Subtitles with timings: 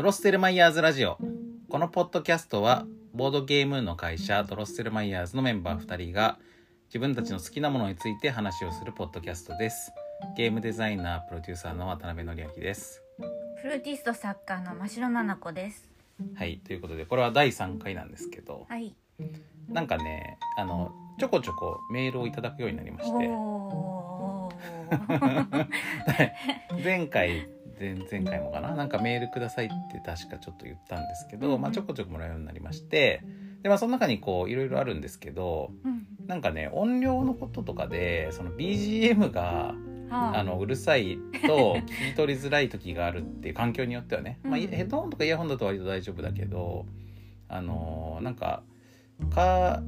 [0.00, 1.18] ドロッセルマイヤーズラジオ。
[1.68, 6.38] このポッドキャストはボードゲームの会社ドロッセルマイヤーズのメンバー2人が
[6.86, 9.92] 自分たちの好きなものについて話をするポッドキャストです。
[10.38, 13.02] ゲームデザイナープロデューサーの渡辺則明です。
[13.60, 15.86] フルーティスト作家の真城奈々子です。
[16.34, 18.94] はいということでこれは第3回なんですけどはい。
[19.68, 23.28] なんかねあのちょこちょこメールをいただくようになりまして。
[26.82, 27.48] 前回
[27.80, 28.74] 前前回もかな？
[28.74, 33.24] なんかメールくださいって確かちょっと言ったんですけど、まあ、ちょこちょこもらうようになりまして
[33.62, 36.06] で、まあ、その中にこういろいろあるんですけどうん。
[36.26, 39.74] なんかね音量のこととかでその BGM が
[40.10, 40.44] はあ。
[40.44, 46.86] のうるさいと聞き取りづらい時があるっていう環境によってはね、まあ、うんヘッドホンとかイヤホンだと割と大丈夫だけど
[47.48, 48.62] あのーなんか
[49.34, 49.82] か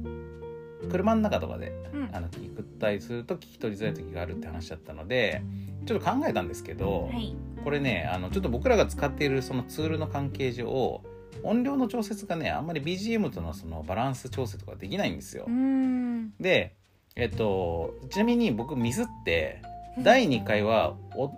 [0.89, 2.09] 車の中とかでうん。
[2.13, 5.41] あの聞くたりすると聞き取りづらい時があるって話だったので
[5.85, 7.35] ちょっと考えたんですけど、はい。
[7.63, 11.01] これねあのちょっと僕らが使っているそのツールの関係上
[11.43, 15.47] 音量の調節がねあんまり BGM とのそのバランス調整とかできないんですよ。
[16.39, 16.75] で
[17.15, 19.61] えっとちなみに僕ミスって
[19.99, 21.31] 第2回はお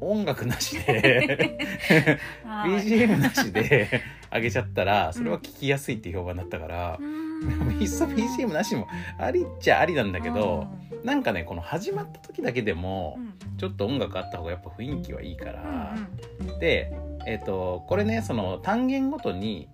[0.00, 7.31] 音楽なしではい BGM なしで上げちゃったらそれは聞きやすいって評判だったからう、ーん
[7.80, 8.86] いっそ BGM なしも
[9.18, 10.66] ありっちゃありなんだけど、
[11.02, 13.58] うなんかねこの始まった時だけでもん。
[13.58, 15.94] ちょっと音楽あった方がやっぱ雰囲気はいいから、
[16.40, 16.92] うんで
[17.26, 19.68] えっ、とこれねその単元ごとに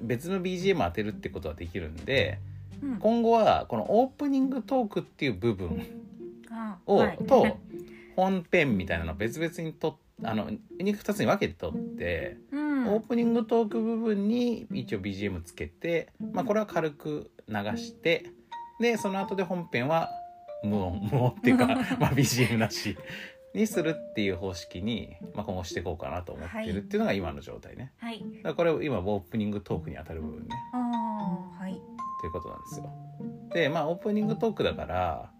[0.00, 2.38] 別の BGM 当てるってことはできるんで
[2.98, 5.86] 今後はこのオープニングトークっていう部分
[6.86, 7.58] を、と
[8.16, 18.26] 本編みたいなのを別々にとあの2つに分けてとって、うんオープニングトーク部分に一応 BGM つけて、まあ、これは軽く流して
[18.80, 20.08] でその後で本編は
[20.62, 21.66] 無音 無音っていうか
[22.00, 22.96] まあ BGM なし
[23.54, 27.92] にするっていう方式に、まあ、今後していこうかなと思ってるっていうのが今の状態ね。
[27.98, 28.20] はい。
[28.20, 31.72] だからこれを今オープニングトークに当たる部分ねはい。
[32.20, 32.90] ということなんですよ。
[33.52, 35.32] でまあオープニングトークだから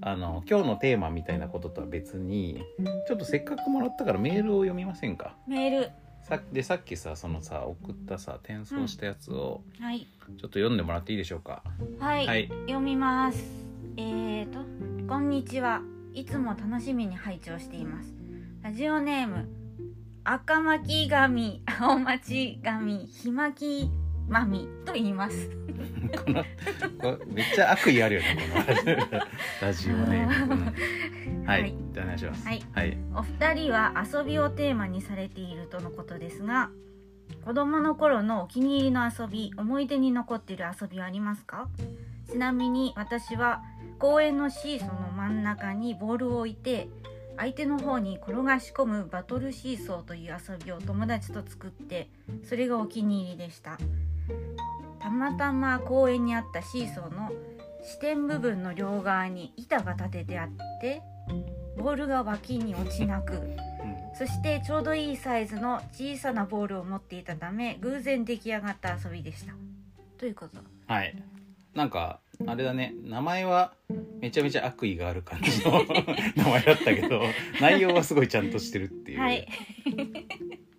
[0.00, 2.62] あの今日のテーマみたいなこととは別に
[3.06, 5.36] ちょっとせっかくもらったからメールを読みませんか？
[5.46, 5.90] メール。
[6.22, 10.00] さでさっきさそのさ送ったさ転送したやつをはい。
[10.00, 11.62] ちょっと読んでもらっていいでしょうか？
[11.98, 12.26] はい。
[12.26, 13.42] はい読みます。
[13.96, 14.60] えーと、
[15.08, 15.82] こんにちは。
[16.14, 18.12] いつも楽しみに拝聴しています。
[18.62, 19.48] ラジオネーム、
[20.24, 23.90] 赤巻紙、青町紙、ひまき
[24.28, 25.50] まみと言います。
[26.24, 26.44] この
[27.00, 29.20] これめっちゃ悪意あるよねこの
[29.62, 30.54] ラジオネーム。
[30.54, 32.46] うんはい、はいお願いします。
[32.46, 32.96] はいはい。
[33.14, 36.70] お二人は遊びをテーマにされているとのことですが
[37.44, 41.68] 子供の頃のお気に入りの遊び思い出に残っている遊びはありますか？
[42.30, 43.62] ちなみに私は
[43.98, 46.88] 公園のシーソーの真ん中にボールを置いて
[47.38, 52.10] 相手の方に転がし込むバトルシーソーという遊びを友達と作って
[52.44, 53.78] それがお気に入りでした
[54.98, 57.30] たまたま公園にあったシーソーの
[57.82, 61.02] 支点部分の両側に板が立ててあって
[61.76, 63.48] ボールが脇に落ちなくうん。
[64.16, 69.54] そしてちょうどいいサイズの小さなボールを持っていたため偶然出来上がった遊びでした。
[70.18, 70.58] ということ。
[70.92, 71.14] はい。
[71.74, 72.94] なんかあれだね。
[73.04, 73.72] 名前は
[74.20, 75.84] めちゃめちゃ悪意がある感じの
[76.36, 77.22] 名前だったけど
[77.60, 79.46] 内容はすごいちゃんとしてるっていう、はい。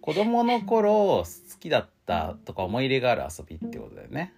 [0.02, 1.99] 子供の頃好きだった
[2.46, 4.34] とか思い入れがある遊びってことだよね。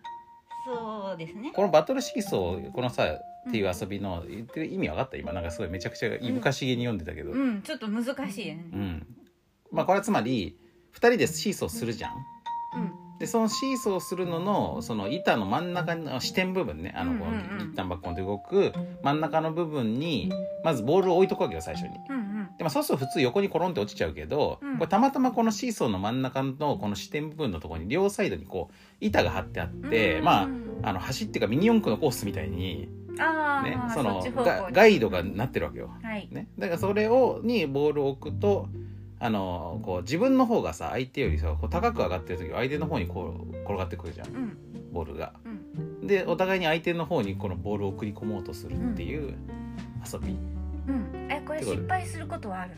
[0.65, 1.51] そうですね。
[1.55, 3.05] このバトルシーソーこのさ
[3.49, 5.17] っていう遊びの言ってる意味分かった？
[5.17, 7.61] 今なんかすごいめちゃくちゃいぶかしげに読んでたけど、うん。
[7.63, 8.65] ちょっと難しいよね。
[8.71, 9.07] うん。
[9.71, 10.57] まあこれはつまり
[10.93, 12.19] 2人でシーソーするじゃんうん
[13.21, 18.73] でそのシーソーするののその板の真ん中の支点部分ねあのこう一旦バッコンで動く
[19.03, 20.33] 真ん中の部分に
[20.63, 21.89] まずボールを置いとくわけよ最初に。
[22.09, 22.49] うんうん。
[22.57, 24.77] でもそうすると普通横にコロンって落ちちゃうけど、うん。
[24.79, 30.47] これたまたまこのシーソーの真ん中のこの支点部分のところに両サイドにこう板が張ってあって、うんまあ
[30.81, 34.23] あの橋ってかミニ四駆のコースみたいに、ね、そその
[34.71, 35.91] ガイドがなってるわけよ。
[36.01, 36.27] はい。
[36.31, 38.67] ね、だからそれをにボールを置くと
[39.23, 44.27] あのこう自分の方がさ相手よりさこう高く上がってる時は相手の方にこう転がってくるじゃん。
[44.29, 44.57] うん。
[44.91, 45.33] ボールが。
[45.45, 46.07] うん。
[46.07, 49.35] でお互いに相手の方にこのボールを送り込もうとするっていう
[50.11, 50.35] 遊び。
[50.87, 51.27] うん。
[51.29, 52.75] えこれ失敗することはあるの？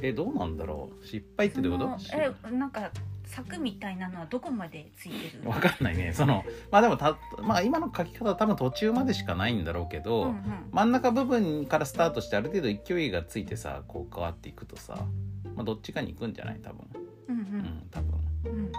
[0.00, 1.06] えどうなんだろう？
[1.06, 1.98] 失敗ってどういうこと？
[2.16, 2.90] えなんか
[3.26, 6.12] 柵みたいなのはどこまでついてるわかんないね。
[6.14, 10.42] そのまあでもた、まあ、今の書き方は多分途中までしかないんだろうけど、うんうん。
[10.72, 15.06] 真ん中部分からスタートしてある程度勢いがついてさこう変わっていくとさ、
[15.54, 16.60] まあ、どっちかに行くんじゃない？
[16.62, 16.86] 多分。
[17.28, 17.86] うんうん。
[17.90, 18.10] 多分。
[18.46, 18.58] うん。
[18.58, 18.72] うん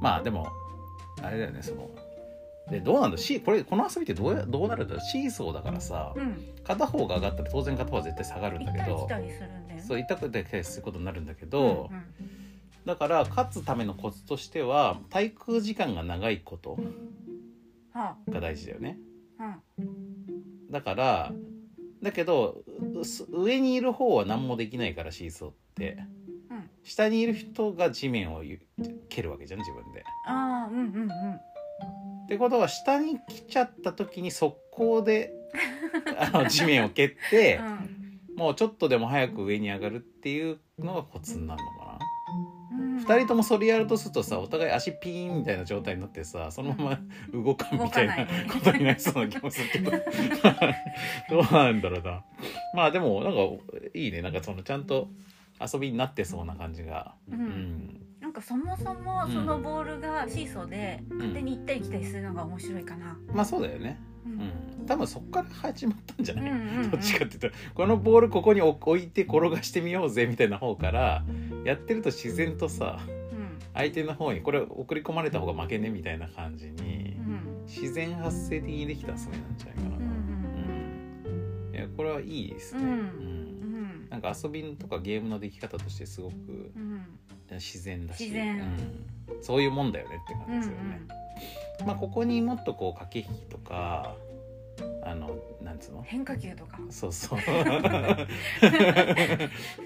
[0.00, 0.46] まあでも
[1.22, 1.88] あれだよねその
[2.70, 3.16] でどうなんだ？
[3.16, 6.44] しこれこの遊びってどうやどうなるんだシーソーだからさ、うん。
[6.62, 9.08] 片方が上がったら当然片方は絶対下がるんだけど
[9.86, 12.04] そう痛くてすることになるんだけど、うんうん。
[12.84, 16.78] だから勝つためのコツとしては滞空時間が長いこと
[17.92, 18.98] はが大事だよね。
[19.38, 19.58] あ。
[19.78, 19.86] うん
[20.70, 21.32] だから
[22.02, 22.62] だけど
[23.30, 25.98] 上にいる方は何もできないからシーソーって。
[26.50, 26.70] うん。
[26.82, 28.60] 下にいる人が地面をゆ
[29.08, 30.04] 蹴るわけじゃん自分で。
[30.26, 31.10] ああうんうんうん
[32.24, 35.32] ってことは下に来ちゃった時に速攻で
[36.18, 38.04] あの地面を蹴ってうん。
[38.36, 41.83] もうちょっとでも早く上に上がるっていうのがコツになるのか
[43.00, 47.00] 2人ともそれやるとするとさお互い足ピーンみたいな状態になってさそのまま
[47.32, 48.16] 動かんみたいな
[48.52, 49.90] ことになりそうな気もするけど。
[51.30, 52.22] どうなんだろうな。
[52.74, 53.40] まあでもなんか
[53.94, 54.22] いいね。
[54.22, 55.08] なんかそのちゃんと
[55.60, 57.14] 遊びになってそうな感じが。
[57.30, 61.18] ううんん、なんかそもそもそのボールがシーソーでうん。
[61.18, 63.16] 勝手に行ったり来たりするのが面白いかな。
[63.32, 64.36] まあそうだよねううん。
[64.38, 71.24] ん多分そっから始まったんじゃうんない、どっちかっていうとこのボールここに置いて転がしてみようぜみたいな方から
[71.64, 73.58] やってると自然とさうん。
[73.74, 77.64] 相手の方にこれ送り込まれた方が負けねみたいな感じにうん。
[77.66, 80.00] 自然発生的にできた遊びなんじゃないかな、うんう
[81.70, 83.43] んいやこれはいいですね、うん
[84.14, 86.34] なんか遊びとかゲームの出来方としてすごく
[86.76, 87.04] うん。
[87.50, 88.28] 自然だし。
[88.28, 89.04] うん。
[89.42, 91.00] そういうもんだよねって感じうんですよね、
[91.86, 94.14] まあここにもっとこう駆け引きとか
[95.02, 96.02] あのなんつうの？
[96.02, 96.78] 変化球とか。
[96.90, 97.38] そうそう。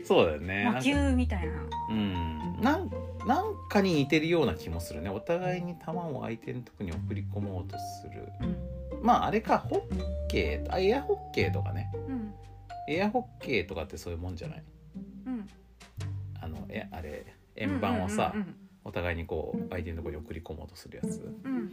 [0.04, 0.70] そうだよね。
[0.72, 1.54] 魔球みたいな。
[1.90, 2.60] うん。
[2.60, 2.90] なん
[3.26, 5.10] なんかに似てるような気もするね。
[5.10, 8.28] お互いに球を相手のとこに送り込もうとする。
[8.40, 8.56] うん。
[9.02, 11.90] まああれかホッケーあエアホッケーとかね。
[12.08, 12.34] うん
[12.88, 14.64] エアホッケーとかってそういうもんじゃない？
[15.26, 15.48] うん。
[16.40, 17.26] あのえあれ
[17.56, 18.54] 円盤をさ、うんうん
[18.84, 21.20] お互いにこう相手のところに送り込もうとするやつ。
[21.44, 21.52] うん。
[21.52, 21.72] うん。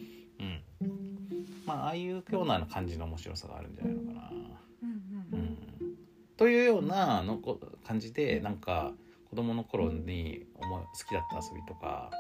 [0.82, 4.32] うんまあああいうような感じの面白さがあるんじゃないのかな。
[4.84, 5.58] うんうん
[6.36, 7.58] というようなのこ
[7.88, 8.92] 感じでなんか
[9.30, 12.12] 子供の頃に思い好きだった遊びとか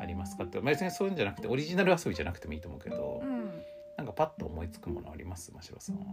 [0.00, 3.28] ありますかって、まあ、別にそういうんじゃなくてオリジナル遊びじゃなくてもいいと思うけど、うん。
[3.28, 3.50] うん
[3.96, 5.52] なんかパッと思いつくものあります？
[5.52, 6.04] 真城さんは。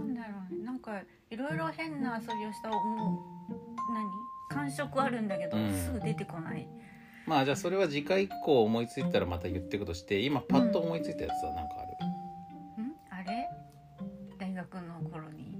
[0.00, 0.64] うんなんだろうね。
[0.64, 1.00] なんか
[1.30, 3.52] いろいろ変な遊びをした思う
[3.92, 4.06] 何？
[4.50, 5.72] 感触あるんだけど、うん。
[5.72, 6.68] すぐ出てこない。
[7.26, 11.82] まあじゃあそれは次回以降思いついたらまた言っていくとして今パッと思いついたやつは何かあ
[12.78, 12.92] る、ん。
[13.10, 13.48] あれ？
[14.38, 15.54] 大学の頃に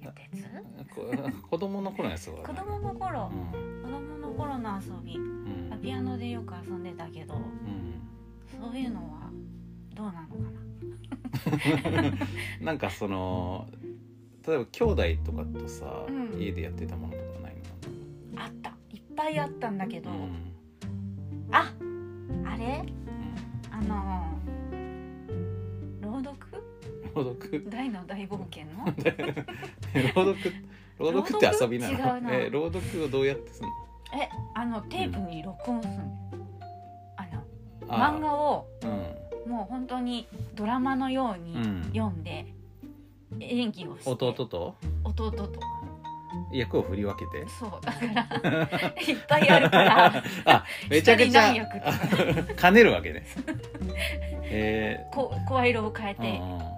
[0.00, 0.94] やったやつ？
[0.94, 1.10] こ
[1.50, 3.82] 子供の頃のやつは子供の頃、うん。
[3.82, 5.16] 子供の頃の遊び。
[5.16, 5.80] うん。
[5.82, 8.00] ピアノでよく遊んでたけどうん。
[8.60, 9.30] そういうのは
[9.94, 10.65] どうなのかな？
[12.72, 13.68] んかその
[14.46, 16.40] 例えば兄弟とかとさ、うん。
[16.40, 17.54] 家でやってたものとかない
[18.32, 18.70] なあった。
[18.92, 20.28] いっぱいあったんだけど、の、
[21.50, 21.72] あ
[22.44, 22.84] あれ？
[22.84, 24.40] うんあの
[26.00, 26.36] 朗読？
[27.14, 27.68] 朗読？
[27.68, 28.86] 大の大冒険の？
[30.14, 30.54] 朗読？
[30.98, 31.96] 朗読って遊びなの？
[31.98, 32.16] 朗読？
[32.16, 32.34] 違うな。
[32.34, 33.70] え朗読をどうやってすんの？
[34.14, 36.46] えあのテープに録音するの、
[37.16, 37.42] あの
[37.88, 38.12] あ。
[38.12, 41.82] 漫画をうんもう本当にドラマのようにうん。
[41.94, 42.46] 読んで、
[43.40, 44.10] 演技をして。
[44.10, 44.76] 弟と？
[45.04, 45.52] 弟と
[46.52, 47.46] 役を振り分けて？
[47.58, 48.60] そうだから
[49.00, 50.22] いっぱいあるから。
[50.46, 51.54] あめちゃくちゃ
[52.56, 53.24] 兼ねるわけね。
[54.48, 56.76] えこ声色を変えーて、うんうん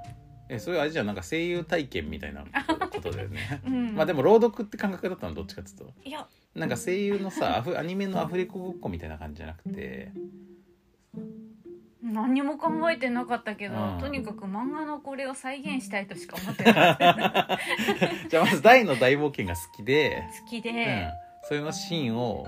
[0.50, 2.42] えそれあれじゃんなんか声優体験みたいな
[2.90, 3.60] ことだよね。
[3.66, 3.92] うん。
[3.96, 5.92] まあでも朗読って感覚だったのどっちかっていうと。
[6.04, 6.26] いや。
[6.54, 10.10] なんか声優のさアフアニメのアフレコごっこみたいな感じじゃなくて
[12.02, 13.98] 何にも考えてなかったけど、うん。
[14.00, 17.58] とにかく漫画のこれを再現したいとしか思ってなかった
[18.28, 20.62] じゃあまず大の大冒険が好きで、好きうん。
[20.62, 21.10] で、、
[21.42, 22.46] それのシーンを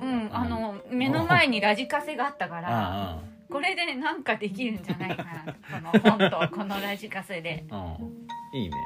[0.00, 3.20] うんあの目の前にラジカセがあったから、あ
[3.50, 7.64] これでなんかできるんじゃないかなこの本とこのラジカセで。
[7.70, 8.58] あ うん。
[8.58, 8.76] いいね。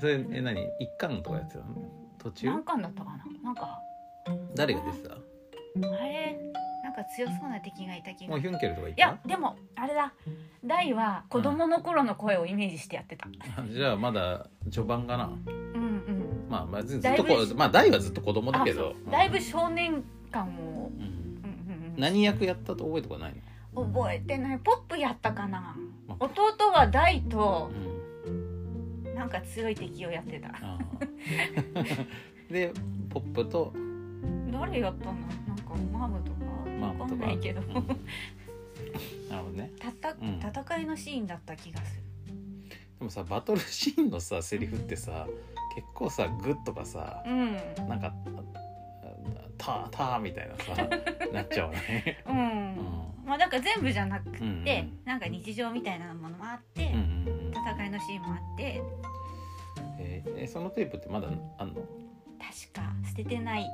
[0.00, 0.60] それえ何？
[0.80, 1.66] 一巻とかやってたの？
[2.18, 2.46] 途中？
[2.46, 3.24] 何巻だったかな？
[3.44, 3.78] なんか。
[4.54, 5.14] 誰が出てた？
[5.14, 5.18] あ
[6.06, 6.38] れ？
[7.02, 8.26] か強そうな敵がいた気が。
[8.26, 10.12] いもうヒュンケルとかいたやでもあれだ。
[10.64, 13.28] 大は子供の頃の声をイメージしてやってた。
[13.56, 15.26] あ じゃあまだ序盤かな？
[15.26, 16.46] うんうん。
[16.48, 21.02] まあまあずずっとこまあ大はずっと子供だあけどだいぶ少年感を、うん。
[21.02, 21.18] うんうん
[21.96, 23.34] 何役やったと覚えてこない
[23.74, 23.82] の？
[23.82, 24.58] うん、覚えてない。
[24.58, 25.76] ポップやったかな。
[26.06, 27.70] ま弟は大と
[28.26, 29.14] うん。
[29.14, 30.52] なんか強い敵をやってた。
[32.50, 32.72] で
[33.10, 33.72] ポップと？
[34.52, 35.12] 誰やったの？
[35.12, 36.37] なんかマームとか
[36.80, 37.68] わかマームとかんないけど、うん
[39.28, 39.70] なるほどね。
[39.78, 40.40] たたうん。
[40.40, 42.02] 戦いのシーンだった気がする。
[42.98, 45.26] でもさバトルシーンのさセリフってさ
[45.76, 47.52] 結構さグッとかさうん。
[47.88, 48.12] なんか
[49.58, 50.74] 「ターター」みたいなさ
[51.32, 52.22] なっちゃうね。
[52.26, 52.76] うん、うん。
[53.26, 54.98] まあだから全部じゃなくて、うんうん。
[55.04, 57.52] なんか日常みたいなものもあって、うんうんうん。
[57.52, 58.82] 戦いのシーンもあって。
[60.00, 61.74] えーえそのテープってまだあんの？
[61.74, 63.66] 確か捨捨ててない。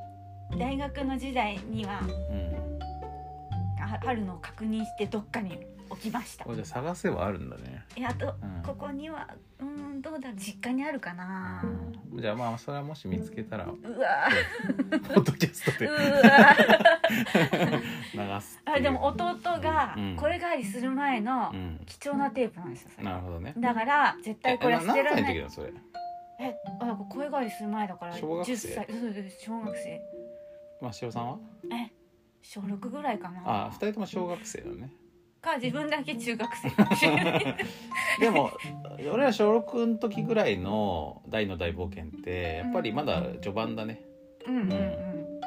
[0.59, 2.01] 大学の時代には。
[2.01, 2.65] うん
[3.85, 5.59] ああるのを確認してどっかに
[5.91, 6.45] 置きました。
[6.45, 8.63] これじゃ探せばあるんだね、えあとうん。
[8.63, 9.29] ここには
[9.61, 11.63] うんどうだ実家にあるかな。
[12.13, 12.21] うん。
[12.21, 14.29] じゃあまあそれはもし見つけたらポうわ。
[14.91, 15.91] ッドキャストで。
[18.15, 20.17] 流すあでも弟がうん。
[20.17, 21.81] これ代わりする前のうん。
[21.87, 22.91] 貴重なテープなんですよ。
[22.95, 23.55] それなるほどね。
[23.57, 25.35] だから絶対これ捨てられない。
[25.35, 25.73] 何歳の時だよそれ？
[26.41, 28.53] えあ声変わりする前だから小学生。
[28.53, 28.87] 10歳。
[28.89, 30.01] そうそう小学生。
[30.81, 31.39] まあしおさんは？
[31.73, 31.93] え
[32.45, 33.41] 小6ぐらいかな。
[33.47, 34.93] あ二人とも小学生だね。
[35.41, 36.69] か自分だけ中学生。
[38.21, 38.51] でも
[39.13, 44.03] 俺ら小6の時ぐらいの「大の大冒険」ってやっぱりまだ序盤だね。
[44.47, 45.41] うんうんうん。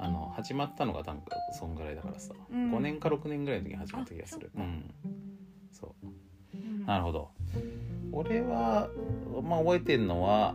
[0.00, 2.72] あの始まったのがなんかそんぐらいだからさ、うん。
[2.74, 4.50] 5年か6年ぐらいの時に始まった気がする。
[4.56, 4.92] うん。
[5.70, 6.06] そう。
[6.56, 6.84] うん。
[6.84, 7.30] なるほど。
[8.10, 8.88] 俺は
[9.42, 10.52] まあ覚えてるのは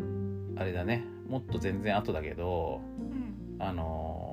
[0.58, 1.06] あれだね。
[1.30, 3.64] もっと全然後だけどうん。
[3.64, 4.29] あのー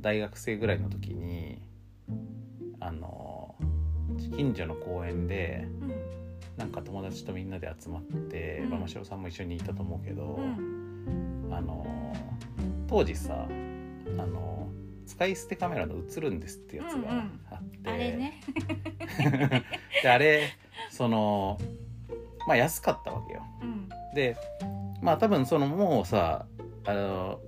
[0.00, 1.60] 大学生ぐらいの時に
[2.80, 5.92] あのー近所の公園でうん。
[6.56, 8.70] なんか友達とみんなで集まって、うん。
[8.70, 11.48] まあ、真汐さんも一緒にいたと思うけど、うん。
[11.52, 12.20] あのー
[12.88, 13.46] 当時さ
[14.18, 18.40] あのー使い捨てカメラの映るんですってやつがあって、あれね。
[20.02, 20.48] であれ
[20.90, 21.58] その
[22.46, 23.42] まあ安かったわけよ。
[23.62, 23.88] うん。
[24.14, 24.36] で
[25.02, 26.46] まあ多分そのもうさ
[26.84, 27.40] あの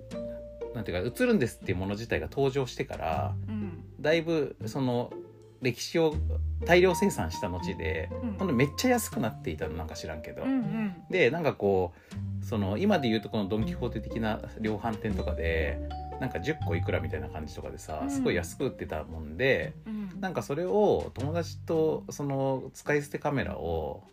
[0.75, 3.85] なんていうか映るんですっていうもの自体が登場してからうん。
[4.01, 5.13] だいぶその
[5.61, 6.15] 歴史を
[6.65, 8.11] 大量生産した後で
[8.41, 8.57] うん。
[8.57, 10.95] めっちゃ安くなっていたのなんか知らんけど、うんうん。
[11.11, 11.93] でなんかこ
[12.43, 15.79] うその今で言うとこのドン・キホーテ的な量販店とかで
[16.21, 18.11] なんか10個いくらみたいな感じとかでさうん。
[18.11, 20.21] すごい安く売ってたもんで、うん。
[20.21, 24.05] なんかそれを友達とその使い捨てカメラを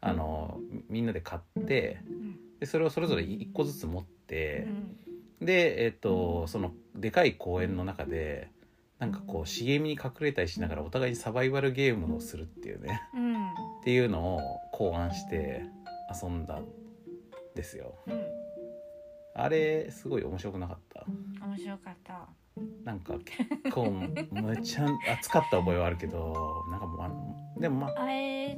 [0.00, 0.58] あの
[0.88, 2.36] みんなで買ってうん。
[2.60, 4.96] でそれをそれぞれ1個ずつ持っうて、ん
[5.40, 8.48] でえっとそのでかい公園の中で
[8.98, 13.02] なんかこう茂みに隠れたりしながらお互いにサバイバルゲームをするっていうね。
[13.14, 13.46] うん。
[13.46, 13.48] っ
[13.84, 14.40] ていうのを
[14.72, 15.64] 考案して
[16.22, 16.66] 遊んだん
[17.54, 17.94] ですよ。
[18.06, 18.22] うん。
[19.34, 21.04] あれすごい面白くなかった？
[21.46, 22.26] 面白かった
[22.84, 23.90] なんか結構
[24.30, 27.92] むちゃ熱かった覚えはあるけどなんかもうあのでもまあ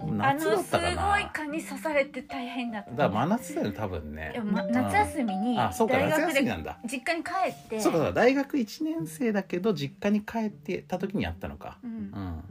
[0.07, 1.11] 夏だのすったかな。
[1.11, 4.31] ごい蚊に刺されて大変だっただから真夏だよね多分ね。
[4.35, 6.78] でもま夏休みにあそうか夏大学で休みなんだ。
[6.85, 7.81] 実家に帰って。
[7.81, 11.78] そうかそうか大学1年生だけど実家に帰ってた時にやったのか。
[11.83, 11.90] うん。
[11.90, 12.45] うん、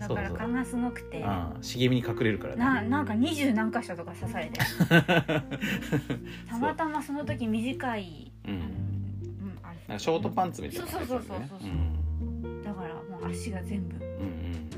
[0.00, 1.20] そうだから蚊がすごくて。
[1.20, 2.62] うん、茂みに隠れるからね。
[2.62, 4.60] ななんか二十何箇所とか刺されて。
[6.48, 8.89] たまたまその時短い、うん
[9.90, 14.70] なんかショートパンツみたいなだからもう足が全部、うんうん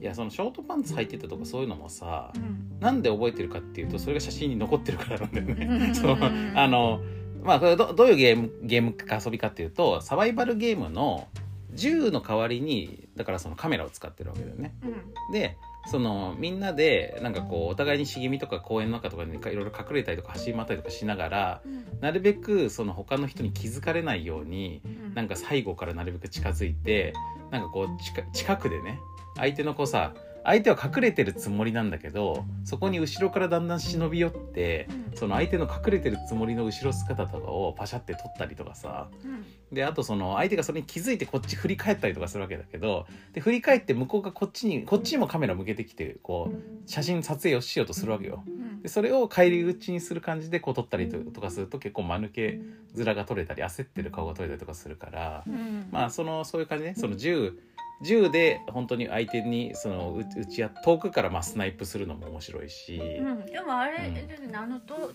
[0.00, 2.78] いやそのショートパンツ履いてたとかそういうのもさうん。
[2.78, 5.92] なんで覚えてるかっていうとそれが写真に残ってるからなんだよね。
[5.96, 6.18] そう。
[6.54, 7.00] あの
[7.42, 11.26] まあどどういうゲームゲームか遊びかっていうとサバイバルゲームの
[11.72, 14.74] 銃の代わりにだからそのカメラを使ってるわけだよね。
[14.84, 15.32] うん。
[15.32, 21.84] でそのみんなでなんかこうお互いに茂みとか公園の中とかにいろいろ隠れたりとか走り回ったりとかしながらうん。
[22.00, 25.14] なるべくその他の人に気づかれないようにうん。
[25.14, 27.12] なんか背後からなるべく近づいて
[27.50, 28.98] なんかこう近近くでね
[29.36, 30.14] 相手のこうさ
[30.44, 35.16] 相手は隠れてるつもりなんだけどそこに後ろからだんだん忍び寄ってうん。
[35.16, 39.08] その相手の隠れてるつもりの後ろ姿とかをパシャって撮ったりとかさ。
[39.24, 39.44] うん。
[39.72, 48.44] であとその相手がそれに気づいてこっち振り返ったりとかするわけだけどで振り返って向こうがこっちにこっちにもカメラ向けてきてこう写真撮影をしようとするわけよ。
[48.46, 48.82] うん。
[48.82, 52.60] でそれを返り討ちにする感じでこう撮ったりとかすると結構間抜け
[52.94, 55.88] 面が撮れたり焦ってる顔が撮れたりとかするからうん。
[55.90, 56.94] まあそのそういう感じね。
[56.96, 57.58] その銃
[58.02, 64.14] 銃で本当に相手にそのう撃ちや遠くからまあスナイプするのも面白いし、うん、でもあれうん。
[64.14, 65.12] ですね、あのと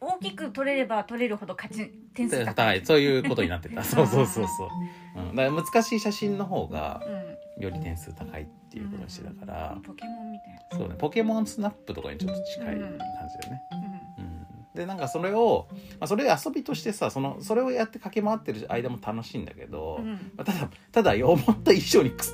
[0.00, 2.64] 大きく取れれば取れるほど勝ち点数で高。
[2.64, 2.86] はいい。
[2.86, 3.82] そういうことになってた。
[3.84, 4.64] そうそうそうそ
[5.16, 7.02] う、うん、だから難しい写真の方が
[7.56, 10.78] うん、より点数高いっていうことにしてたから、ポケモンみたいな。
[10.78, 10.94] そうね。
[10.98, 12.98] ポケモンスナップとかにちょっと近い感じだよ
[13.54, 13.87] ね。
[14.74, 20.04] でなんかそれを、まあ、それ遊びとしてさそのそれをやって駆け回ってる間も楽しいんだけど、ん。
[20.04, 20.12] うん。
[20.36, 22.26] まあ、ただただ思った以上にくっ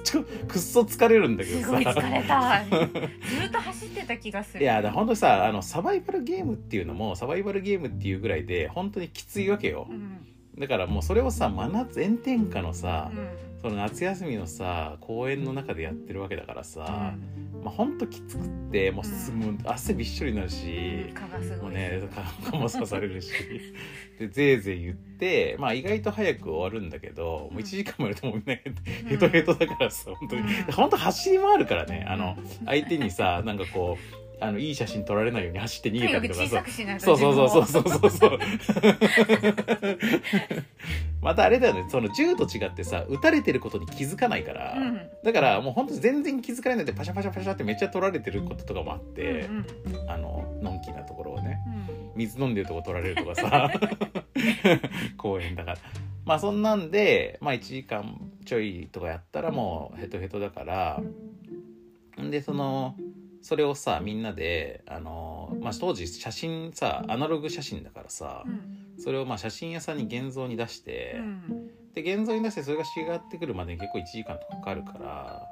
[0.47, 2.64] くっそ疲れるんだけどさすごい疲れた。
[2.64, 4.62] ずっと走ってた気がする。
[4.62, 10.26] いやだ本当にさあのサバイバルゲームっていうのもサバイバルゲームっていうぐらいで本当にきついわけようん。
[10.59, 13.54] だからもうそれをさ真夏炎天下のさ、うん。
[13.64, 17.14] その夏休みのさ公園の中でやってるわけだからさ、
[17.62, 21.59] まあ本当きつくってもうすう汗びっしょりになるうんし、蚊がすごい。
[21.61, 22.02] もうね
[22.50, 23.33] 蚊も刺されるし。
[24.21, 29.09] でぜいぜい言ってまあ意外と早く終わるんだけどもう1時間もやるともうみんなうん。
[29.09, 30.42] ヘトヘトだからさ本当に。
[30.42, 30.49] うん。
[30.64, 36.64] 本当走り回るからねあの相手にさなんかこうあのいい写真撮られないように走って逃げたりとかさ
[36.99, 37.19] そう。
[37.19, 38.38] そうそうそう自そうそう。
[41.23, 41.87] またあれだよね。
[41.88, 50.11] その銃と違ってさ撃たれてることに気づかないから、分もだからもうほんと全然気づかれないでパシャパシャパシャってめっちゃ撮られてることとかもあっうんて、うん。
[50.11, 52.11] あののんきなところをねうん。
[52.17, 53.71] 水飲んでるとこ撮られるとかさ
[55.17, 55.79] 公園だから。
[56.26, 61.03] まあそんなんで、まあ、1時間ちょいとかやったらもうヘトヘトだから
[62.23, 62.97] んでその
[63.45, 75.47] それをさみんなであの、まあ、当時写真さアナログ写真だからさうんそれをまあ写真屋さんに現像に出して、うんで現像に出してそれが仕上がってくるまでに結構1時間とかかかるから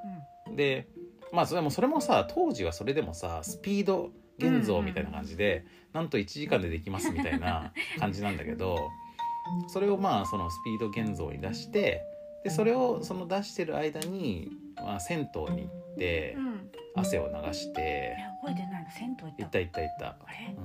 [0.56, 0.88] で
[1.32, 8.90] まあそれもそれもさ当時はそれでもさスピード現像みたいな感じで、なんと1時間でできますみたいな 感じなんだけど
[9.68, 12.02] それをまあそのスピード現像に出して
[12.42, 16.36] でそれをその出してる間に、まあ、銭湯に行って
[16.94, 17.80] 汗を流して。
[17.80, 20.06] え覚えてないの銭湯行った行った行った行った。
[20.06, 20.56] あれ？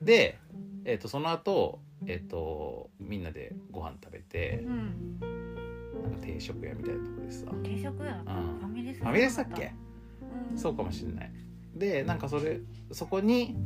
[0.00, 0.38] うん、で、
[0.84, 4.60] えー、とその後、えー、とみんなでご飯食べて。
[4.64, 5.20] うん。
[6.02, 7.46] なんか定食屋みたいなとこでさ。
[7.62, 8.14] 定食屋？
[8.14, 8.58] うん。
[8.58, 9.72] ファミレスファミレスだっけ？
[10.50, 10.58] うん。
[10.58, 11.32] そうかもしれない。
[11.74, 12.60] でなんかそれ
[12.92, 13.56] そこに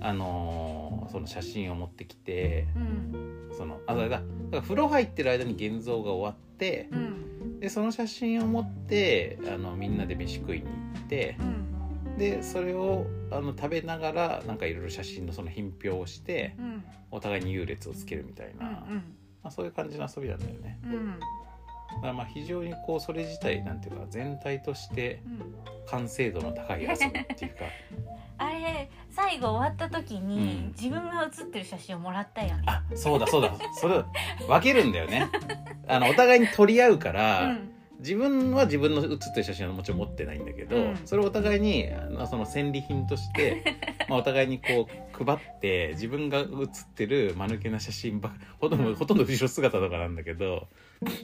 [0.00, 2.66] あのーその写真を持ってきて。
[2.76, 3.50] うん。
[3.56, 4.08] そのあだだ。
[4.08, 6.88] だから風呂入ってる間に現像が終わって。
[6.92, 7.22] うん
[7.66, 10.70] でその写真を持ってあのみんなで飯食いに行
[11.00, 12.16] ってうん。
[12.16, 16.84] でそれをあの食べながらなんかいろいろ写真のその品評をしてうん。
[17.10, 18.94] お互いに優劣をつけるみたいな、うん
[19.42, 20.78] まあ、そういう感じの遊びなんだよね。
[20.84, 21.18] うんうん
[21.94, 25.54] だからまあ非常にこうそれ自体なんていうか全体としてうん
[25.88, 27.64] 完成度の高い遊びっていうか。
[28.38, 30.72] あれ最後終わった時に、うん。
[30.72, 32.64] 自分が写ってる写真をもらったよね。
[32.66, 33.54] あそうだそうだ。
[33.80, 34.04] それ
[34.46, 35.30] 分けるんだよね。
[35.88, 37.72] あのお互いに取り合うから、うん。
[37.98, 43.78] 自分は自分の写ってる写真はもちろん持ってないんだけど、うんそれをお互いにあのその戦利品として
[44.08, 50.68] まあお互いにこう配って自分が写ってる間抜けな写真ばほとんどほとんど後ろ姿とかなんだけど、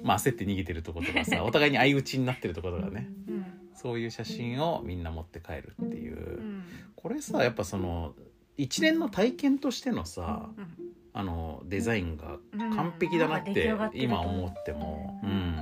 [0.03, 3.09] まあ、焦って逃げてるとことかさ お互いに相打ちになってるとことかね。
[3.29, 3.45] うん。
[3.75, 6.17] そういう写真をみんな持って帰るっていう。
[6.17, 6.62] う、ん。
[6.95, 8.14] これさやっぱその
[8.57, 10.67] 一連の体験としてのさうん。
[11.14, 12.75] あのデザインがうん。
[12.75, 15.21] 完璧だなって今思っても。
[15.23, 15.57] うん。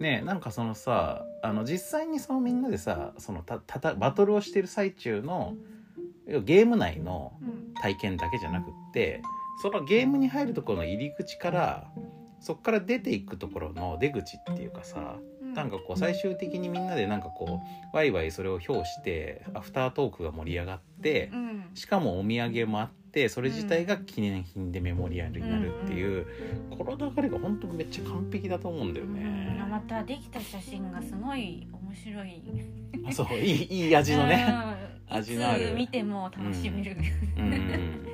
[0.00, 5.54] ねえなんかそのさあの実際にそのみんなでさそのたたたバトルをしてる最中の
[6.44, 7.60] ゲーム内のうん。
[7.82, 9.22] 体験だけじゃなくって
[9.62, 11.90] そのゲームに入るところの入り口から
[12.40, 15.54] そこから出ていくところの出口っていうかさうん。
[15.54, 17.60] なんかこう最終的にみんなでなんかこ
[17.92, 21.70] うワイワイそれを評してアフタートークが盛り上がってうん。
[21.74, 26.26] しかもお土産もあってそれ自体が記念品でメモリアルになるっていう、
[26.76, 29.14] この流れが本当めっちゃ完璧だと思うんだようん。
[29.14, 29.64] ね。
[29.70, 32.42] またできた写真がすごい面白い。
[33.06, 34.46] あそういいいい味のね。
[35.08, 35.16] うん。
[35.16, 36.96] 味のある見ても楽しめる、
[37.36, 38.06] うん。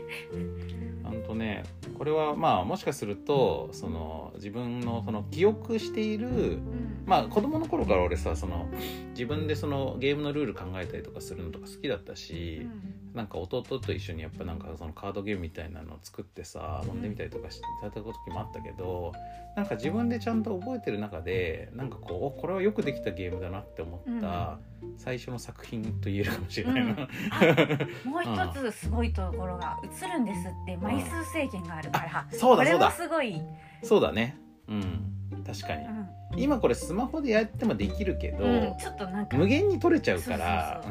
[1.05, 1.63] ほんとね
[1.99, 7.05] これはまあもしかするとその自分のその記憶しているうん。
[7.05, 8.67] まあ子供の頃から俺さその
[9.11, 12.67] 自分でそのゲームのルール考えたりとかするのとか好きだったし、
[13.17, 17.01] なんか弟と一緒にやっぱなんかそのカードゲームみたいなのを作ってさ遊ん。
[17.01, 19.13] でみたりとかしてた時もあったけど
[19.57, 24.59] なんか自分でちゃんと覚えてる中でなんかこうおこれはよくできたゲームだなって思った
[24.99, 26.91] 最初の作品と言えるかもしれないな。
[26.91, 26.97] うん。
[28.13, 32.91] もう一つすごいところが映るんですって枚数制限があるから、これもそうだそうだ。
[32.91, 33.41] すごい、
[33.83, 34.37] そうだね。
[34.69, 35.43] うん。
[35.47, 35.87] 確かに。
[35.87, 36.09] うん。
[36.37, 38.77] 今これスマホでやってもできるけど、うん。
[38.79, 39.37] ちょっとなんか。
[39.37, 40.83] 無限に撮れちゃうから。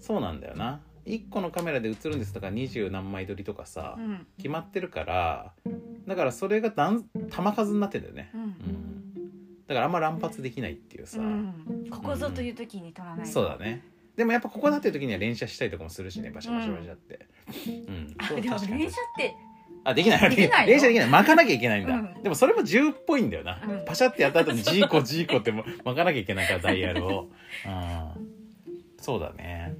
[0.00, 4.26] そうなんだよな1個のカメラで映るんですとか二十何枚撮りとかさ、うん。
[4.36, 5.52] 決まってるから
[6.06, 8.42] だからそれが弾玉数になってんだよね、うん。
[8.42, 8.54] うん。
[9.66, 11.86] だからあんま乱発できないっていうさ、うん。
[11.90, 13.26] ここぞという時に撮らない。
[13.26, 13.82] とそうだね。
[14.16, 17.26] でもやっぱここだっていう時には連射したりとかもするしねバシャバシャバシャって。
[17.66, 19.34] うん、そうあでも連射って
[19.84, 20.30] あできない。
[20.30, 20.66] できないの？
[20.66, 21.08] 連射できない。
[21.08, 22.22] 巻かなきゃいけないんだ、うん。
[22.22, 23.84] でもそれも銃っぽいんだよな、うん。
[23.84, 27.28] パシャってやった後にジーコジーコっても巻かなきゃいけないからダイヤルを、
[27.66, 28.28] うん、
[29.00, 29.76] そうだね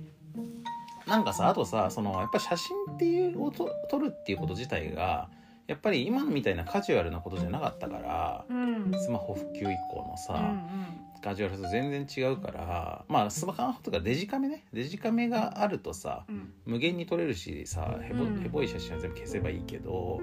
[1.09, 5.29] なんかさあとさそのやっぱ写真っていうをと撮るっていうこと自体が
[5.67, 8.93] やっぱり今みたいなカジュアルなことじゃなかったからうん。
[8.99, 16.53] スマホ普及以降のさ、うんカジュアルさと全然違うからまあスマホとかデジカメねデジカメがあるとさうん。
[16.65, 20.21] 無限に撮れるしさヘボ,、うんヘボい写真は全部消せばいいけど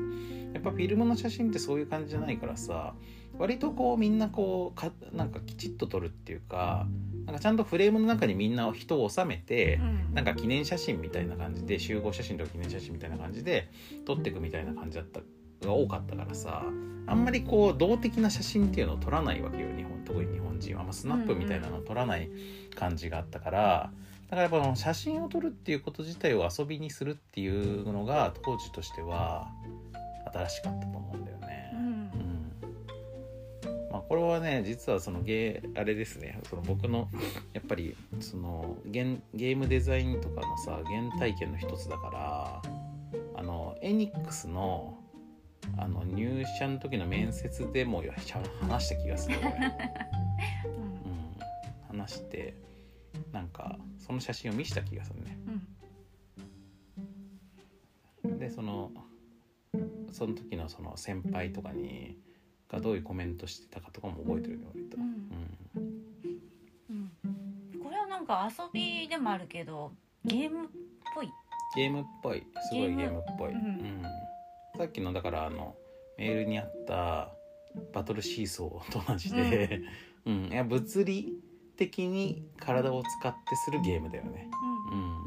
[0.53, 2.93] やっぱフィルムの写真ってそういう感じじゃないからさ
[3.37, 6.87] 割とこうみんなこうかなんかきちっと撮るっていうか
[7.25, 10.05] なんかちゃんとフレームの中にみんな人を収めて、うん。
[10.15, 13.69] なんか記念写真みたいな感じで集合写真とか記念写真みたいな感じで
[14.05, 15.19] 撮っていくみたいな感じだった
[15.65, 16.63] が多かったからさ
[17.07, 22.29] あんまりこう動的な写真っていうのを撮らないわけよ日本特に日本人は、まあ、スナップみたいなのを撮らない
[22.75, 23.91] 感じがあったから、
[24.29, 29.47] だからやっぱ写真を撮るっていうこと自体を遊びにするっていうのが当時としては
[30.33, 31.71] 新しかったと思うんだよね。
[31.73, 31.94] うんうん
[33.95, 36.37] まあ、これはね実はそのゲーあれですね。
[36.49, 37.07] その僕の
[37.53, 42.61] やっぱりそのゲンゲームデザインとかのさ原体験の一つだから
[43.37, 44.97] あのエニックスの
[45.77, 49.37] あの入社の時の面接でもしゃ話した気がする、
[51.89, 52.53] うん、話して
[53.31, 55.37] なんかその写真を見した気がするね。
[58.25, 58.39] うん。
[58.39, 58.91] でその
[60.11, 62.17] その時のその先輩とかに
[62.71, 65.07] がどういうコメントしてたかとかも覚えてるね割と、ううん。
[65.07, 65.11] ん
[67.75, 67.81] うん。
[67.83, 70.69] これはなんか遊びでもあるけどゲームっ
[71.13, 71.29] ぽい？
[71.75, 72.43] ゲームっぽい。
[72.69, 73.55] すごいゲゲームっぽい、うん。
[73.55, 74.01] うん。
[74.77, 75.75] さっきのだからあの
[76.17, 77.31] メールにあった
[77.93, 79.81] バトルシーソーと同じで、
[80.25, 80.49] うん。
[80.51, 81.33] いや物理
[81.77, 84.49] 的に体を使ってするゲームだよね、
[84.93, 85.25] うん、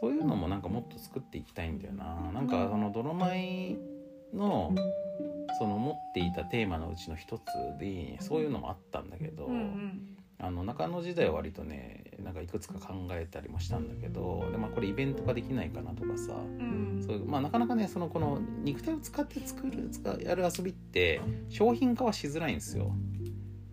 [0.00, 2.30] そういうのもなんかもっと作っていきたいんだよな。
[2.32, 3.76] なんかそのドロマイ
[4.32, 4.74] の
[5.60, 7.42] その持っていたテーマのうちの一つ
[7.78, 10.16] でそういうのもあったんだけど、うんうん。
[10.38, 17.04] あの中野時代は割とねなんかいくつか考えたりもしたんだけどで、まあ、これイベント化できないかなとかさうん。
[17.06, 21.20] そういうまあ、なかなかねそのこの肉体を使って作る使うやる遊びって
[21.50, 22.94] 商品化はしづらいんですよ。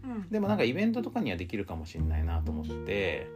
[0.03, 0.29] うん。
[0.29, 3.29] でもなんかイベントとかにはできるかもしれないなと思って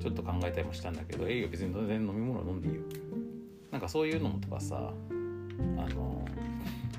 [0.00, 2.80] ちょっと考えたりもしたんだけど「えいよ別に全然飲み物飲んでいいよ」
[3.70, 4.92] なんかそういうのもとかさ
[5.78, 6.24] あの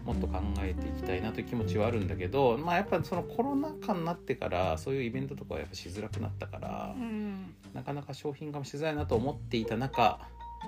[0.06, 7.56] もっと考えていきたいなという気持ちはあるんだけどまあやっぱそのコロナ禍になってからそういうイベントとかはやっぱしづらくなったからうん。
[7.74, 10.20] なかなか商品化もしづらいなと思っていた中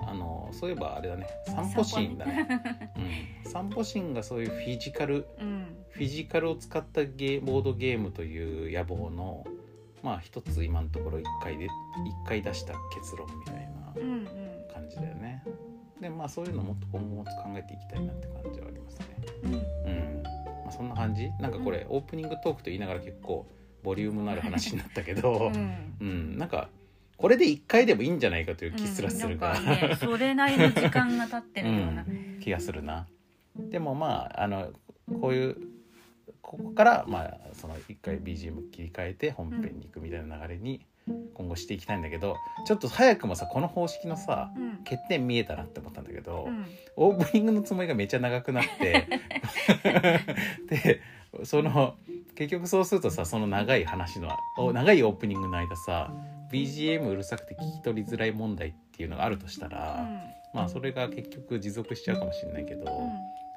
[0.06, 2.48] あのそういえばあれだね散歩シーンだね、
[3.44, 5.66] うん、散歩シーンがそういうフィジカルうん。
[5.90, 9.46] フィジカルを使ったゲーボードゲームという野望の
[10.02, 11.70] まあ一つ今のところ一回で一
[12.28, 14.26] 回出した結論みたいなうんうん。
[14.72, 15.42] 感じだよね
[16.00, 19.06] でまあそういうのもっと今後も考えていきたいなって感じはありますね。
[19.44, 19.52] うん。
[19.54, 20.30] うん、ま
[20.68, 21.30] あ、そんな感じ？
[21.40, 23.46] なんかこれオープニングトークと言いながら結構
[23.82, 25.96] ボリュームのある話になったけどうん。
[26.00, 26.68] うん、なんか
[27.16, 29.96] これで1回でもいいんじゃないかという気すらするが、うん。
[29.96, 32.04] それなりの時間が経ってるような、
[32.40, 33.06] 気がするな。
[33.58, 34.68] でもまああの
[35.20, 35.56] こういう
[36.42, 40.84] ここからまあその1回 BGM 切り替えて本編に行くみたいな流れに
[41.34, 44.76] 今後していきたいんだけどちょっと早くもさこの方式のさうん。
[44.84, 46.64] 欠点見えたなって思ったんだけど、うん。
[46.96, 49.08] オープニングのつもりがめっちゃ長くなって
[50.70, 51.00] で
[51.44, 51.96] その
[52.36, 56.12] 結局そうするとさその長い話のお長いオープニングの間さ
[56.52, 60.08] BGM うるさくて聞き取りづらい問題っていうのがあるとしたら、
[60.54, 62.82] まあそれが結局持続しちゃうかもしれないけど、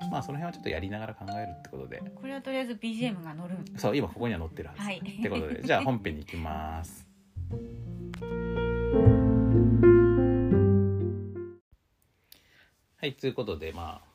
[0.01, 0.09] うん。
[0.09, 2.01] まあその辺はちょっとやりながら考えるってことで。
[2.15, 3.57] これはとりあえず BGM が乗る。
[3.77, 4.97] そう今ここには載ってるはず、はい。
[4.97, 7.08] ってことでじゃあ本編に行きます。
[13.01, 14.09] はいということでまあ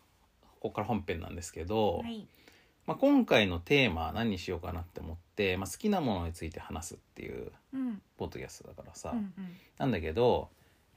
[0.65, 2.27] ここから本編なんですけど、はい。
[2.87, 8.01] まあ、今回のテーマは何にしようかなって思って、まあ、好きなものについて話すっていううん。
[8.17, 9.33] ポッドキャストだからさ、うん
[9.79, 10.49] なんだけど、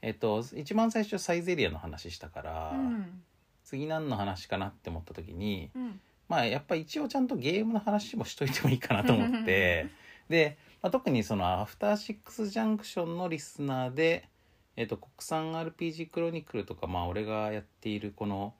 [0.01, 3.21] えっと、一番最初サイゼリアの話したから、うん。
[3.65, 5.99] 次何の話かなって思った時にうん。
[6.29, 9.87] まあやっぱ一応ちゃんとゲームの話もしといてもいいかなと思って。
[10.29, 14.29] で、まあ、特にそのアフターシックスジャンクションのリスナーで、
[14.75, 18.53] えっと、国産 RPG クロニクルとかまあ俺がやっているこの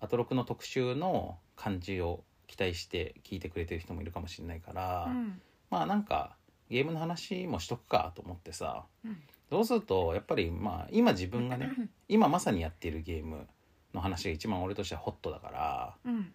[0.00, 5.40] アトロクの特集の感じを期待して聞いてくれてる人もいるかもしれないから、うん。
[5.70, 6.36] まあなんか
[6.70, 9.20] ゲームの話もしとくかと思ってさ、うん。
[9.50, 11.72] そうするとやっぱりまあ今自分がね
[12.08, 13.46] 今まさにやっているゲーム
[13.92, 16.32] の話が一番俺としてはホットだからうん。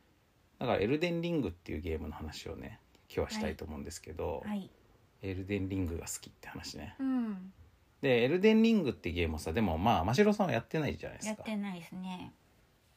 [0.59, 4.69] だから「エルデンリング」っていうゲームの話をね今日はしたいと思うんですけど、はい
[5.21, 6.95] エルデンリングが好きって話ね。
[6.99, 7.53] うん。
[8.01, 11.43] でエルデンリングってゲームをさでもまあ真城さんはやってないじゃないでやすか。
[11.43, 12.33] ってないですね。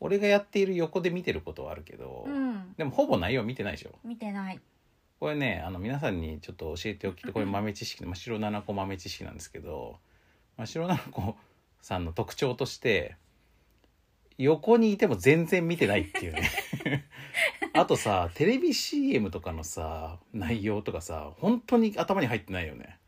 [0.01, 2.75] 俺がやっている横で見てることはあるけど、うん。
[2.77, 3.91] でもほぼ内容見てないでしょ。
[4.05, 4.61] 見てない。
[5.25, 9.97] これねあの皆さんにちょっと教えておきたいこれ豆知識真っ白七子豆知識なんですけど
[10.59, 11.37] 真っ白七子
[11.81, 13.17] さんの特徴として
[14.37, 16.51] 横にいても全然見てないっていうね
[17.77, 22.99] あとさテレビ CM とかのさ内容とかさ本当に頭に入ってないよね。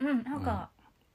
[0.00, 0.70] うんなんか、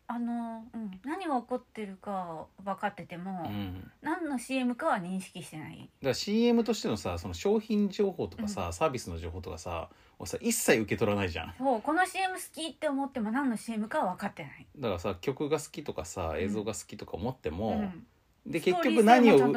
[0.08, 5.88] あの、うん、何が起こってるか分かってても、うん、だか何の CM かは認識してない。
[6.02, 11.54] ら CM としてのさその商品情報とかさ、サービスの情報とかさをさ一切受け取らないじゃん。
[11.60, 18.08] そうこの CM 好きって思っても何の CM かは分かってない、だからさ曲が好きとかさ映像が好きとか思っても、うん、
[18.46, 19.54] で結局何を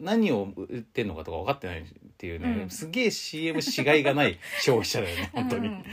[0.00, 1.84] 何を売ってんのかとか分かってないっ
[2.16, 2.70] ていうね、うん。
[2.70, 5.84] すげえ CM しがいがない消費者だよね 本当に、うん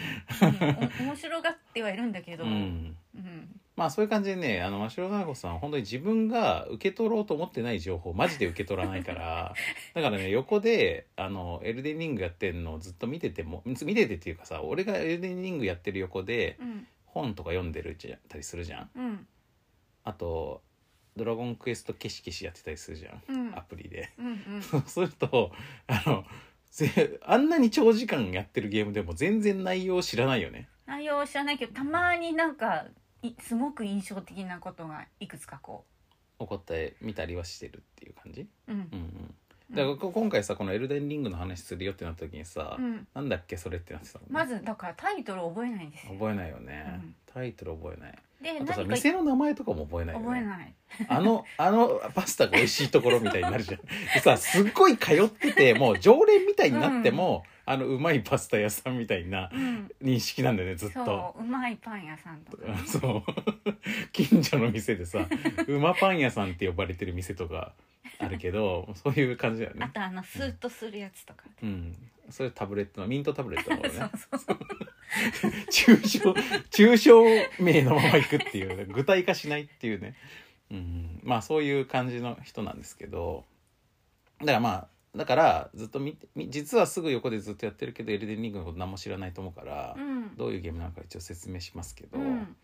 [1.08, 2.96] 面白がってはいるんうだけど、ん。
[3.16, 3.60] うん。
[3.76, 9.54] まあそういう感じでねあの真城奈子さんは本当に自分が受け取ろうと思ってない情報をマジで受け取らないから。
[9.94, 16.88] だからね横であのエルデンリングやってんのをずっと見てても見ててっていうかさ俺がエルデンリングやってる横でうん。
[17.06, 19.28] 本とか読んでるじゃたりするじゃん。
[20.04, 20.62] あと
[21.18, 23.22] 「ドラゴンクエスト消し消し」やってたりするじゃん。
[23.28, 23.56] うん。
[23.58, 24.12] アプリで。
[24.18, 24.62] うんうん。
[24.64, 25.52] そうすると
[25.88, 26.26] あの
[26.72, 30.70] ぜあんなに長時間やってるゲームでも全然内容を知らないよね。
[30.86, 32.86] 内容は知らないけどたまになんか
[33.22, 35.86] いすごく印象的なことがいくつかこ
[36.40, 38.78] 怒って見たりはしてるっていう感じ、ううん。
[38.78, 38.86] うん
[39.72, 43.08] うん、だからこ今回さこの「エルデンリング」の話するよってなった時にさ、うん。
[43.14, 46.14] なんだっけそれってなってたの、ね、まずだからタイトル覚えないんですよ。
[46.14, 47.16] 覚えないよね、うん。
[47.26, 50.26] タイトル覚えないであとさ何か店の名前とかも覚えないよね。
[50.26, 50.74] 覚えない。
[51.08, 53.82] あの あのパスタが美味しいところみたいになるじゃん。
[53.82, 59.92] でさすっごい通っててもう常連みたいになっても、あのうまいパスタ屋さんみたいなうん。
[60.02, 61.06] 認識なんだよねずっと。
[61.06, 62.78] そううまいパン屋さんとかね。
[62.86, 63.34] そう。
[64.14, 65.28] 近所の店でさ
[65.68, 67.74] 馬パン屋さんって呼ばれてる店とか
[68.20, 69.86] あるけどそういう感じだよね。
[69.86, 71.46] あとあのスーッとするやつとか。
[71.62, 71.96] うん。
[72.30, 73.90] それタブレットのミントタブレットの方ね。
[73.98, 74.58] そうそうそう
[75.72, 76.34] 抽象
[76.70, 77.24] 抽象
[77.64, 80.16] 名のまま行くっていうね具体化しないっていうね、
[80.72, 83.46] うん、まあそういう感じの人なんですけど。
[84.40, 90.36] だからまあだからずっと見てみ実はすぐ横でずっとやってるけどエルデンリングのこと何も知らないと思うから、うん。
[90.36, 92.56] どういうゲームなのか一応説明しますけど、うん。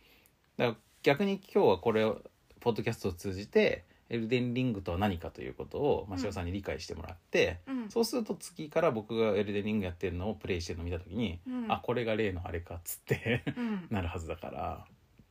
[0.58, 2.22] だから逆に今日はこれを
[2.60, 7.89] ポッドキャストを通じてエルデンリングとは何かということを真汐さんに理解してもらって、うん。
[7.89, 11.72] そうすると次から僕がエルデンリングやってるのをプレイしてるのを見た時に、うん。
[11.72, 13.88] あこれが例のあれかっつってうん。
[13.92, 14.86] なるはずだから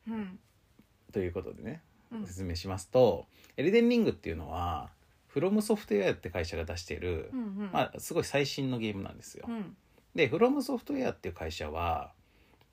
[0.07, 0.39] うん。
[1.11, 1.81] ということでね
[2.11, 2.25] うん。
[2.25, 4.89] 説明しますと、エルデンリングっていうのは
[5.27, 7.69] フロムソフトウェアって会社が出している、うんうん。
[7.71, 9.45] まあ、すごい最新のゲームなんですよ。
[9.47, 9.75] うん。
[10.15, 12.11] でフロムソフトウェアっていう会社は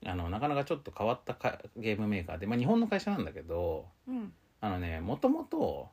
[0.05, 5.89] あのなかなかちょっと変わったかゲームメーカーで、まあ、日本の会社なんだけどうんあのねもともと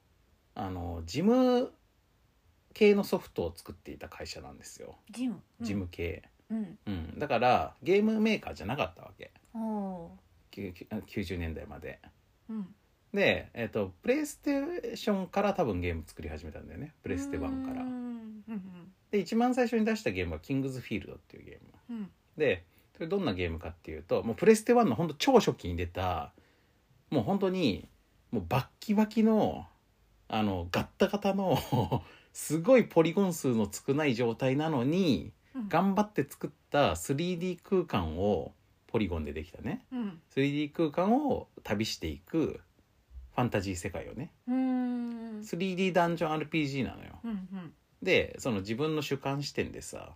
[0.55, 1.73] あの事務
[2.75, 4.97] 系のソフトを作っていた会社なんですよ。
[5.11, 5.41] ジム？
[5.61, 6.79] 事務系、うん。
[6.87, 7.19] うん。
[7.19, 9.33] だからゲームメーカーじゃなかったわけ。
[9.55, 10.19] おお
[10.51, 11.99] きゅきゅ90年代まで。
[12.51, 12.75] ーうん。
[13.13, 16.93] で、えっとプレイステーションから多分ゲーム作り始めたんだよね。
[17.03, 17.83] ププレステ1から。
[17.83, 17.89] うん。
[18.49, 21.97] うんで一番最初に出したゲームは「キングズフィールド」っていうゲーム。
[21.97, 22.11] うん。
[22.37, 26.33] でそれどんなゲームかっていうともうプレステ1の本当超初期に出た
[27.11, 27.89] もう本当に
[28.31, 29.67] もうバッキバキの
[30.29, 31.59] あのガッタガタの
[32.33, 35.69] すごいポリゴン数の少ない状態なのにうん。
[35.69, 38.53] 頑張って作った 3D 空間を
[38.87, 39.85] ポリゴンでできたね。
[39.93, 42.61] うん、3D 空間を旅していく
[43.35, 44.31] ファンタジー世界をね。
[44.47, 45.41] うーん。
[45.41, 47.19] 3D ダンジョン RPG なのよ。
[47.25, 47.73] うんうん。
[48.03, 50.15] でその自分の主観視点でさ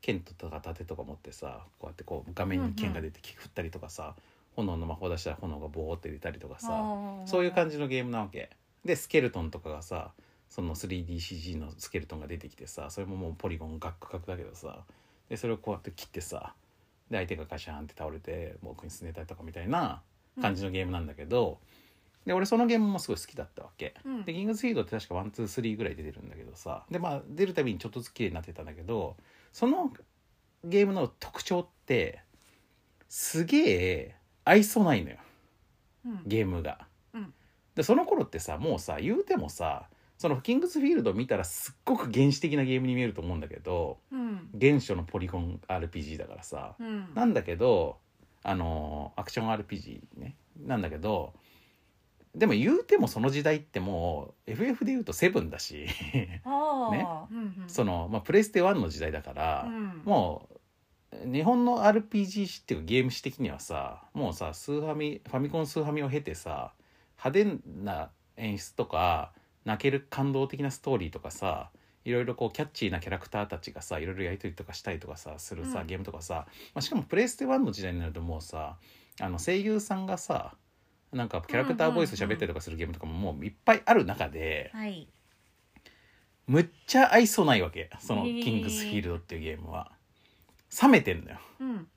[0.00, 4.14] 剣とか盾とか持ってさこうやってこう画面に剣が出て振ったりとかさ、
[4.56, 6.68] 炎の魔法出したら炎がボーって出たりとかさ
[7.26, 8.50] そういう感じじのゲームなわけ。
[8.84, 10.12] でスケルトンとかがさ
[10.48, 14.84] その 3DCG のスケルトンが出てきてさそれももうポリゴンガックガクだけどさ
[15.28, 16.54] でそれをこうやって切ってさ
[17.10, 20.02] で相手がガシャンって倒れて僕にすねたりとかみたいな
[20.40, 21.58] 感じのゲームなんだけど、
[22.26, 24.24] で俺そのゲームもすごい好きだったわけ、うん。
[24.24, 29.16] でキングスフィードって確か123ぐらい出てるんだけどさでまあ出るたびにちょっとずつ綺麗になってたんだけど
[29.52, 29.92] その
[30.64, 32.20] ゲームの特徴って
[33.08, 35.16] すげえ愛想ないのよ。
[36.06, 36.22] うん。
[36.24, 36.86] ゲームが。
[37.12, 37.34] うん。
[37.74, 44.48] でその頃ってさもうさ言うてもさそのキングスフィールド見たらすっごく原始的なゲームに見えると思うんだけどうん。
[44.58, 47.12] 原初のポリゴン RPG だからさうん。
[47.14, 47.98] なんだけど
[48.44, 50.36] あのアクション RPG ね。
[50.64, 51.34] なんだけど
[52.36, 55.86] でも言うてもその時代ってもう FF で言うと7だし。
[56.12, 56.42] ね。
[56.44, 60.55] うんうん、その、まあ、プレステ1の時代だから、うん、もう
[61.12, 66.72] 日本の RPG 史っていうかゲーム史的にはさもうさスーファミファミコンスーファミを経てさ
[67.24, 69.32] 派手な演出とか
[69.64, 71.70] 泣ける感動的なストーリーとかさ
[72.04, 75.86] いろいろこうキャッチーなキャラクターたちがさいろいろやり取りとかしたりとかさするさ、うん。
[75.86, 78.76] ゲームとかさ、まあ、しかもプレイステ1の時代になるともうさ
[79.20, 80.54] あの声優さんがさ
[81.12, 85.08] なんかキャラクターボイス喋ったりとかするゲームとかももういっぱいある中で、はい。
[86.46, 87.90] むっちゃ愛想ないわけ。
[88.00, 88.42] その「へー。
[88.42, 89.92] キングスフィールド」っていうゲームは。
[90.82, 91.38] 冷めてんのよ。
[91.60, 91.88] うん。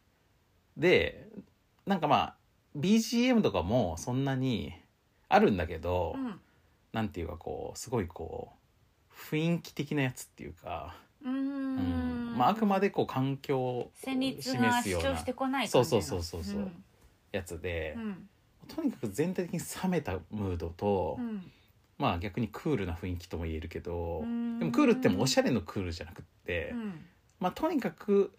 [0.77, 1.27] で
[1.85, 2.35] なんかまあ
[2.77, 4.73] BGM とかもそんなに
[5.27, 6.39] あるんだけど、うん。
[6.91, 8.51] なんていうかこうすごいこ
[9.11, 12.35] う雰囲気的なやつっていうか、うーうん。
[12.35, 16.71] んまあ、あくまでこう環境を示がすような主張してこないそうそうそうそうそう
[17.31, 18.29] やつで、うん。
[18.67, 21.51] とにかく全体的に冷めたムードと、うん。
[21.97, 24.59] まあ逆にクールな雰囲気とも言えるけど、うん。
[24.59, 27.05] でもクールってもおしゃれのクールじゃなくって、うん。
[27.39, 28.33] まあとにかく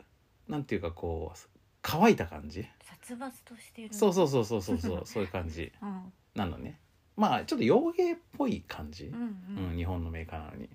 [0.51, 1.39] なんていうかこう
[1.81, 2.67] 乾いた感じ？
[2.83, 3.95] 殺伐としている。
[3.95, 5.73] そうそうそうそうそうそう そういう感じ。
[5.81, 6.13] うん。
[6.35, 6.79] なのね。
[7.17, 9.77] まあちょっと洋芸っぽい感じ、うんうん。
[9.77, 10.69] 日本のメーカーなのに。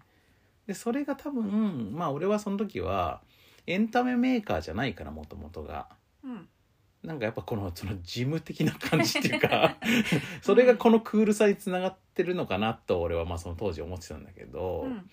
[0.66, 3.22] でそれが多分まあ俺はその時は
[3.68, 5.90] エンタメメーカーじゃないからもともとが。
[6.24, 6.48] うん。
[7.04, 9.78] なんかやっぱこのその事務的な感じっていうか
[10.42, 15.10] それがこのクールさにつながってるのかなと俺はまあその当時思ってたんだけど、うん。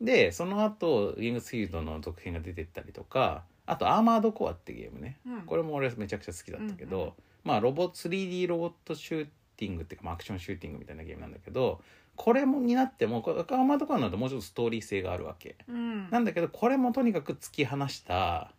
[0.00, 5.18] でその後キングスフィールドの続編が出てったりとかあと「アーマードコア」ってゲームね。
[5.26, 5.42] うん。
[5.42, 7.12] これも俺めちゃくちゃ好きだったけど、うんうん
[7.46, 11.80] まあロボ 3D ロボットシューティングっていうか、まあ、アクションシューティングみたいなゲームなんだけど
[12.16, 15.54] これもになってもこれアーマードコアになるともうちょっとストーリー性があるわけ。
[15.68, 16.10] うん。
[16.10, 18.50] なんだけどこれもとにかく突き放した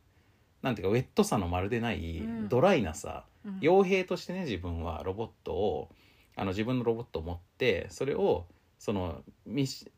[0.62, 2.50] なんていうかウェットさのまるでないうん。
[2.50, 3.60] ドライなさ、うん。
[3.60, 5.89] 傭兵としてね自分はロボットを
[6.38, 8.46] あの自分のロボットを持ってそれを
[8.80, 9.22] その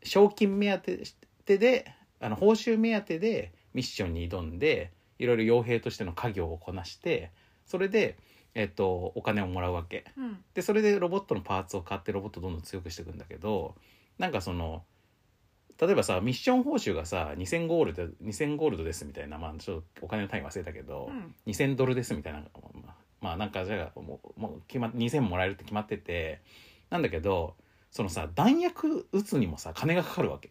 [0.02, 0.82] 賞金目当
[1.44, 7.30] てであの報酬目当てでミッションに挑んでいろいろ傭兵としての家業をこなして
[7.66, 8.16] それで、
[8.54, 10.06] えっと、お金をもらうわけ。
[10.16, 10.38] うん。
[10.54, 13.76] でそれでロボットのパーツを買ってロボットをどんどん強くしていくんだけど
[14.18, 14.82] なんかその
[15.78, 21.34] 例えばさミッション報酬がさ2000ゴールド2000ゴールドですみたいなまあちょっとお金の単位忘れたけど、うん。
[21.46, 22.46] 2000ドルですみたいなま
[22.88, 26.40] あまあなんかじゃあもうもう決まっ2000もらえるって決まってて
[26.88, 27.54] なんだけど
[27.90, 30.50] そのさ弾薬撃つにもさ金がかかるわけ。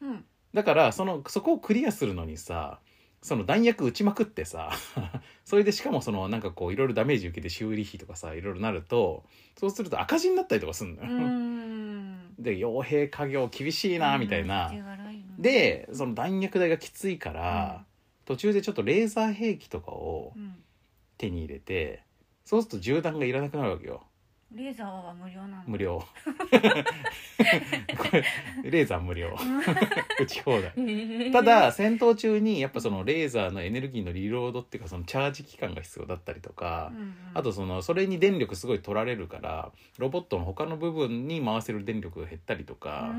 [0.00, 0.24] うん。
[0.54, 2.80] だからそのそこをクリアするのにさ
[3.22, 4.72] その弾薬撃ちまくってさ
[5.44, 9.24] それでしかもそのなんかこういろいろダメージ受けて修理費とかさいろいろなると
[9.56, 12.34] そうすると赤字になったりとかするのうよ、ん。
[12.38, 14.72] で傭兵家業厳しいなみたいな、
[15.38, 17.84] でその弾薬代がきついから、
[18.24, 20.56] 途中でちょっとレーザー兵器とかをうん。
[21.22, 22.02] 手に入れて
[22.44, 24.02] そうすると銃弾がいらなくなるわけよ
[24.54, 25.62] レーザーは無料なの？
[25.66, 25.98] 無料。
[25.98, 26.06] こ
[28.12, 29.34] れレーザー無料。
[30.20, 31.32] 撃ち放題。
[31.32, 36.92] ただ戦闘中にやっぱそのレーザーのエネルギーのリロードっていうかそのチャージ期間が必要だったりとか、
[37.34, 43.10] あとそのそれに電力すごい取られるからロボットの他の部分に回せる電力が減ったりとか、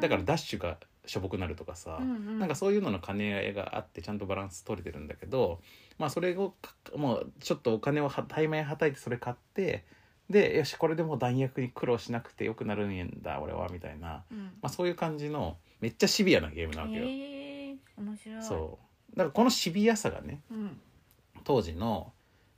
[0.00, 5.60] だからダッシュがしょぼくなるとかさ、なんかそういうのの兼ね合いがあってちゃんとバランス取れてるんだけど
[5.98, 9.84] まあそれをかもうちょっとお金をは対面はたいてそれ買って
[10.28, 14.38] でよしこれでもう弾薬に苦労しなくてよくなるんだ俺はみたいな、うん。
[14.38, 17.04] まあ、そういう感じのめっちゃシビアなゲームなわけよ。
[17.04, 18.42] へえ面白い。
[18.42, 18.78] そ
[19.12, 19.16] う。
[19.16, 20.80] だからこのシビアさがねうん。
[21.44, 22.12] 当時の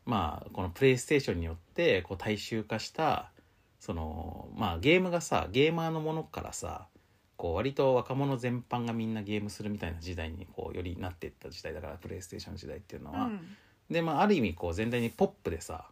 [0.07, 3.31] まあこのプレイステーションによってこう大衆化した
[3.79, 6.87] そのまあゲームがさゲーマーのものからさ
[7.37, 13.41] こう割と若者全般がみんなゲームするみたいな時代にこうよりなっていった時代だからプレイステーション時代っていうのは、うん。
[13.91, 15.87] でまあある意味こう全体にポップでさ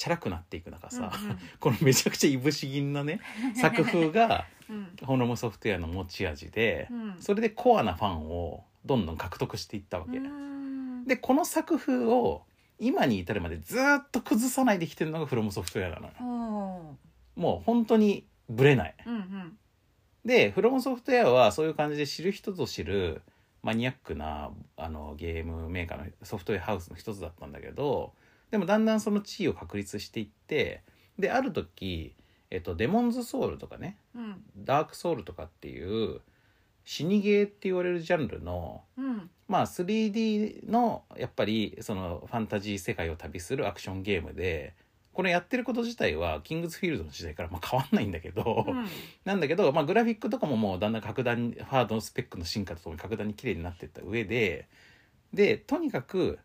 [0.00, 1.38] チャラくなっていく中さ、うんうん。
[1.60, 3.20] このめちゃくちゃいぶし銀なね
[3.54, 4.96] 作風がうん。
[5.02, 7.16] ホノムソフトウェアの持ち味で、うん。
[7.20, 10.16] それでコアなファンをどんどん獲得していったわけ。
[10.16, 11.04] うん。
[11.04, 12.46] でこの作風を
[12.78, 16.96] 今に至るまでずっと崩さないできてるのがフロムソフトウェアなのよ。
[17.36, 18.94] もう本当にブレない。
[19.04, 19.58] うんうん。
[20.24, 23.20] でフロムソフトウェアはそういう感じで知る人ぞ知る
[23.62, 28.14] マニアックなあのゲームメーカーのソフトウェアハウスの一つだったんだけど
[28.50, 30.82] でもだんだんその地位を確立していって
[31.18, 32.14] である時、
[32.50, 34.42] えっと、デモンズソウルとかねうん。
[34.56, 36.20] ダークソウルとかっていう
[36.84, 39.30] 死にゲーって言われるジャンルのうん。
[39.48, 44.74] まあ 3D のやっぱりそのファンタジー世界を旅するアクションゲームで
[45.12, 48.86] これやってること自体はキングズフィールドの時代からまあ変わんないんだけど、うん。
[49.24, 54.68] なんだけど、まあ、グラフィックとかももうだんだん格段にハードのスペックの進化とともに格段に綺麗になっていった上で
[55.34, 56.38] でとにかく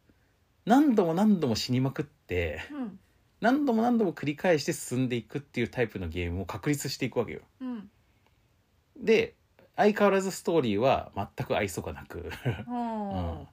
[0.65, 2.99] 何度も何度も死にまくってうん。
[3.41, 7.41] 何度も何度も繰り返して進んでいくっていうタイプのゲームを確立していくわけよ。
[7.61, 7.89] うん。
[8.97, 9.35] で
[9.75, 12.29] 相変わらずストーリーは全く愛想がなく。
[12.67, 13.41] おうん。
[13.41, 13.45] ー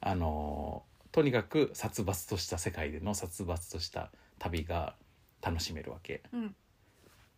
[0.00, 4.96] あのとにかく殺伐とした世界での殺伐とした旅が
[5.42, 6.22] 楽しめるわけ。
[6.32, 6.54] うん。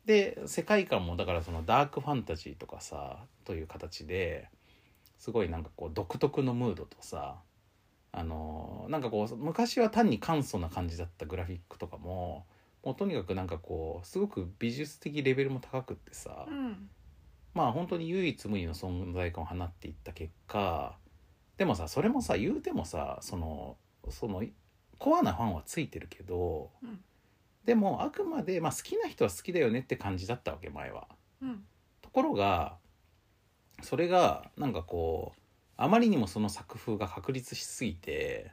[0.05, 4.49] で世界観もだからそのダークファンタジーとかさという形で
[5.19, 7.37] すごいなんかこう独特のムードとさ
[8.17, 12.47] あのなんかこう昔は単に簡素な感じだったグラフィックとかも
[12.83, 16.89] もうとにかくなんかこうすごく美術的レベルも高くってさ、うん。
[17.53, 20.97] まあ本当に唯一無二の存在感を放っていった結果
[21.59, 23.77] でもさそれもさ言うてもさその
[24.09, 24.43] その
[24.99, 27.01] コアなファンはついてるけど、うん
[27.67, 31.09] でもあくまで、まあ、好きな人は好きだよねって感じだったわけ前は。
[31.43, 31.65] うん。
[32.01, 32.77] ところが
[33.83, 35.41] それがなんかこう
[35.77, 38.51] あまりにもその作風が確立しすぎて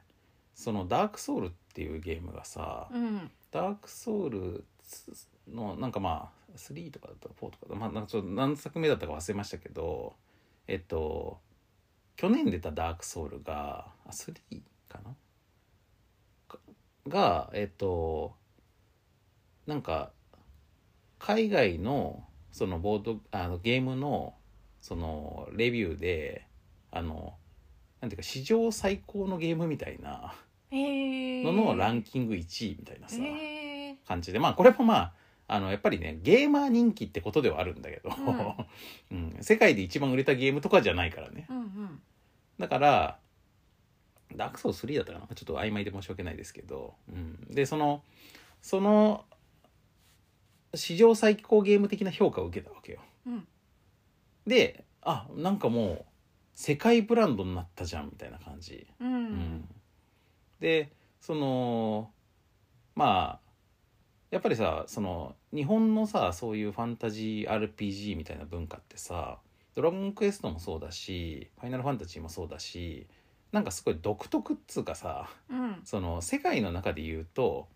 [0.54, 3.30] その「ダークソウル」っていうゲームがさ、うん。
[3.50, 4.64] ダークソウル
[5.48, 10.14] のなんかまあ3とかだったら4とかまあなんかちょっと何作目だったか忘れましたけど
[10.66, 11.40] えっと
[12.16, 14.34] 去年出たダークソウルがあ3
[14.88, 15.14] かな？
[17.08, 18.34] がえっと
[19.66, 20.12] なんか
[21.18, 24.34] 海外のそのボードあのゲームの
[24.80, 26.46] そのレビューで
[26.94, 27.34] あの
[28.00, 30.34] なんていうか史上最高のゲームみたいな
[30.70, 33.16] ののランキング1位みたいなさ、
[34.06, 34.38] 感じで。
[34.38, 35.12] まあこれもまあ
[35.46, 38.10] あのやっぱりねゲーマー人気ってことではあるんだけど、
[39.10, 39.36] うん。
[39.40, 41.46] 世界で一番売れたゲームとかじゃないからね。
[41.50, 42.02] うんうん。
[42.58, 43.18] だから
[44.36, 45.34] ダークソウル3だったかな？
[45.34, 48.02] ちょっと曖昧で申し訳ないですけど、うん、でその
[48.62, 49.24] その
[50.74, 53.00] 史上最高ゲーム的な評価を受けたわけよ。
[53.26, 53.48] うん。
[54.46, 56.04] であなんかもう
[56.54, 59.24] 世界ブランドになったじゃんみたいな感じ、ううん。
[59.34, 59.68] ん
[60.60, 62.10] でその
[62.94, 63.50] まあ
[64.30, 69.38] やっぱりさその日本のさそういうファンタジー RPG みたいな文化ってさ
[69.74, 73.06] 「ドラゴンクエスト」もそうだし「ファイナルファンタジー」もそうだし
[73.52, 75.80] なんかすごい独特っつうかさうん。
[75.84, 77.68] その世界の中で言うと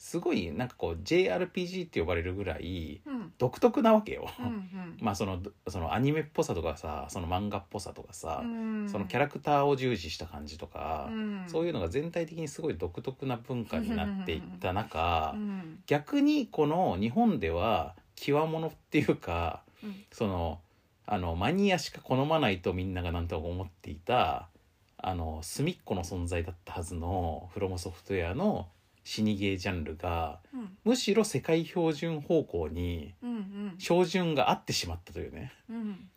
[0.00, 3.32] すごいなんかこう JRPG って呼ばれるぐらいうん。
[3.36, 4.30] 独特なわけよ。
[4.40, 8.88] うん まあそのそのアニメっぽさとかさその漫画っぽさとかさ、うん。
[8.88, 11.44] そのキャラクターを重視した感じとか、うん。
[11.48, 15.82] そういうのが全体的にすごい独特な文化になっていった中、 うん。
[15.86, 20.04] 逆にこの日本では極物っていうかうん。
[20.10, 20.60] その
[21.04, 24.48] あのマニアしか好まないとみんながなんと思っていた
[24.96, 28.68] あの隅っこの存在だったはずのフロムソフトウェアの
[29.10, 30.76] 死にゲージャンルがうん。
[30.84, 33.74] むしろ世界標準方向にうんうん。
[33.78, 35.52] 標準が合ってしまったというね。
[35.68, 36.08] うん。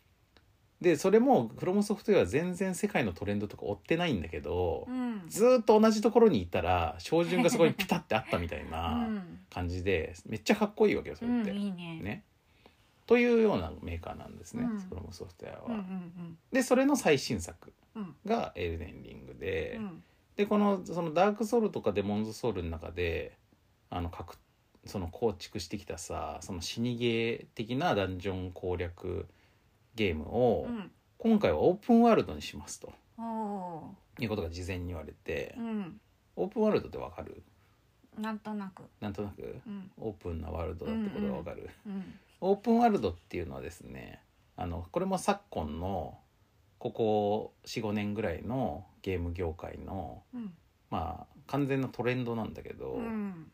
[0.80, 5.22] でそれもフロムソフトウェアは全然世界のトレンドとか追ってないんだけど、うん。
[5.28, 9.40] ずーっと同じところにいたら標準がそこにピタッてあったみたいな うん。
[9.50, 11.50] 感じでめっちゃかっこいいわけよそれって。
[11.50, 12.00] うんいいね。
[12.00, 12.24] ね。
[13.06, 14.78] というようなメーカーなんですね、うん。
[14.78, 15.66] フロムソフトウェアは。
[15.66, 16.38] うんうん。
[16.52, 18.14] でそれの最新作うん。
[18.24, 20.04] が「エルデンリングで」うん
[20.36, 23.36] でこのそのダークソウルとかデモンズソウルの中で
[23.90, 24.36] あの各
[24.86, 29.26] その構築してきたさその死にゲー的なダンジョン攻略
[29.94, 30.90] ゲームを、うん。
[31.18, 32.92] 今回はオープンワールドにしますと。
[34.18, 36.00] いうことが事前に言われて、ーうん。
[36.36, 37.42] オープンワールドってわかる？
[38.18, 38.82] なんとなく。
[39.00, 39.60] なんとなく？
[39.66, 39.90] うん。
[39.98, 42.14] オープンなワールドだってことがわかる、うん。
[42.40, 44.20] オープンワールドっていうのはですね
[44.56, 46.18] あのこれも昨今の
[46.84, 50.52] ここ45年ぐらいのゲーム業界のうん。
[50.90, 53.50] まあ完全なトレンドなんだけど、うん。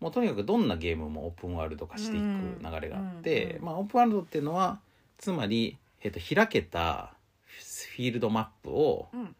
[0.00, 4.80] もうとにかくどんなゲームもオープンワールド化していく流れがあって、うんうんまあ、オープンワールドっていうのは
[5.16, 7.14] つまり、えっと開けた
[7.94, 9.34] フィールドマップを、うん。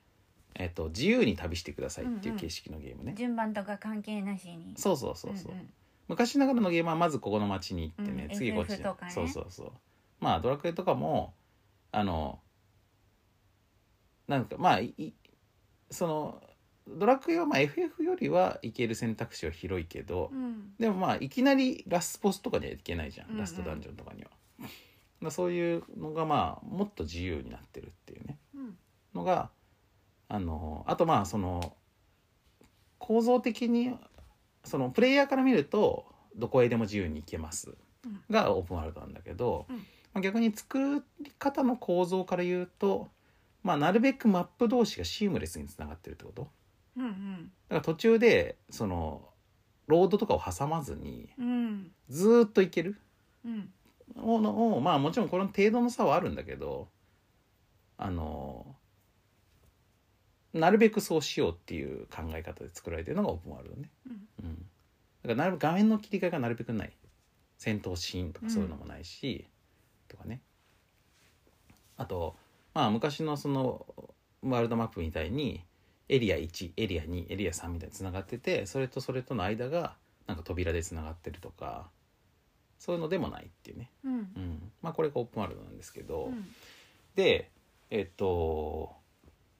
[0.54, 3.14] えっと自由に旅してくださいっていう形式のゲームね。
[3.14, 4.72] 順番とか関係なしに。
[4.78, 5.68] そうそうそうそう、んん。
[6.08, 8.34] 昔ながらのゲームはまずここの町に行ってね、うん。
[8.34, 8.86] 次こっちね。
[9.10, 9.72] そうそうそう。
[10.18, 11.34] まあドラクエとかも
[11.92, 12.38] あの
[14.28, 14.80] なんかまあ
[15.90, 16.42] その
[16.88, 20.74] ドラクエはまあ FF よりはいける選択肢は広いけど、うん。
[20.78, 23.32] でもまあいきなりラスボスとかにはいけないじゃん、うん。
[23.34, 24.30] うんラストダンジョンとかには。
[25.22, 28.38] だそういうのがまあもっと自由になってるっていうね。
[28.54, 28.76] うん。
[29.14, 29.50] のが
[30.28, 31.76] あのあとまあその
[32.98, 33.96] 構造的に
[34.64, 36.06] そのプレイヤーから見ると
[36.36, 37.74] どこへでも自由に行けます。
[38.04, 38.20] うん。
[38.30, 39.76] がオープンワールドなんだけど、うん。
[39.76, 39.82] ま
[40.14, 43.08] あ、逆に作り方の構造から言うと、
[43.66, 46.48] まあ、なるべくマップ同士がシームレスにつながってるってこと？
[46.96, 47.52] うんうん。
[47.68, 49.28] だから途中でその
[49.88, 51.90] ロードとかを挟まずにうん。
[52.08, 52.96] ずーっと行ける？
[53.44, 53.72] うん。
[54.14, 56.88] ものをまあもちろんこの程度の差はあるんだけど
[57.98, 58.76] あの
[60.54, 63.90] なるべくそうしようっていう考え方で作られてるのがオープンワールドね。
[64.06, 64.12] うん。
[64.44, 64.66] うん、だか
[65.24, 66.92] らなるべく画面の切り替えがなるべくない。
[67.58, 69.48] 戦闘シーンとかそういうのもないし、
[70.06, 70.40] とかね。
[71.96, 72.36] あと
[72.76, 73.86] まあ昔のその
[74.42, 75.62] ワールドマップみたいに
[76.10, 79.94] エリア1エリア2エリア3みたいにつながっててそれとそれとの間が
[80.26, 81.88] なんか扉でつながってるとか
[82.78, 84.12] そういうのでもないっていうね、うん。
[84.12, 86.44] うん、まあこれがオープンワールドなんですけど、うん。
[87.14, 87.50] で
[87.88, 88.92] えっと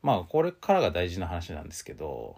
[0.02, 2.36] まあこれからが大事な話なんですけど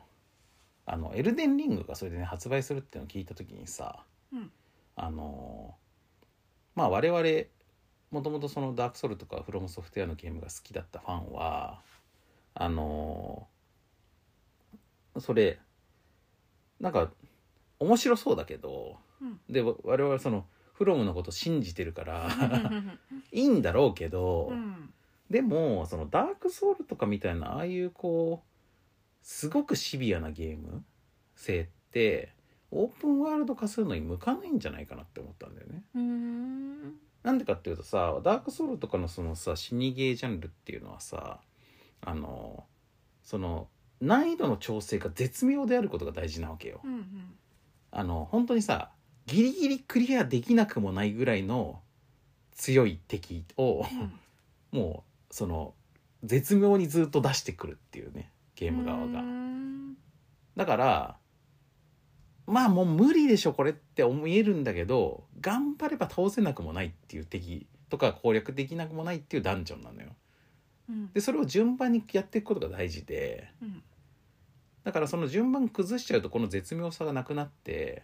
[0.87, 4.53] あのエルデンリングがそれでね発売するっていうのを聞いた時にさうん。
[4.95, 5.75] あの
[6.77, 7.49] まあ我々
[8.11, 11.81] もともとそのダークソウルとかフロムソフトウェアのゲームが好きだったファンは
[12.55, 13.47] あの
[15.19, 15.59] それ
[16.81, 17.11] なんか
[17.79, 19.41] 面白そうだけどうん。
[19.49, 22.29] で我々そのフロムのこと信じてるから
[23.33, 24.93] いいんだろうけど、うん。
[25.29, 28.49] でもそのダークソウルとかみたいなああいうこう
[29.23, 30.85] すごくシビアなゲーム
[31.35, 32.33] 性って
[32.71, 35.83] オープンワールド化するのに向かないんじゃないかなって思ったんだよね。
[37.25, 41.41] うんなんでかっていうとさダークソウルとかのそのさ死にゲージャンルっていうのはさ
[42.01, 42.65] あの
[43.23, 43.69] その
[44.01, 46.81] 難易度の調整が絶妙であることが大事なわけよ。
[46.85, 47.35] うんうん
[47.91, 48.91] あの本当にさ
[49.27, 51.81] ギリギリクリアできなくもないぐらいの
[52.53, 53.87] 強い敵を
[54.73, 55.75] うんもうその
[56.23, 59.21] 絶妙にずっと出してくるっていうねゲーム側うが。
[59.23, 59.95] ん
[60.57, 61.17] だから
[62.49, 70.09] まあもう無理でしょこれって思えるんだけど頑張れば倒せなくもないっていう敵とか攻略できなくもないっていうダンジョンなのよ。
[70.89, 71.13] うん。
[71.13, 73.83] でそれを順番にやっていくことが大事でうん。
[74.85, 78.03] だからその順番崩しちゃうとこの絶妙さがなくなって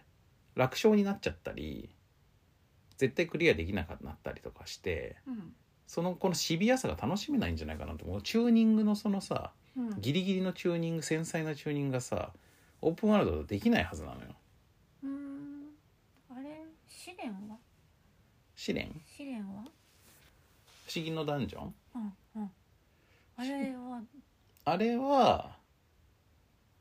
[0.55, 1.89] 楽勝になっちゃったり
[2.97, 5.53] 絶対クリアできなくなったりとかしてうん。
[5.87, 12.31] そのこのシビアさが楽しめないんじゃないかなと思うチューニングのそのさうんギリギリのチューニング繊細なチューニングがさ
[12.81, 14.27] オープンワールドできないはずなのよ。
[15.03, 15.65] うん。
[16.29, 16.63] あれ？
[16.87, 17.57] 試練は？
[18.55, 19.01] 試練？
[19.17, 19.63] 試練は？
[20.87, 21.73] 不思議のダンジョン？
[21.95, 22.51] うんうん。
[23.37, 24.01] あれは？
[24.65, 25.55] あれは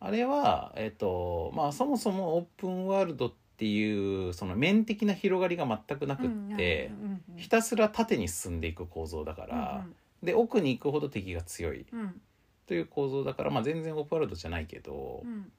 [0.01, 6.91] あれはえっ、とまあそもそもオープンワールドっていうその面的な広がりが全くなくって、
[7.37, 9.87] ひたすら縦に進んでいく構造だから、
[10.23, 12.21] で奥に行くほど敵が強いうんうん。
[12.67, 15.53] という構造だから、まあ、全然オープンワールドじゃないけど、うん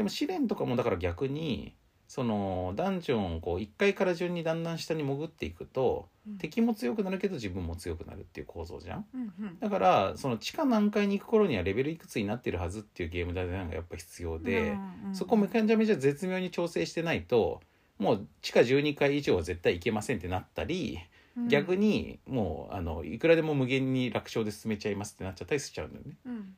[0.00, 1.74] でも試練とかもだから逆に
[2.08, 6.38] そのダンジョンをこう1階から順にだんだん下に潜っていくと、うん。
[6.38, 9.04] 敵も強くなるけど自分も強くなるっていう構造じゃん。
[9.14, 9.58] うんうん。
[9.60, 17.60] だからその地下何階に行く頃にはレベルいくつになってるはずっていうゲームデザインがやっぱ必要で、うんうんそこめちゃめちゃ絶妙に調整してないと
[17.98, 20.98] もう地下12階以上は絶対行けませんってなったり、
[21.36, 21.48] うん。
[21.48, 26.16] 逆にもうあのいくらでも無限に楽勝で進めちゃいますってなっちゃったりしちゃうんだよね。
[26.24, 26.56] うん。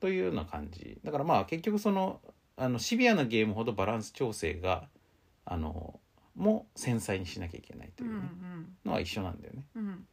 [0.00, 0.98] というような感じ。
[1.02, 2.20] だからまあ結局その
[2.56, 4.88] あのシビアなゲームほどバランス調整が
[5.44, 6.00] あの
[6.34, 8.28] も繊細にしなきゃいけないとうんいううね、
[8.84, 9.64] のは一緒なんだよね。
[9.74, 10.06] うん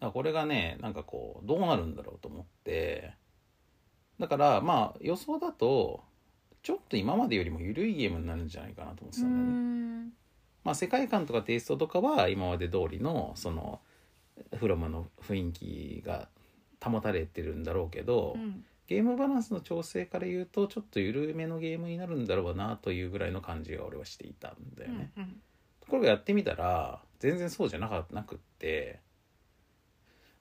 [0.00, 3.14] だからこれがねなんかこうどうなるんだろうと思って。
[4.18, 6.02] だからまあ予想だと
[6.62, 9.52] ちょっと今までよりも緩いゲームになるんじゃないかなと思ってうたんだよね。
[10.06, 10.12] ん。
[10.64, 13.80] まあ世界観とかテイストとかは今まで通りのその
[14.56, 16.28] フロムの雰囲気が
[16.82, 25.12] 保たれてるんだろうけど、うんゲームバランスの調整から言うとちょっと緩めのゲームになるんだろうなというぐらいの感じが俺はしていたんだよね。
[25.16, 25.40] うん
[25.80, 29.00] ところがやってみたら全然そうじゃなかなくって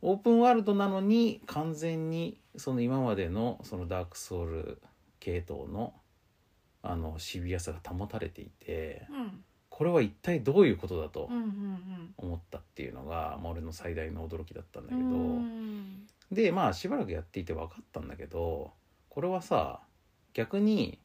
[0.02, 4.82] オープンワールドなのに完全にその今までのそのダークソウル
[5.20, 5.93] 系統の
[6.82, 9.43] あのシビアさが保たれていてうん。
[9.70, 18.72] これは一体どういうことだとうんうん思ったっていうのが、まあ、俺の最大の驚きだったんだうけど、んでまあしばらくやっていて分かったんだけど
[19.10, 19.82] これはさ
[20.34, 21.00] 逆に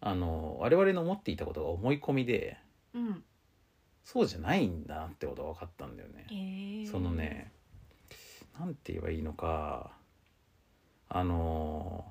[0.00, 2.58] あの我々の思っていたことが思い込みで
[2.94, 3.24] うん。
[4.04, 6.26] そうじゃないんだなってことが分かったんだよね。
[6.30, 7.50] へえそのね
[8.58, 9.92] なんて言えばいいのか
[11.08, 12.04] あの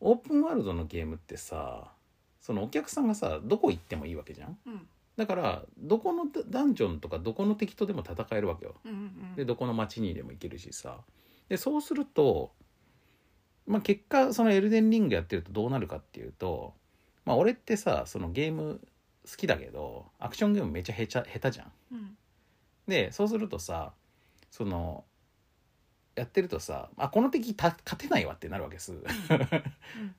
[0.00, 1.92] オープンワールドのゲームってさ
[2.40, 4.58] そのお客さんがさどこ行ってもいいわけじゃん。
[4.66, 8.74] うんだからどこのダダンジョンとかどこの敵とでも戦えるわけよ。
[8.84, 10.98] うんうんでどこの町にでも行けるしさ。
[11.48, 12.52] でそうすると
[13.66, 16.74] まあ結果そのエルデンリングやってるとどうなるかっていうと
[17.24, 18.80] まあ俺ってさそのゲーム
[19.30, 21.72] 好きだけどアクションゲームめっちゃへちゃ下手じゃん。
[21.92, 22.16] うん。
[22.88, 23.92] でそうするとさ
[24.50, 25.04] その
[26.14, 28.92] やってるとさあこの敵た勝てないわってなるわけ です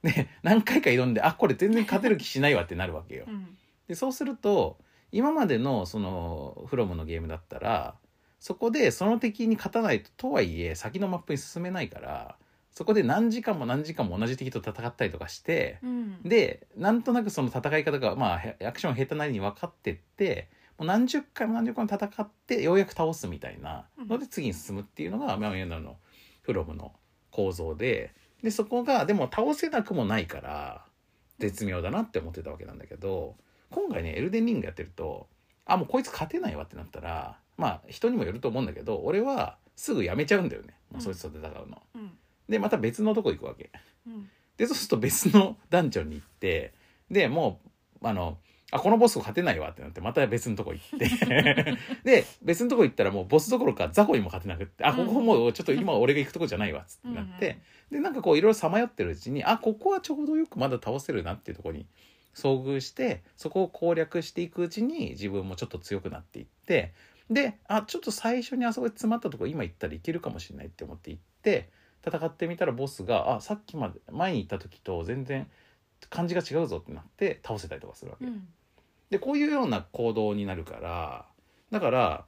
[0.02, 3.26] で何回か挑んであこれ全然勝てる気しないわってなるわけよ。
[3.28, 3.58] うん
[3.88, 4.78] でそうすると
[5.12, 7.96] 今までのそのフロムのゲームだったら
[8.40, 12.36] そこでその敵に勝たないととはいえ先のマップに進めないから
[12.72, 16.24] そこで何時間も何時間も同じ敵と戦ったりとかしてうん。
[16.24, 25.98] でなんとなくその戦い方がまあへアクション下手なりに分かってってもう何十回も何十回も戦ってようやく倒すみたいなので次に進むっていうのが、まあ、今の
[26.42, 26.94] フロムの
[27.30, 30.86] 構造ででそこがでも倒せなくもないから
[31.40, 33.36] 絶妙だなって思ってたわけなんだけど
[33.74, 35.28] 今回ねエルデンリングやってると
[35.66, 41.82] あもうこいつ勝てないわってなったらまあ人にもよると思うんだけど俺はすぐやめちゃうんだよね、まあ、そいつと戦うの。
[41.96, 42.12] うん。
[42.48, 43.72] でまた別のとこ行くわけ。
[44.08, 44.30] うん。
[44.58, 46.74] でそうすると別のダンジョンに行って
[47.10, 47.60] でも
[48.02, 48.38] うあの
[48.72, 51.78] あこのボス勝てないわってなってまた別のとこ行って。
[52.04, 57.08] で別のとこ行ったらもうボスどころか雑魚にも勝てなくってあここもうちょっと今俺が行くとこじゃないわっつって。
[57.10, 57.60] なって、
[57.92, 61.88] でなんかこういろいろさまよってるうちにあここはちょうどよくまだ倒せるなっていうところに
[62.34, 66.94] 遭遇してそこを攻略していくうちに自分もちょっと強くなっていって
[67.30, 71.70] であちょっと最初にあそこで詰まったとこ今行ったらいけるかもしれないって思って行って
[72.06, 75.48] 戦ってみたらボスがあさっきまで前に行った時と全然
[76.10, 78.48] 感じが違うぞってなって倒せたりとかするわけ、うん。
[79.10, 81.26] でこういうような行動になるから
[81.72, 82.26] だから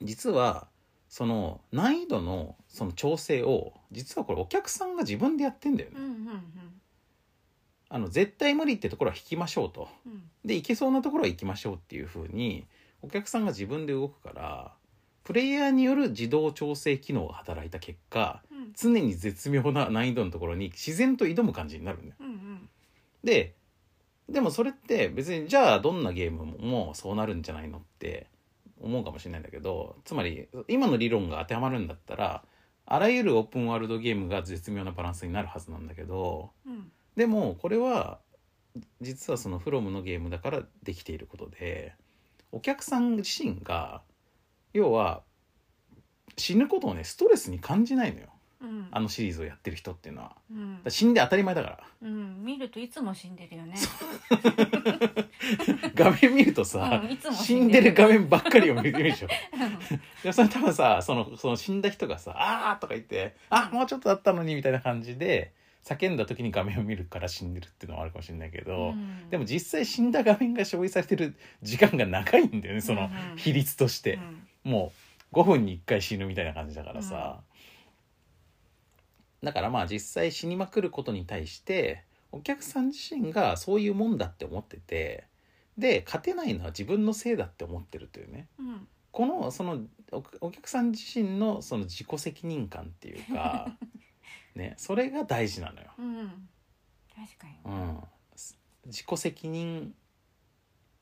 [0.00, 0.68] 実は
[1.08, 5.96] その難易度のその調整を実はこれお客さんが自分でやってんだよね。
[5.98, 6.69] うんうん
[7.92, 9.88] あの絶対無理ってところは引きましょうと。
[10.06, 12.64] うんで行けそうなところは行きましょうっていう風に
[13.02, 14.72] お客さんが自分で動くから
[15.22, 22.14] プレイヤーによる自動調整機能が働いた結果うん常に絶妙な難易度のところに自然と挑む感じになるんだよ。
[22.20, 22.68] うんうん
[23.22, 23.54] で
[24.30, 28.28] でもそれって別にじゃあどんなゲームもそうなるんじゃないのって
[28.80, 32.44] 思うかもしれないんだけどつまり今の理論が当てはまるんだったら
[32.86, 38.18] あらゆるオープンワールドゲームが絶妙なバランスになるはずなんだけどうんでもこれは
[39.02, 41.92] 実はそのフロムのゲームだからできていることで
[42.50, 44.00] お客さん自身が
[44.72, 45.20] 要は
[46.38, 48.28] 死ぬことをねストレスに感じないのよ。
[48.62, 48.88] うん。
[48.90, 50.32] あのシリーズをやってる人っていうのは。
[50.50, 50.80] うん。
[50.82, 51.80] ら死んで当たり前だから。
[52.02, 52.42] うん。
[52.42, 53.74] 見るといつも死んでるよね。
[55.94, 57.92] 画面見るとさ、うん死んでる。
[57.92, 59.28] 画面ばっかりを見るでしょ。
[60.22, 65.52] でそれ多分さそのその死んだ人がさ「あー」とか言って「あもうちょっとだったのに」みたいな感じで
[65.84, 69.28] 叫んだ時に画面を見るから死んでるっていうのはあるかもしれないけど、うん。
[69.30, 73.32] でも実際死んだ画面が消費されてる時間が長いんだよねそのうん。
[73.32, 74.20] うん比率として、
[74.64, 74.72] うん。
[74.72, 74.92] も
[75.32, 77.40] う5分に1回死ぬみたいな感じだからさ、
[79.42, 85.24] だからまあ実際死にまくることに対してお客さん自身がそういうもんだって思ってて
[85.78, 88.48] で勝てないのは自分のせいだって思ってるというね。
[88.58, 88.88] うん。
[89.12, 89.80] このその
[90.12, 93.72] おお客さん自身のその自己責任感っていうか
[94.54, 95.90] ねそれが大事なのよ。
[95.98, 96.48] うん
[97.14, 97.58] 確かに。
[97.64, 98.00] うん、
[98.86, 99.94] 自己責任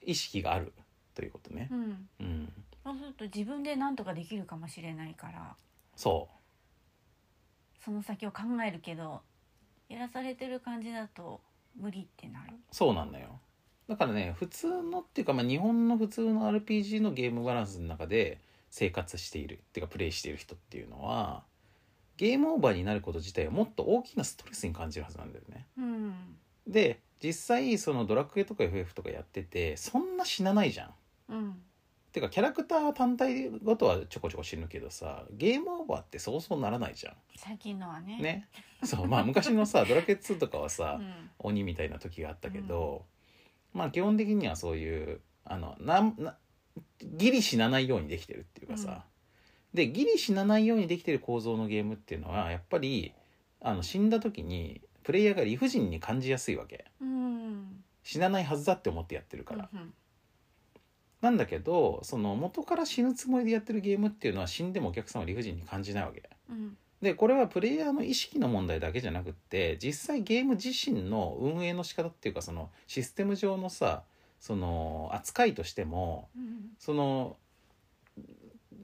[0.03, 0.72] 意識がある。
[1.14, 1.68] ということね。
[1.70, 1.74] う。
[1.74, 2.09] ん。
[2.20, 2.53] うん、
[2.84, 5.57] そうすると自分で何とかできるかもしれないから。
[5.96, 7.84] そう。
[7.84, 9.22] その先を考えるけど
[9.88, 11.40] やらされてる感じだと
[11.76, 12.53] 無理ってなる。
[12.70, 13.40] そうなんだよ。
[13.88, 18.40] だからね普通のっていうか、まあ、日本の普通の RPG のゲームバランスの中で
[18.70, 19.55] 生活している。
[19.55, 21.44] っていうかプレイしている人っていうのは
[22.18, 25.66] ゲームオーバーになること自体はもっと大きなストレスに感じるはずなんだよね。
[25.78, 26.14] うん。
[26.66, 30.90] で実際そのドラクエとか FF とかやっててそんな死なないじゃん。
[31.30, 31.62] うん。
[32.12, 38.18] てかキャラクター単体ごとはちょこちょこ死ぬけどさゲームオーバーってそうそうならないじゃ最近のはね。
[38.18, 38.48] んね。
[38.82, 41.30] そうまあ昔のさドラクエ2とかはさ、 うん。
[41.38, 43.06] 鬼みたいな時があったけど、
[43.72, 46.36] まあ基本的にはそういうあのなんな
[47.00, 49.04] ギリ死なないようにできてるっていうかさ、
[49.74, 53.12] でギリ死なないようにできてる構造のゲームっていうのはやっぱり
[53.60, 56.84] あの死んだ時にプレイヤーが理不尽に感じやすいわけ。
[57.00, 57.84] うん。
[58.02, 59.92] 死なないはずだって思ってやってるから、うん
[61.20, 66.28] なんだけどその元から死ぬつもりでやってるゲームっていうのは死んでもお客さんは理不尽に感じないわけ。
[66.48, 66.76] うん。
[67.02, 74.02] でこれはプレイヤーの意識の問題だけじゃなくって実際ゲーム自身の運営の仕方っていうかそのシステム上のさ
[74.40, 76.70] その扱いとしてもうん。
[76.78, 77.36] その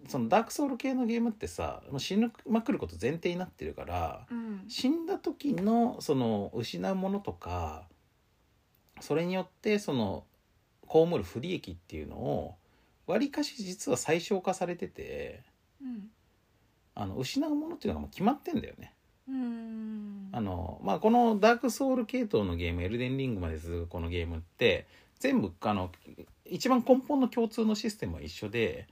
[0.09, 4.65] そのダークソウル系のゲームってさもう死ぬまくること前提になってるからうん。
[4.69, 7.87] 死んだ時のその失うものとか
[9.01, 10.25] それによってその
[10.89, 12.55] 被る不利益っていうのを
[13.07, 15.43] わりかし実は最小化されてて
[15.83, 16.11] うん。
[16.95, 18.95] あの失うものっていうのがもう決まってんだよね。
[19.29, 20.29] うん。
[20.33, 24.87] あのまあ、このダークソウル系統のゲームエルデンリングまで続くこのゲームって
[25.19, 25.91] 全部あの
[26.45, 28.87] 一番根本の共通のシステムは一緒で、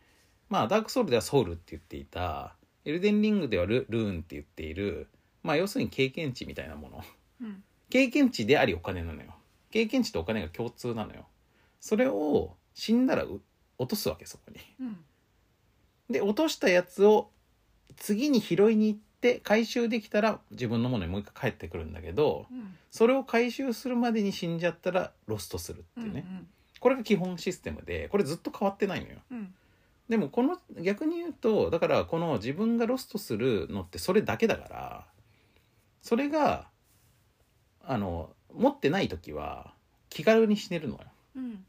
[0.53, 2.53] まあ、ダークソウルではソウルって言っていた
[2.85, 5.09] エルデンリングではルルーンって言っている、
[5.43, 7.03] まあ、要するに経験値みたいなもの。
[7.41, 7.63] うん。
[7.89, 9.35] 経験値でありお金なのよ。
[9.71, 11.25] 経験値とお金が共通なのよ。
[11.81, 13.41] それを死んだらう
[13.79, 14.59] 落とすわけそこに。
[14.79, 14.99] うん。
[16.11, 17.31] で落としたやつを
[17.97, 22.75] 次に拾いに行って回収できたら自分のものにもう一回帰ってくるんだけどうん。
[22.91, 26.27] それを回収するまでに死んじゃったらロストするっていうね、
[26.79, 29.17] これが基本システムでこれずっと変わってないのよ。
[29.31, 29.55] うん
[30.13, 35.07] でもこの逆に言うとだからこの自分がロストするのってそれだけだから
[36.03, 36.69] それが
[37.83, 39.73] あの持ってない時は
[40.11, 41.01] 気軽に死ねるのよ。
[41.37, 41.65] うん。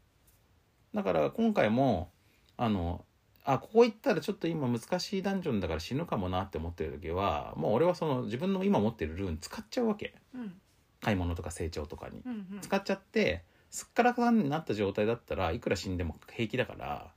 [0.94, 2.10] だから今回も
[2.58, 3.06] あの
[3.46, 10.14] あここ行ったらちょっと今難しいダンジョンだから死ぬかもなって思ってる時はもう俺はその自分の今持ってるルーン使っちゃうわけ。
[10.34, 10.52] うん。
[11.00, 12.20] 買い物とか成長とかに。
[12.26, 12.60] うんうん。
[12.60, 17.10] 使っちゃってすっからかんになった状態だったらいくら死んでも平気だから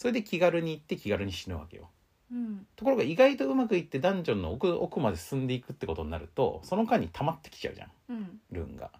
[0.00, 1.90] それで気軽に行って気軽に死ぬわけよ。
[2.32, 2.66] うん。
[2.74, 7.90] ところが意外とうまくいってダンジョンの奥奥まで進んでいくってことになるとその間に溜まってきちゃうじゃん。
[8.08, 8.40] うん。
[8.50, 8.90] ルーンが。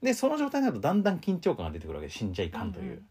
[0.00, 3.02] でその状態になるとだんだん緊張感が出てくるわけで死んじゃいかんという。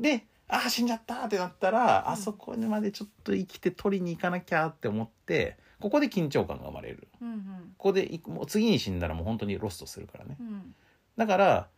[0.00, 2.12] でああ死んじゃったってなったら、うん。
[2.14, 7.06] あそこにまでちょっと生きて取りに行かなきゃって思ってここで緊張感が生まれる。
[7.20, 7.38] うんうん。
[7.78, 10.36] ここでいもう次に死んだらもう本当にロストするからね。
[10.40, 10.74] うん。
[11.16, 11.68] だから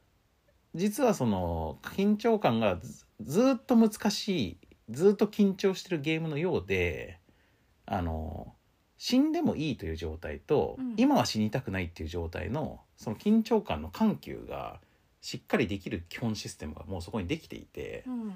[0.75, 2.79] 実はその緊張感が
[3.21, 4.57] ずっと難しい
[4.91, 7.19] ずーっと緊張してるゲームのようで
[7.87, 8.55] あの
[8.97, 10.95] 死んでもいいという状態と、うん。
[10.97, 14.81] 今は死にたくないっていう状態のその緊張感の緩急が
[15.21, 18.35] しっかりできる基本システムがもうそこにできていて、うん。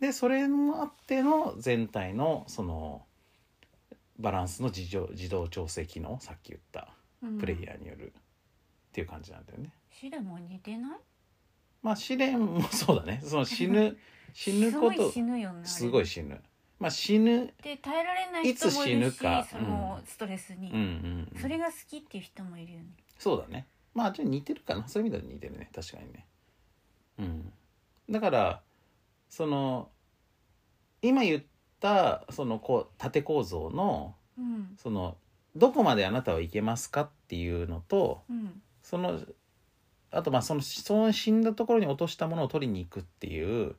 [0.00, 3.02] でそれもあっての全体のその
[4.18, 6.88] バランスの自動自動調整機能さっき言った
[7.22, 7.38] うん。
[7.38, 8.12] プレイヤーによるっ
[8.92, 9.72] ていう感じなんだよね。
[9.90, 10.98] シレも似てない？
[11.82, 13.22] まあ試練もそうだね。
[13.24, 13.96] その死ぬ
[14.32, 16.40] 死ぬこすごいと死ぬよねすごい死ぬ。
[16.78, 17.52] まあ死ぬ。
[17.62, 19.46] で耐えられない人もいるしいつ死ぬか。
[19.50, 21.40] そのストレスに、うんうんうん。
[21.40, 22.86] それが好きっていう人もいるよね。
[23.18, 23.66] そうだね。
[23.94, 24.86] まあちょっと似てるかな。
[24.88, 25.70] そういう意味では似てるね。
[25.74, 26.26] 確かにね。
[27.18, 27.52] うん。
[28.10, 28.62] だから
[29.28, 29.88] その
[31.02, 31.42] 今言っ
[31.80, 34.76] たそのこう縦構造のうん。
[34.76, 35.16] その
[35.54, 38.60] どこまであなたは行けますかっていうのとうん。
[38.82, 39.18] その
[40.10, 43.76] あとまあそのその死んだところに落としたものを取りに行くっていう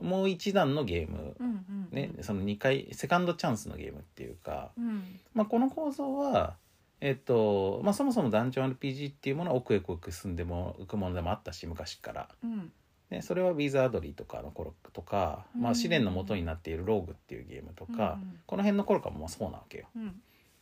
[0.00, 1.36] もう一段のゲーム。
[1.38, 5.20] うんうんね、その2回セカンドチャンスのゲームっていうか、うん。
[5.32, 6.56] まあ、この構造は、
[7.00, 12.72] えっとまあ、そもそもダンジョン RPG っていうものは奥へ奥へ進んでもいくものでもあったし昔から、うん。
[13.10, 19.86] ね、それはウィザードリーとかの頃とか、まあ、うん試練の元になっているローグっていうゲームとか、うんこの辺の頃からもそうなわけよ。
[19.96, 20.20] うん。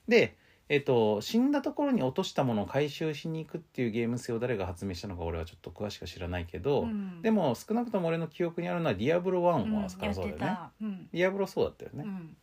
[0.08, 0.36] で、
[0.68, 10.58] えっと、死んだところに落としたものを回収しに行くっていうゲーム性を誰が発明したのか俺はちょっと詳しくは知らないけど、うんでも少なくとも俺の記憶にあるのは「ディアブロ1」うんはからそうだよね。
[10.80, 12.04] うんディアブロそうだったよね。
[12.06, 12.36] うん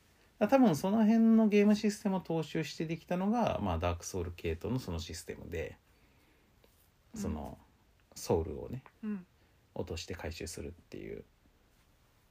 [0.47, 5.77] 多分その辺のゲームシステムを踏襲してできたのが、まあ、ダークソウル系統のそのシステムで
[7.13, 7.57] うんその
[8.15, 9.25] ソウルをねうん
[9.75, 11.23] 落として回収するっていう。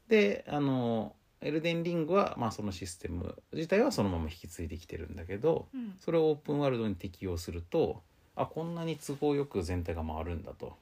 [0.08, 8.02] であのエルデンリングは、まあ、そのシステム自体はそのまま引き継いできてるんだけどうんそれをオープンワールドに適用すると
[8.34, 10.76] あこんなに都合よく全体が回るんだと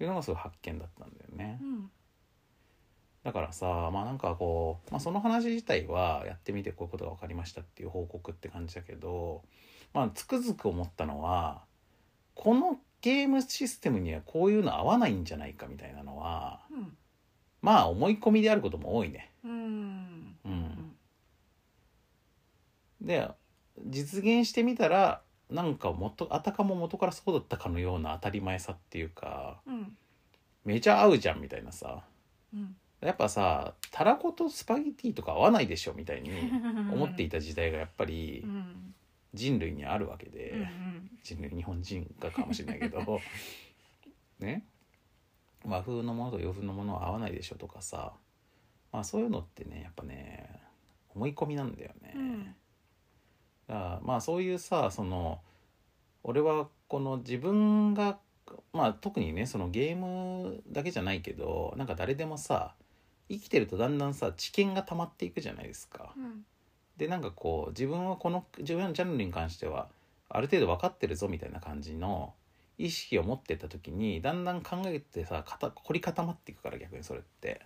[0.00, 1.58] いうのがすごい発見だったんだよね。
[1.62, 1.90] うん
[3.24, 9.42] だからさまあなんかこう、まあ、その話自体はやってみてこういうことが分かりましたっていう報告って感じだけど
[9.92, 11.64] まあつくづく思ったのは
[12.36, 16.96] このゲームシステムにはこういうの合わないんじゃないかみたいなのはうん
[17.62, 19.32] まあ思い込みであることも多いね。
[19.46, 20.36] うん。
[20.44, 20.96] うん、
[23.00, 23.28] で
[23.86, 29.96] 実現してみたらなんか元あたかも元からそうだったかのような当たり前さっていうかうん。
[30.64, 32.02] めちゃ合うじゃんみたいなさ。
[32.52, 32.76] うん。
[33.00, 36.30] やっぱさたらことスパゲティとか合わないでしょみたいに
[36.92, 38.94] 思っていた時代がやっぱり うん。
[39.34, 41.10] 人類にあるわけで、うんうん。
[41.22, 43.20] 人類日本人がかもしれないけど
[44.40, 44.66] ね。
[45.64, 48.14] 和風のものと洋風のものは合わないでしょとかさ
[48.96, 50.48] まあそういうのってねやっぱね
[51.14, 52.14] 思い込みなんだよね。
[52.16, 52.44] うん
[53.68, 55.40] だからまあそういうさその
[56.22, 58.16] 俺はこの自分が
[58.72, 62.74] まあ特にねそのゲームだけじゃないけどなんか誰でもさ
[63.28, 66.14] 生きてるとだんだんさ知見が溜まっていくじゃないですか。
[66.16, 66.46] うん
[66.96, 69.90] でなんかこう自分はこの自分のジャンルに関しては
[70.30, 72.32] ある程度分かってるぞみたいな感じの
[72.78, 75.44] 意識を持ってった時にだんだん考えてさ
[75.74, 77.60] 凝り固まっていくから逆にそれって。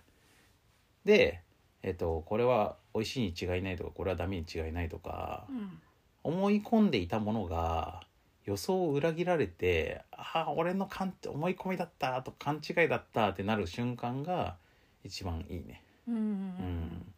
[1.05, 1.41] で、
[1.83, 5.79] えっとこれは美味しいに違いないとかこれはダメに違いないとかうん。
[6.23, 8.01] 思い込んでいたものが
[8.45, 14.55] 予想を裏切られてああ俺の勘思い込みだったとか勘違いだったってなる瞬間が
[15.03, 15.83] 一番いいね。
[16.07, 16.15] うん。
[16.15, 17.13] うん、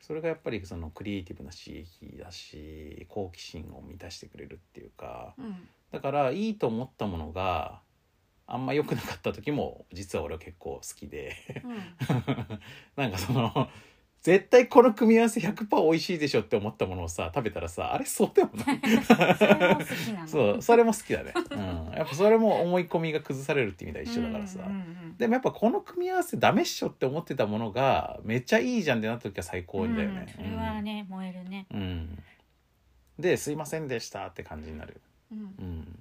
[0.00, 5.68] それがやっぱりそのクリエイティブな刺激だし好奇心を満たしてくれるっていうかうん。
[5.92, 7.80] だからいいと思ったものが
[8.46, 11.34] あんま良くなかった時も実は俺は結構好きで。
[12.96, 13.68] なんかその
[14.20, 18.80] 絶対この組み合わせ100%美味しいでしょって思ったものをさ食べたらさあれそうでもない。
[19.36, 20.28] それも好きなの。
[20.28, 21.58] そうそれも好きだね、うん、
[21.94, 30.26] やっぱそれも思い込みが崩されるって意味では一緒だからさ、うんうんうんでもやっぱこの組み合わせダメっしょって思ってたものがめっちゃいいじゃんってなった時は最高だよね。
[30.38, 30.44] うん。
[30.44, 31.66] それはね燃えるね。
[31.72, 31.80] うん。
[31.80, 32.22] うん。
[33.18, 35.00] で「すいませんでした」って感じになる。
[35.30, 35.38] うん。
[35.38, 35.98] うん。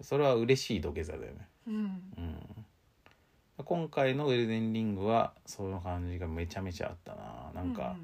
[0.00, 1.48] それは嬉しい土下座だよね。
[1.66, 1.74] うん
[2.16, 2.64] うん。
[3.64, 7.50] 今回の「ウェルデンリング」はその感じがめちゃめちゃあったな。
[7.54, 7.96] なんか、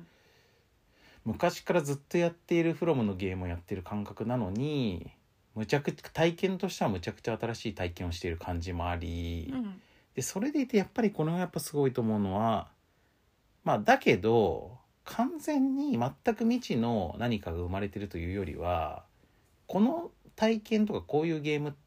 [1.25, 5.11] 昔からずっとやっているフロムのゲームをやってる感覚なのに
[5.55, 9.51] むちゃくちゃ体験としてはむちゃくちゃ新しい体験をしている感じもあり。
[9.53, 9.81] うん
[10.15, 12.69] でそれでいてやっぱりこのやっぱすごいと思うのは
[13.65, 19.05] まあだけど完全に全く未知の何かが生まれてるというよりは
[19.67, 21.79] この体験とかこういうゲームって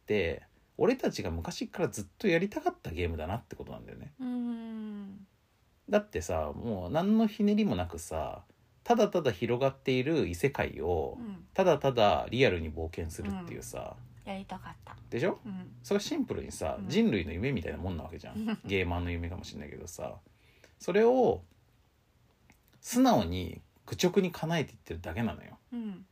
[0.78, 4.14] 俺たちが昔からずっとやりたかったゲームだなってことなんだよね。
[4.20, 5.28] うん。
[5.90, 8.44] だってさもう何のひねりもなくさ
[8.84, 11.46] ただただ広がっている異世界をうん。
[11.54, 13.96] ただただリアルに冒険するっていうさ、
[14.26, 14.96] やりたかった。
[15.10, 15.40] でしょ？
[15.46, 15.72] うん。
[15.84, 16.88] それはシンプルにさ、うん。
[16.90, 18.48] 人類の夢みたいなもんなわけじゃうん。
[18.50, 20.18] ん ゲーマーの夢かもしれないけどさ。
[20.80, 21.44] それを
[22.82, 25.58] 素直に愚直に叶えていってるだけなのよ。
[25.74, 26.06] うん。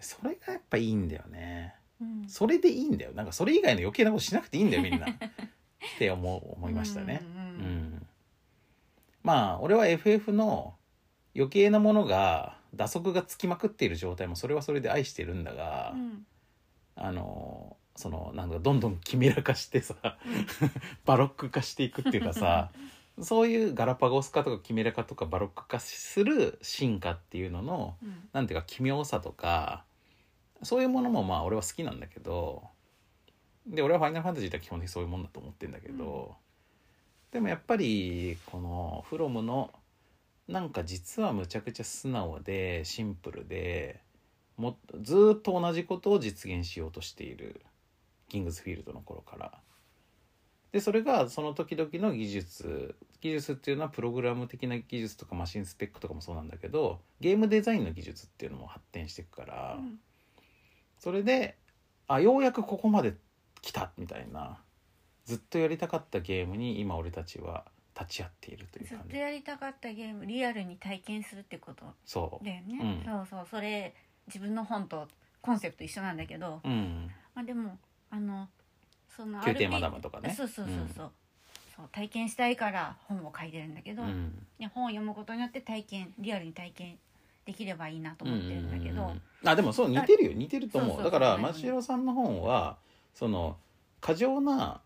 [0.00, 2.28] それがやっぱいいんだよねうん。
[2.28, 3.12] それでいいんだよ。
[3.12, 5.06] なんかそれ以外の余計なことしなくていいんだよみんな。
[5.08, 7.22] って思う思いましたね。
[7.22, 8.06] うんうん
[9.22, 10.74] まあ俺は FF の
[11.34, 16.26] 余計なものが打足がつきまくっている状態もそれはそれで愛してるんだが、うん。
[16.96, 19.94] あのそのなんかどんどんキメラ化してさ
[21.04, 22.70] バロック化していくっていうかさ
[23.20, 28.28] そういうガラパゴス化とかキメラ化とかバロック化する進化っていうののうん。
[28.32, 29.84] なんていうか奇妙さとか
[30.62, 32.62] そういうものもまあ俺は好きなんだけど
[33.66, 36.36] で俺は「ファイナルファンタジー」って基本的にそういうもんだと思ってんだけど、
[37.30, 39.70] でもやっぱりこのフロムの
[40.48, 44.00] なんか実はむちゃくちゃ素直でシンプルで
[44.56, 47.60] もずーっと同じことを実現しようとしている
[48.28, 49.52] キングズフィールドの頃から。
[50.72, 59.98] でそれがその時々の技術技術っていうのはプログラム的な技術とかマシンスペックとかもそうなんだけどゲームデザインの技術っていうのも発展していくから、うん
[60.98, 61.56] それで
[62.06, 63.14] あようやくここまで
[63.60, 64.58] 来たみたいな
[65.24, 67.64] ずっとやりたかったゲームに今俺たちは
[67.98, 72.44] 立ち会っているというずっ感じとやりたかったゲームリアルに体験するってことそう。
[72.44, 73.12] だよね、うん。
[73.12, 73.46] そうそう。
[73.50, 73.94] それ
[74.28, 75.08] 自分の本と
[75.42, 77.10] コンセプト一緒なんだけど、うん。
[77.34, 77.76] まあ、でも
[78.10, 78.48] あの
[79.14, 80.32] その宮廷マダムとかね。
[80.36, 81.12] そうそうそうそう,、
[81.76, 84.46] そう体験したいから本を書いてるんだけど、うん。
[84.58, 86.98] ね本を読むことによって体験リアルに体験
[87.48, 91.02] できればいいなと思ってるんだけど、うんうんうんあでもそう似てるよ似てると思う。
[91.02, 92.76] だから真城さんの本は
[93.14, 93.56] その
[94.00, 94.80] 過剰な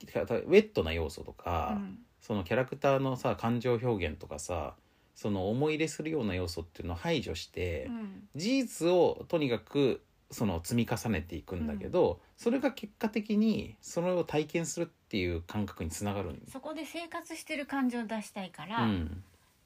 [0.00, 1.98] ウェットな要素とか、うん。
[2.20, 4.74] そのキャラクターのさ感情表現とかさ
[5.14, 8.28] その思い入れするような要素っていうのを排除して、うん。
[8.34, 10.02] 事実をとにかく
[10.32, 16.42] その積み重ねていくんだけど、それが結果的にそれを体験するっていう感覚につながる。
[16.50, 19.22] そこで生活してる感情を出したいから、うん、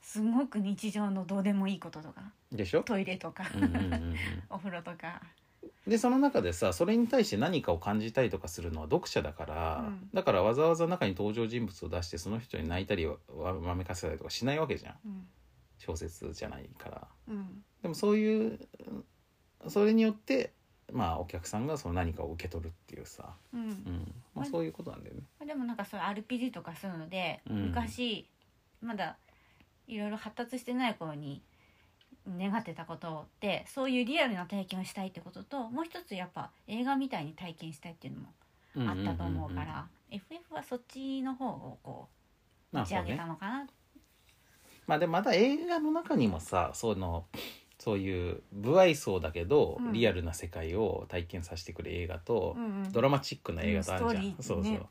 [0.06, 4.16] すごく日常のどうでもいいこととかでしょ、トイレとか、うんうんうんうん。
[4.48, 5.20] お風呂とか。
[5.84, 10.08] でその中でさそれに対して何かを感じたりとかするのは読者だから、うん。
[10.14, 14.94] だからわざわざ中に登場人物を出してその人に泣いたりわわめかせたりとかしないわけじゃん。
[15.04, 15.26] うん。
[15.78, 17.08] 小説じゃないから。
[17.28, 17.64] うん。
[17.82, 18.60] でもそういう
[19.66, 20.52] それによって
[20.92, 23.60] まあお客さんがその何かを受け取るっていうさ、うん。
[23.60, 24.14] うん。
[24.36, 25.22] まあ、そういうことなんだよね。
[25.44, 27.56] でもなんかそう RPG とかそういうので、うん。
[27.70, 28.28] 昔
[28.80, 29.16] まだ
[29.86, 31.42] いろいろ発達してない頃に
[32.28, 38.20] 願ってたことってそういうリアルな体験をしたいってことともう一つやっぱ映画みたいに体験したいっていうの
[38.84, 42.08] もあったと思うから、FF はそっちの方をこ
[42.72, 43.26] う打ち上げた。
[43.26, 43.66] のかな、
[44.86, 47.24] まあでもまた映画の中にもさその
[47.78, 49.92] そういう不愛想だけど、うん。
[49.92, 52.92] リアルな世界を体験させてくる映画と、うんうん。
[52.92, 54.86] ドラマチックな映画とあるじゃん、うんストーリーってそうねそう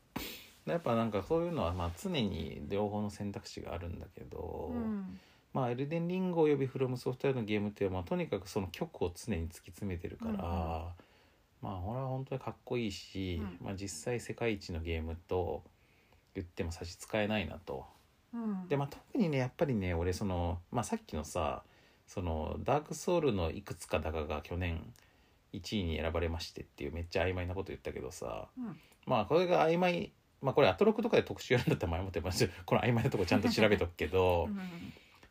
[0.65, 5.19] やっぱなんかそういうのはまあ常に両方の選択肢があるんだけど、うん。
[5.53, 10.35] まあエルデンリングおよびフロムソフトウェアのゲームっていうのは、まあ、とにかくその曲を常に突き詰めてるから、うん。
[10.37, 10.85] うん
[11.61, 13.65] まあこれは本当にかっこいいし、うん。
[13.65, 15.63] まあ実際世界一のゲームと
[16.35, 17.85] 言っても差し支えないなと。
[18.33, 18.67] うん。
[18.67, 21.63] でまあ特にねやっぱりね俺その、まあ、さっきのさ
[22.05, 24.93] そのダークソウルのいくつかだかが去年
[25.53, 28.79] 1位に選ばれましてっていうめっちゃ曖昧なこと言ったけどさ、うん。
[29.07, 30.11] まあこれが曖昧
[30.41, 34.57] まあこれアトロクとかで特集やるんだったら前もってますこの曖昧なとこちゃんと調べとくけど、 うん。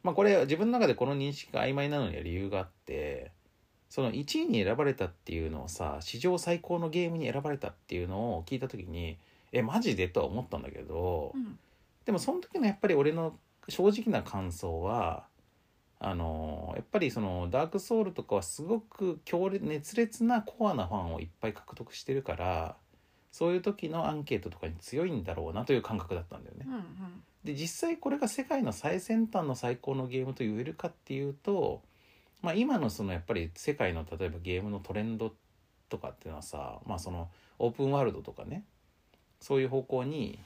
[0.03, 3.33] まあこれ自分の中でこの認識が曖昧なのには理由があって
[3.89, 9.19] その1位に選ばれたっていうのをさ史上最高のゲームに選ばれたっていうのを聞いた時に
[9.53, 11.59] えマジでとは思ったんだけど、うん。
[12.05, 13.39] でもその時のやっぱり俺の
[13.69, 15.27] 正直な感想は
[15.99, 22.77] あのやっぱりそのダークソウルとかはすごく強烈熱烈なコアなファンをいっぱい獲得してるから
[23.35, 26.67] そういう時のアンケートとかに強いんだろうなという感覚だったんだよね。
[26.69, 31.83] うんで実際これが世界の最先端の最高のゲームと言えるかっていうと、
[32.43, 35.35] まあ、今のそのやっぱり世界の例えばゲームのトレンド
[35.91, 37.29] とかっていうのはさ、まあ、その
[37.59, 38.65] オープンワールドとかね
[39.41, 40.39] そういう方向に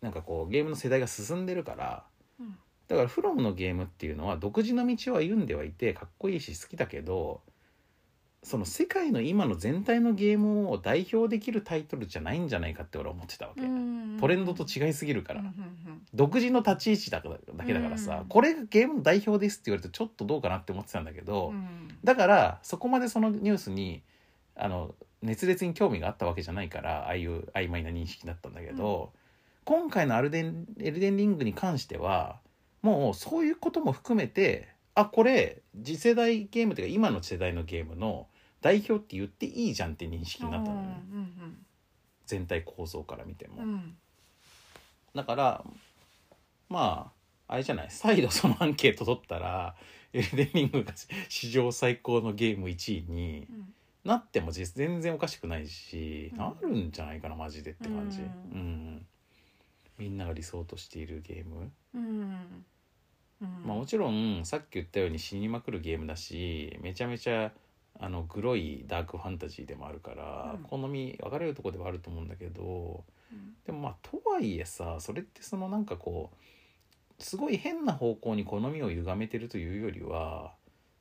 [0.00, 2.04] なんかこうゲームの世代が進んでるから
[2.40, 2.56] うん
[2.88, 7.42] だからフロムのゲームっていうのは独自の道を歩んではいてかっこいいし好きだけど
[8.46, 15.42] その世界の今の全体のゲームを代表できるタイトルじゃないんじゃないかって俺は思ってたわけ、うんトレンドと違いすぎるから、
[16.14, 17.22] 独自の立ち位置だ
[17.54, 18.28] だけだからさ、うん。
[18.28, 21.88] これがゲームの代表ですって言われるとちょっとどうかなって思ってたんだけど、うん。
[22.04, 24.02] だからそこまでそのニュースに
[24.54, 29.10] あの熱烈に興味があったわけじゃないからああいう曖昧な認識だったんだけど、
[29.64, 32.38] 今回のアルデンエルデンリングに関しては
[32.80, 38.28] もうそういうことも含めてあこれ次世代ゲームというか今の世代のゲームの
[38.60, 41.66] 代表って言っていいじゃんって認識になったのね、うん
[42.26, 43.62] 全体構造から見ても。
[43.62, 43.72] うん。
[43.72, 43.96] うん
[45.14, 45.64] だから
[46.68, 47.10] ま
[47.48, 47.86] ああれじゃない。
[47.90, 49.74] 再度そのアンケート取ったら
[50.12, 50.92] エルデンリングが
[51.28, 53.74] 史上最高のゲーム1位にうん。
[54.04, 56.38] なっても実全然おかしくないし、うん。
[56.38, 58.26] なるんじゃないかなマジでって感じ、うう
[58.56, 59.06] んん。
[59.98, 62.64] みんなが理想としているゲーム、うん。
[63.40, 63.64] うん。
[63.64, 67.52] まあもちろんさっき言ったように死にまくるゲームだしめちゃめちゃ
[68.00, 70.62] あのグロいダークファンタジーでもあるから、うん。
[70.64, 73.54] 好み分かれるとこではあると思うんだけどうん。
[73.64, 80.52] でもまあとはいえさそれってそのなんかこうすごい変な方向に好みを歪めてるというよりは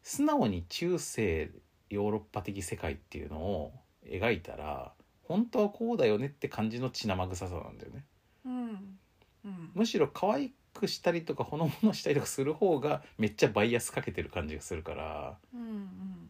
[0.02, 1.52] 素直に中世
[1.90, 3.74] ヨーロッパ的世界っていうのを
[4.06, 4.94] 描いたら
[5.24, 8.06] 本当はこうだよねって感じの血生臭さなんだよね。
[8.46, 8.98] うん。
[9.46, 9.72] うん。
[9.74, 16.25] むしろ可愛くしたりとかほのぼのしたりとかする方がめっちゃバイアスかけてる感じがするからうん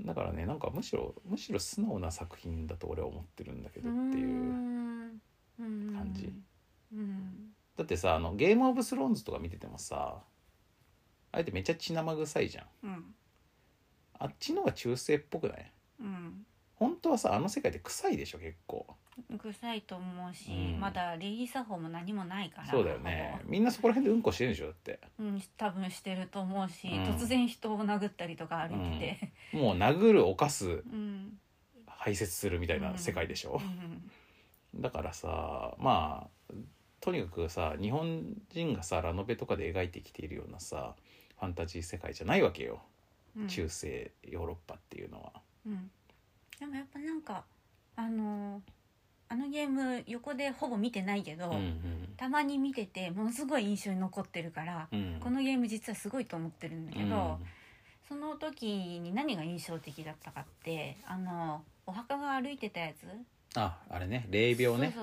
[0.00, 4.28] だからねなんかむしろむしろ素直な作品だと俺は思ってるんだけどうんっていう。
[5.58, 5.94] うん。
[5.94, 6.32] 感じ。
[6.92, 7.54] うん。
[7.76, 10.22] だってさあのゲームオブスローンズとか見ててもさ
[11.32, 12.66] あれってめっちゃ血生臭いじゃん。
[12.84, 13.14] うん。
[14.18, 15.72] あっちの方が中世っぽくない？
[16.00, 16.45] うん
[16.78, 18.86] 本当はさあの世界で臭いでしょ結構。
[19.38, 20.80] 臭いと思うし、うん。
[20.80, 23.40] まだ礼儀作法も何もないからそうだよね。
[23.46, 25.00] みんなそこら辺でうんこしてるんでしょだって。
[25.16, 27.04] ほぼうん多分してると思うし、うん。
[27.04, 29.18] 突然人を殴ったりとか歩いて。
[29.52, 31.38] てもう殴る犯すうん。
[31.86, 33.60] 排泄するみたいな世界でしょ。
[34.74, 34.82] う、ん。
[34.82, 36.52] だからさまあ
[37.00, 40.94] とにかくさ日本人がさラノベとかで描いてきているようなさ
[41.38, 42.82] ファンタジー世界じゃないわけよ、
[43.38, 43.48] うん。
[43.48, 45.32] 中世ヨーロッパっていうのは。
[45.66, 45.90] うん、
[46.58, 47.44] でもやっぱなんか
[47.96, 48.62] あの
[49.28, 55.14] あのゲーム横でほぼ見てないけど、うんたまに見ててものすごい印象に残ってるから、うん。
[55.14, 57.38] うんこのゲーム実はすごいと思ってるんだけど、
[58.08, 63.06] その時に何が印象的だったかってあのお墓が歩いてたやつ、
[63.56, 64.26] ああれね。
[64.30, 64.94] 霊廟ね。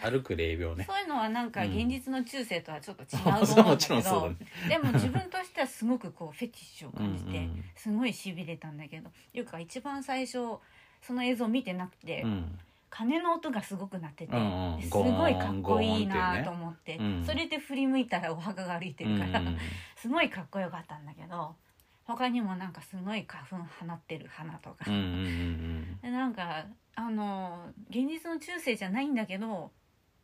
[0.00, 0.84] 歩く霊廟ね。
[0.86, 1.76] そういうのはなんかうん。
[1.76, 4.36] 現実の中世とはちょっと違うとそ思うんだけど、 うだね。
[4.68, 10.38] でも自分としてはすごくこうフェティッシュを感じて、うんうんすごいしびれたんだけどいうか一番最初
[11.02, 12.58] その映像見てなくて、うん。
[12.88, 14.82] 鐘の音がすごく鳴ってて、うんうん。
[14.82, 17.24] すごいかっこいいなと思って、うん。
[17.26, 19.58] それで振り向いたらお墓が歩いてるから、うんうん。
[19.96, 21.54] すごいかっこよかったんだけど
[22.04, 29.72] 他にもなんかすごい花粉放ってる花とか、うんうんうんでなんかあの現実の中世じゃないんだけど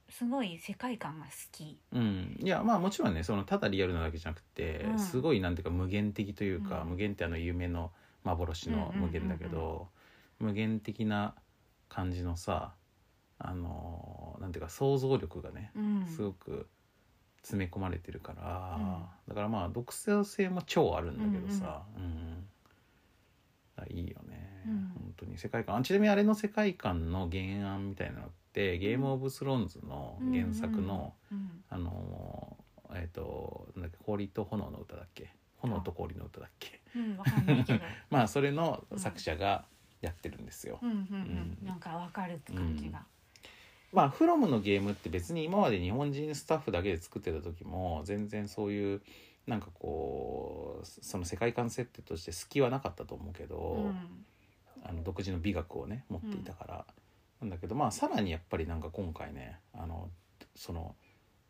[0.08, 1.78] すごい世界観が好き。
[1.92, 2.00] うん。
[2.00, 4.98] うんいやまあもちろんねそのただリアルなだけじゃなくて、うん。
[4.98, 6.90] すごいなんていうか無限的というか、うん。
[6.90, 7.90] 無限ってあの夢の
[8.24, 9.88] 幻の無限だけど、
[10.44, 11.34] 無限的な
[11.88, 12.74] 感じのさ
[13.38, 16.06] あのなんていうか想像力がねうん。
[16.06, 16.68] すごく
[17.42, 19.04] 詰め込まれてるから、うん。
[19.28, 22.46] だからまあ独創性も超あるんだけどさ、うん
[23.76, 24.92] あいいよね、うん。
[24.94, 25.38] 本当に。
[25.38, 25.76] 世界観。
[25.76, 31.64] あちなみにあれの世界観の原案みたいなのってゲームオブスローンズの原作の、うん。
[31.68, 32.56] あの
[32.94, 35.34] えっ、となんだっけ氷と炎の歌だっけ？
[35.56, 36.80] 炎と氷の歌だっけ？
[38.10, 39.64] まあそれの作者が
[40.02, 41.58] やってるんですよ、うんうんううん。
[41.62, 43.02] ん、なんかわかるって感じが。
[43.92, 49.02] まあフロムのゲームって別に今まで日本人スタッフだけで作ってた時も全然そういう
[49.46, 54.24] なんかこうその世界観設定として隙はなかったと思うけど、うん。
[54.84, 56.86] あの独自の美学をね持っていたから、
[57.40, 60.08] なんだけどまあさらにやっぱりなんか今回ねあの
[60.56, 60.96] その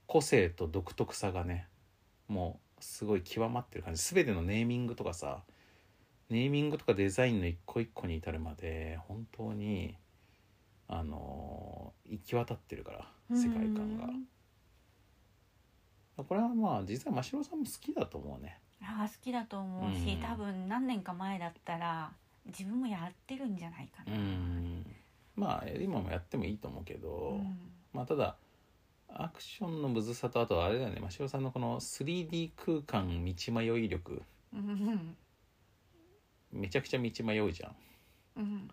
[0.07, 1.67] 個性と独特さがね
[2.29, 4.03] もうすごい極まってる感じ。
[4.15, 5.45] 全てのネーミングとかさ
[6.33, 9.95] ネーミングとかデザインの一個一個に至るまで本当に
[10.89, 14.09] あの行き渡ってるから世界観が。
[16.25, 18.59] これはまあ実は真城さんも好きだと思うね。
[18.83, 20.21] ああ好きだと思うし、うん。
[20.23, 22.11] 多分何年か前だったら
[22.47, 24.17] 自分もやってるんじゃないかうな。
[24.17, 24.87] ん。
[25.37, 27.59] まあ今もやってもいいと思うけど、うん。
[27.93, 28.37] まあただ
[29.09, 31.01] アクションのむずさとあとはあれだよね。
[31.01, 34.23] 真城さんのこの 3D 空間道迷い力。
[34.55, 35.17] うん
[36.53, 37.73] めちゃくちゃ道迷うじゃ
[38.37, 38.45] うん。
[38.45, 38.71] ん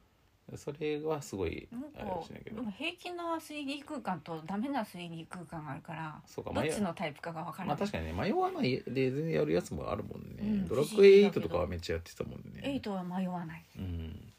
[0.55, 2.55] それはすごいあれかもかしれないけど。
[2.57, 12.81] でも平気な 3D 空間とダメな 3D 空間があるからそうかどっ迷うちのタイプかが分からない、まあ確かにね迷わないで全然やるやつもあるもんね、うんドラッグ不思議だけ8どとかはめっちゃやってたもんね。
[12.83, 14.33] 8は迷わない、うん。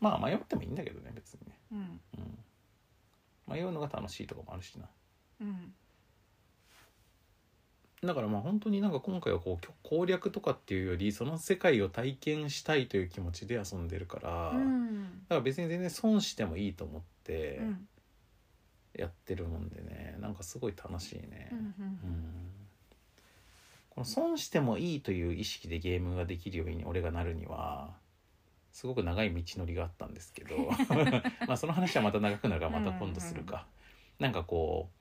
[0.00, 2.00] まあ迷ってもいいんだけどね別にね、うん。
[3.48, 4.86] うん、迷うのが楽しいとかもあるしな。
[5.42, 5.74] うん
[8.02, 15.02] だからまあ本当になんか今回はこう攻略とかっていうよりその世界を体験したいという気持ちで遊んでるから、うん。
[15.02, 17.88] だから別に全然損してもいいと思ってうん。
[18.94, 21.74] やってるもんでねなんかすごい楽しいね、うんうん
[23.90, 27.90] この損してもいいという意識でゲームができるように俺がなるには
[28.70, 30.56] すごく長い道のりがあったんですけど
[31.48, 33.66] まあその話はまた長くなるからまた今度するか、
[34.20, 34.99] なんかこう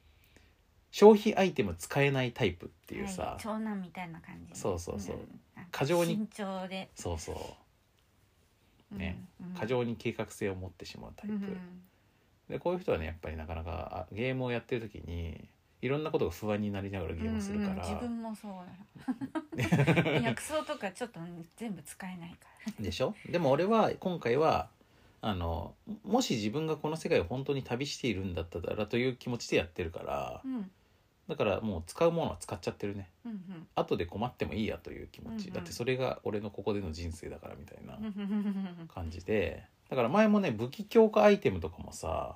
[0.92, 4.60] 消費アイテム使えないタイプっていうさ、はい、長男みたいな感じ。
[4.60, 5.18] そうそうそう。
[5.72, 6.16] 過剰に。
[6.16, 7.56] 慎重で、そうそ
[8.94, 8.98] う。
[8.98, 9.54] ね、うん。
[9.54, 11.58] 過剰に計画性を持ってしまうタイプ、
[12.50, 15.48] でこういう人はねやっぱりなかなかあゲームをやってる時に
[15.82, 18.52] いろんなことが不安になりながらゲームをするから、うんうん自分もそう
[19.56, 20.12] だ。
[20.22, 21.20] 薬草とかちょっと
[21.56, 22.84] 全部使えないから。
[22.84, 23.14] でしょ？
[23.30, 24.70] でも俺は今回は
[25.22, 30.72] あのもし自分がこの世界を本当に旅しているんだったらという気持ちでやってるからうん
[31.30, 33.10] だからもう使うものは使っちゃってるね。
[33.26, 35.54] うん後で困ってもいいやという気持ち、うんうん。
[35.54, 39.64] だってそれが俺のここでの人生だからみたいなうん感じで。
[39.90, 42.36] だから前もね武器強化アイテムとかもさ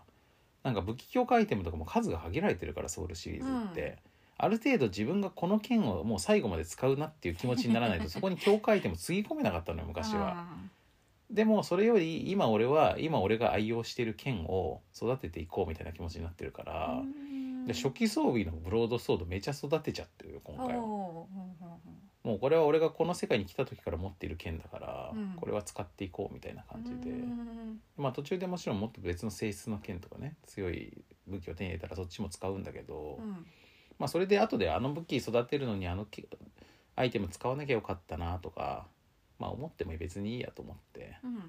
[0.64, 3.98] なんか武器強化アイテムとかも数が限られてるからソウルシリーズって、
[4.38, 10.48] ある程度自分がこの剣をもう最後まで使うなっていう気持ちにならないと そこに強化アイテムつぎ込めなかったのよ昔は。
[11.30, 17.04] でもそれより今俺は今俺が愛用している剣を育てていこうみたいな気持ちになってるから、
[17.66, 20.78] で初期装備のブロードソードめちゃ育てちゃってるよ今回。
[20.78, 20.84] は。
[20.84, 21.28] お
[22.24, 25.34] もうこれは俺がこの世界に来た時から持っている剣だから、うん。
[25.36, 27.80] これは使っていこうみたいな感じで、うん。
[27.98, 33.46] まあ途中でもちろんもっと別の性質の剣とかね強い武器を手に入れたらそっちも使うんだけど、うん。
[34.00, 36.28] まあそれで後であの武器育てるのにあのけ
[36.96, 38.88] アイテム使わなきゃよかったなとか
[39.40, 41.36] まあ思っても別にいいやと思って、うん。
[41.36, 41.42] うん、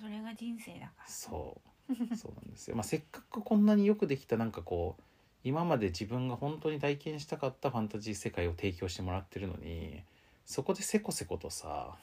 [0.00, 1.08] それが人生だから。
[1.08, 1.68] そう。
[2.16, 5.02] そうなんですよ、まあ、せっかくこんなによくできたなんかこう
[5.44, 10.02] 今まで自分が本当に体験したかったファンタジー世界を提供してもらってるのに
[10.44, 11.96] そこでせこせことさ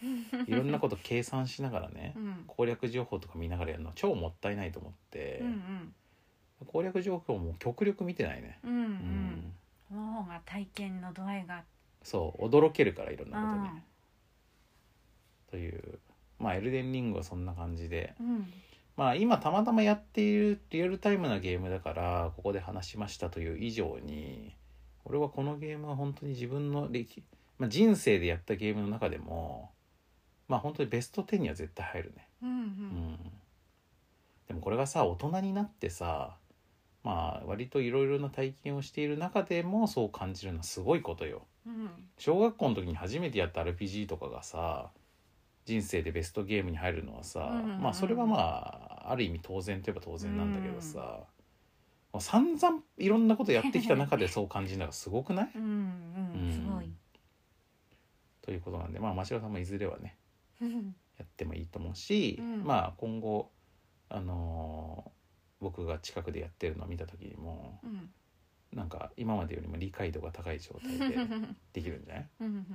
[0.47, 2.43] いろんなこと計算しながらねうん。
[2.47, 5.93] 攻略情報とか見ながらやるのは超もったいないと思ってう、ん
[6.67, 9.53] 攻略情報も極力見てないね、うんうん。
[9.91, 10.05] ううん。
[10.15, 11.63] の方が体験の度合いが。
[12.03, 13.69] そう驚けるからいろんなことに。
[13.69, 13.73] あ
[15.51, 15.99] という。
[16.37, 18.53] まあエルデンリングはそんな感じでうん
[18.99, 24.57] まあ今たまたまやっているリアルタイムなゲームだからここで話しましたという以上に
[25.05, 27.23] 俺はこのゲームは本当に自分の歴、
[27.57, 29.71] まあ、人生でやったゲームの中でも
[30.49, 32.27] まあ本当にベスト10には絶対入るね。
[32.43, 32.63] うんううん。
[32.65, 33.19] ん
[34.49, 36.35] でもこれがさ大人になってさ
[37.05, 41.43] まあ割といろいろな体験をしている中でもそう感じるのはすごいことよ。
[41.65, 41.89] うん。
[42.17, 44.91] 小学校の時に初めてやった RPG とかがさ
[45.69, 51.25] 人生でベストゲームに入るのはさ、うんうんうんまあそれはまあある意味当然といえば当然なんだけどさ、
[52.13, 55.51] もう散々いろんなことやってきた中でそう感じるのがすごくない？
[55.55, 55.63] うん
[56.35, 56.91] うんすごい。
[58.41, 60.17] ということなんでまあ真城さんもいずれはね
[60.61, 60.95] うん。
[61.17, 62.63] やってもいいと思うし、うん。
[62.63, 63.51] まあ今後
[64.09, 65.11] あのー
[65.61, 68.09] 僕が近くでやってるのを見た時にもうん。
[68.71, 71.17] なんか今までよりも理解度が高い状態で
[71.73, 72.29] できるんじゃない？
[72.41, 72.65] うん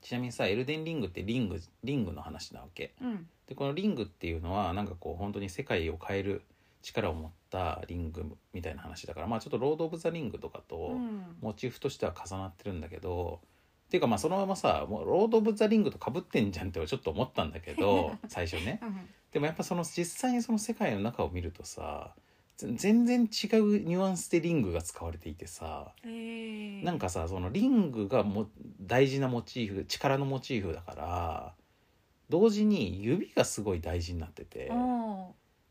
[0.00, 2.94] ちなみにさエルデンリングってリングリングの話なわけ。
[3.00, 6.42] うんうんでこのリングっていうのはなんかこう本当に世界を変える
[6.80, 8.24] 力を持ったリング
[8.54, 11.36] みたいな話だからまあちょっとロード・オブ・ザ・リングとかとうん。
[11.42, 13.40] モチーフとしては重なってるんだけど、
[13.88, 18.80] っていうかまあそのままさもうロード・オブ・ザ・リングとかぶってんじゃんってちょっと思ったんだけど 最初ね。
[18.82, 19.08] うん。
[19.32, 22.14] でもやっぱその実際にその世界の中を見るとさ
[22.56, 23.24] ぜ全然違
[23.56, 28.48] うニュアンスでリングが使われていてさへーなんかさそのリングがも
[28.80, 31.54] 大事なモチーフ力のモチーフだから
[32.32, 34.72] 同時に指がすごい大事になってて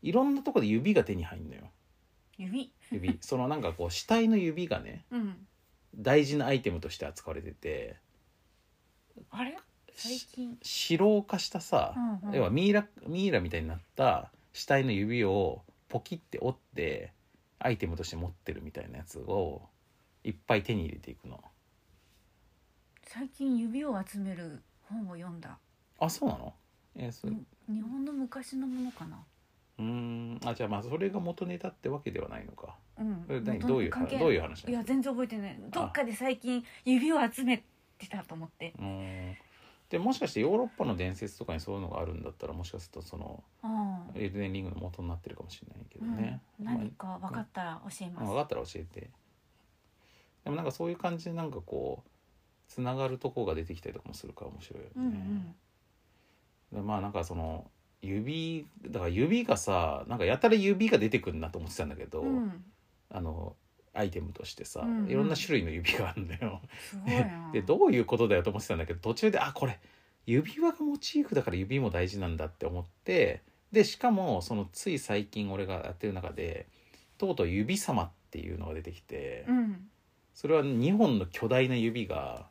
[0.00, 1.62] いろんなとこで指が手に入んのよ。
[2.38, 2.72] 指。
[2.92, 3.18] 指。
[3.20, 5.48] そのなんかこう死体の指がね うん。
[5.96, 7.96] 大事なアイテムとして扱われてて
[9.30, 9.58] あれ？
[9.92, 10.56] 最近。
[10.62, 12.36] 白化したさ、うんうん。
[12.36, 17.12] 要はミイラミイラみたいになった死体の指をポキって折って
[17.58, 19.68] アイテムとして持ってるみたいなやつを
[20.22, 21.42] いっぱい手に入れていくの。
[23.02, 25.58] 最近指を集める本を読んだ。
[25.98, 26.54] あそうなの？
[26.96, 29.18] えーそに日本の昔のものかな。
[29.78, 30.40] うーん。
[30.44, 32.76] あじゃあまあそれが元ネタってわけではないのか。
[32.98, 33.44] うん。
[33.60, 35.58] どういう関係どういう話いや全然覚えてない。
[35.70, 37.64] どっかで最近指を集め
[37.98, 38.74] てたと思って。
[38.78, 39.36] うーん。
[39.88, 43.44] でもしかしてヨーロッパの伝説とかにそういうのがあるんだったらもしかするとその
[44.14, 46.16] エルデンリングの元になってるかもしれないけどうん。
[46.16, 48.24] ね、何か分かったら教えます。
[48.24, 49.10] まあ分かったら教えて。
[50.44, 52.10] でもなんかそういう感じでなんかこう
[52.68, 55.54] つながるとこが出てきたりとかもするから面白いよね、うんうん
[56.72, 57.70] でまあなんかその
[58.00, 62.64] 指だから指がさなんかやたら指が出てくるなと思ってたんだけど、うん。
[63.14, 63.54] あの
[63.94, 66.62] アイテムとしてさ、うんうんいろんな種類の指があるんだよ。
[67.52, 69.78] でどういうことだよと思ってたんだけど途中であこれ
[70.24, 76.68] 指輪がモチーフだから指も大事なんだって思ってでしかもそのつい最近俺がやってる中で
[77.18, 79.88] とうとう指様っていうのが出てきて、うん。
[80.32, 82.48] それは2本の巨大な指が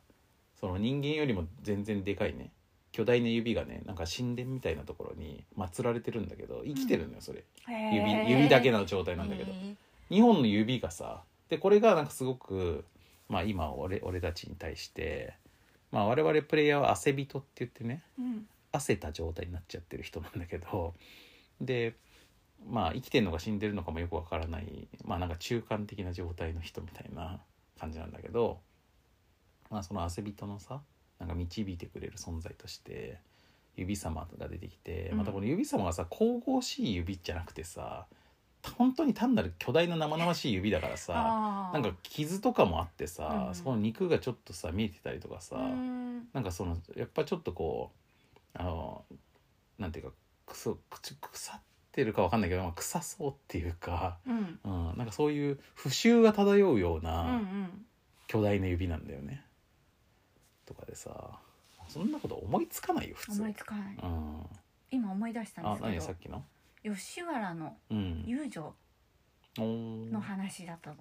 [0.54, 2.52] その人間よりも全然でかいね
[2.92, 9.52] 巨大な指がねなんか神殿みたいなところに祀られてるんだけど生きてるのよそれ、指指だけの状態なんだけど。
[9.52, 9.76] へえ
[10.12, 12.84] 2本の指がさでこれがなんかすごく、
[13.30, 15.32] まあ、今俺俺たちに対して、
[15.90, 18.46] まあ、我々プレイヤーは汗人って言ってねうん。
[18.72, 20.94] 汗た状態になっちゃってる人なんだけど
[21.60, 21.94] で
[22.66, 27.40] まあ生きてるのか死んでるのかもよくわからないまあなんか中間的な状態の人みたいな
[27.78, 28.60] 感じなんだけど、
[29.70, 30.80] まあ、その汗人のさ
[31.22, 33.18] なんか導いてくれる存在として
[33.76, 35.18] 指様が出てきてうん。
[35.18, 38.06] またこの指様がさ神々しい指じゃなくてさ
[38.76, 43.54] 本当に単なる巨大な生々しい指だからさなんか傷とかもあってさ、うん。
[43.54, 46.28] そこの肉がちょっとさ見えてたりとかさ、うん。
[46.32, 47.92] なんかそのやっぱちょっとこ
[48.56, 49.04] うあの
[49.78, 50.12] なんていうか
[50.46, 51.60] くそく腐っ
[51.92, 54.58] てるかわかんないけど、まあ、臭そうっていうか、うん。
[54.64, 57.86] うん、なんかそういう腐臭が漂うようなん。
[58.26, 59.44] 巨大な指なんだよね。
[60.72, 61.10] とかでさ
[61.88, 63.42] そんなこと思いつかないよ普通。
[63.42, 63.96] 思いつかない。
[64.02, 64.46] うん、
[64.90, 66.42] 今思い出したんあ何ですけさっきの、
[66.84, 68.74] ど吉原のうん、遊女
[69.58, 70.12] おー。
[70.12, 70.96] の話だったの。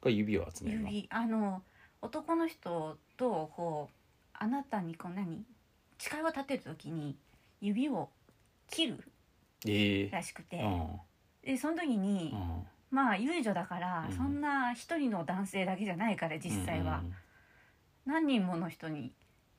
[0.00, 0.90] が指を集めるの。
[0.90, 1.08] 指。
[1.10, 1.62] あの
[2.00, 3.94] 男の人とこう
[4.32, 5.42] あなたにこう何？
[5.98, 7.16] 誓いを立てる時に
[7.60, 8.10] 指を
[8.70, 9.04] 切る
[9.66, 11.00] ええらしくて、うん。
[11.42, 12.66] でその時に、うん。
[12.90, 14.16] まあ遊女だから、うん。
[14.16, 17.14] そんな一人の男性だけじゃないから実際は、うん
[18.08, 19.12] 何人もの人に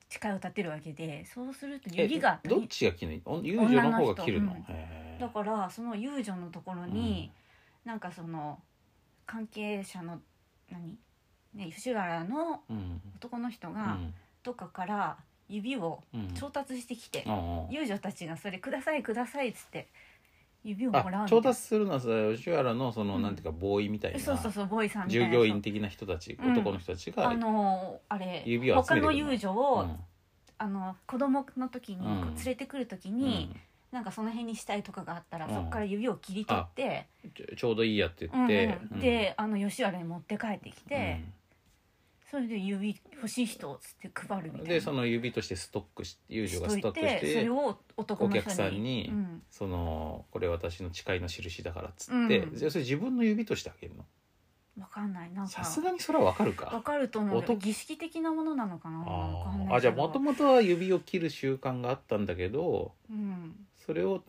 [0.08, 4.50] 誓いを立てるわけでそうするとえ指がどっちが切るの遊女の方が切るの？
[4.50, 5.20] 女の人へー。
[5.20, 7.30] だからその遊女のところに、
[7.84, 8.58] なんかその
[9.24, 10.20] 関係者の
[10.70, 10.98] 何、
[11.54, 13.00] ね、吉原のうん。
[13.16, 14.14] 男の人がうん。
[14.42, 15.16] どっかから
[15.48, 16.34] 指をうん。
[16.34, 17.70] 調達してきて、うんうん。
[17.70, 19.86] 遊女たちがそれ「くださいください」っつって
[20.62, 21.24] 指をもらうみたいな。
[21.24, 23.22] あ調達するのはさ吉原のその、うん。
[23.22, 24.18] なんていうかボーイみたいな。
[24.18, 25.26] そうそうそうボーイさんみたいな。
[25.26, 26.46] 従業員的な人たち、う。
[26.46, 26.52] ん。
[26.52, 29.96] 男の人たちが、あのあれ指を集他のめてくるの遊女を、うん。
[30.58, 33.54] あの子供の時に連れてくる時に、
[33.90, 35.54] なんかその辺にしたいとかがあったら、うん。
[35.54, 41.22] そこから指を切り取って、うんちょちょうどいいやってうん言って、うんであの吉原に持って帰ってきて、
[42.30, 44.68] それで指欲しい人っつって配るみたいな。
[44.68, 49.42] でその指としてストックし遊女がストックしてそれを男お客さんにうん。
[49.50, 52.56] そのこれ私の誓いの印だからっつって、うん。
[52.56, 54.04] じゃあそれ自分の指としてあげるの？
[54.78, 55.32] わかんない。
[55.32, 57.38] なんかさすがにそれはわかるわかかると思う。
[57.38, 59.04] 男儀式的なものなのかな。
[59.06, 63.66] ああじゃあもとももとは指を切る習慣があったんだけどうん。
[63.84, 64.20] それを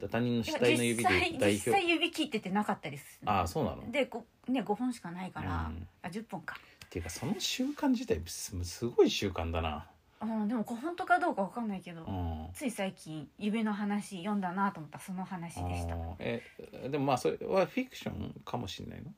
[0.00, 3.88] た他人の死体の指で代表実際指切っててなかったですああそうなの？
[3.92, 5.86] でごね5本しかないから、うん。
[6.02, 6.56] あ10本か
[6.94, 9.84] っていうかその習慣自体すすごい習慣だな。
[10.20, 12.46] あーでもこ本当かどうかわかんないけど、うん。
[12.54, 15.94] つい最近指の話読んだなと思ったその話でした。
[15.94, 16.42] あーえ
[16.88, 19.10] でもまあそれはフィクションかもしれないの？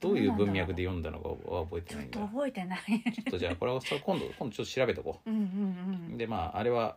[0.00, 2.20] どういう文脈で読んだのかは覚えてないんだ。
[2.20, 2.80] ちょ覚えてない。
[2.80, 5.30] っとじゃあこれをそれ今度今度ちょっと調べとこう。
[5.30, 6.96] んうんうでまああれは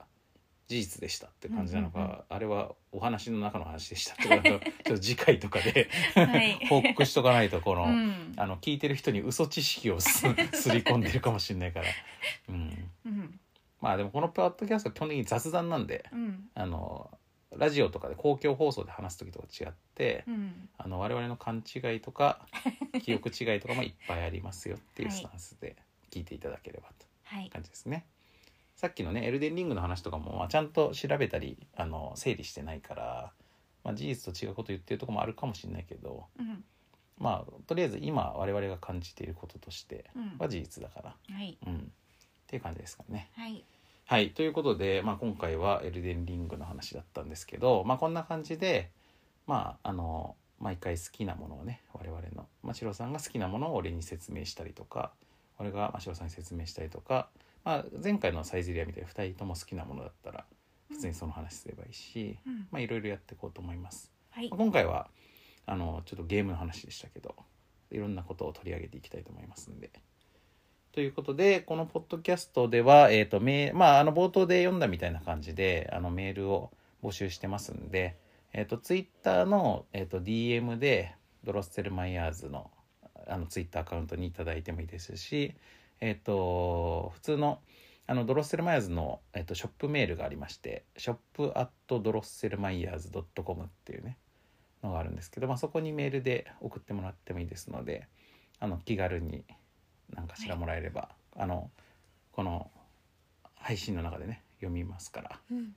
[0.67, 6.53] 事実でしたって感じなのか、うんうんあれはお話の中の話でしたってことを ちょっと次回とかではい。
[6.67, 8.33] 報告しとかないとこの、うん。
[8.37, 10.21] あの聞いてる人に嘘知識をす
[10.53, 11.85] すり込んでるかもしれないから、
[12.49, 13.39] うん、うん。
[13.81, 16.49] まあでもこのポッドキャストは基本的に雑談なんでうん。
[16.53, 17.11] あの
[17.51, 20.69] ラジオとかで公共放送で話す時とか違って、うん。
[20.77, 22.47] あの我々の勘違いとか
[23.01, 25.75] 記憶違いとかもいっぱいありますよっていうスタンスで
[26.11, 27.05] 聞いていただければと。
[27.23, 27.49] はい。
[27.49, 28.05] 感じですね。
[28.85, 33.31] さっきのねエルデンリングの話とかも、まあ、ちゃんと調べたりあの整理してないから、
[33.83, 36.63] まあ、事実と違うこと言ってるところもあるかもしれないけどうん。
[37.17, 40.37] まあとりあえず今我々が感じていることとしてうん。
[40.37, 41.57] は事実だから、はい。
[41.65, 41.79] うん、っ
[42.45, 43.31] ていう感じですかね。
[43.35, 43.63] はい。
[44.05, 44.29] はい。
[44.29, 48.91] ということで、まあ、今回はエルデンリングの話だったんですけど、まあ、こんな感じで
[49.47, 55.11] まああの毎回好きなものをね我々の真城さんが好きなものを俺に説明したりとか
[55.57, 57.29] 俺が真城さんに説明したりとか、
[57.65, 60.45] まあ、前回のサイゼリアみたいに2人とも好きなものだったら
[60.89, 64.11] 普通にその話すればいいし、うんまあいろいろやっていこうと思います。
[64.29, 65.09] はい今回は
[65.65, 67.35] あのちょっとゲームの話でしたけど
[67.89, 69.91] いろんなことを取り上げていきたいと思いますんで。
[70.91, 73.41] ということでこのポッドキャストでは、えーと
[73.75, 76.71] まあ、あの冒頭で読んだみたいな感じであのメールを
[77.03, 78.15] 募集してますんで、
[78.53, 81.13] えー、とツイッターの、えー、と DM で
[81.43, 82.71] ドロッセルマイヤーズの
[83.27, 85.55] あのツイッターアカウントにいただいてもいいですし、
[86.01, 87.59] えっ、と普通の
[88.07, 94.17] あのドロッセルマイヤーズの、えー、とショップメールがありましてショップアットドロッセルマイヤーズドットコムっていうね
[94.83, 98.07] のがあるんですけど、まあ、そこにメールで送ってもらってもいいですので
[98.59, 99.43] あの気軽に
[100.13, 101.71] 何かしらもらえれば、あの
[102.31, 102.69] この
[103.55, 105.73] 配信の中でね読みますから、うん。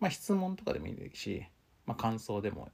[0.00, 1.44] まあ、質問とかでもいいし、
[1.84, 2.70] まあ、感想でも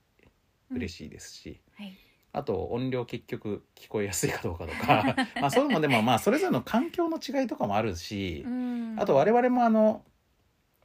[0.71, 1.97] 嬉しいですし、はい
[2.37, 5.17] あと音量結局聞こえやすいかどうかとか。
[5.41, 8.97] まあそういうのもでもまあそれぞれの環境の違いとかもあるし、うん。
[8.99, 10.05] あと我々もあの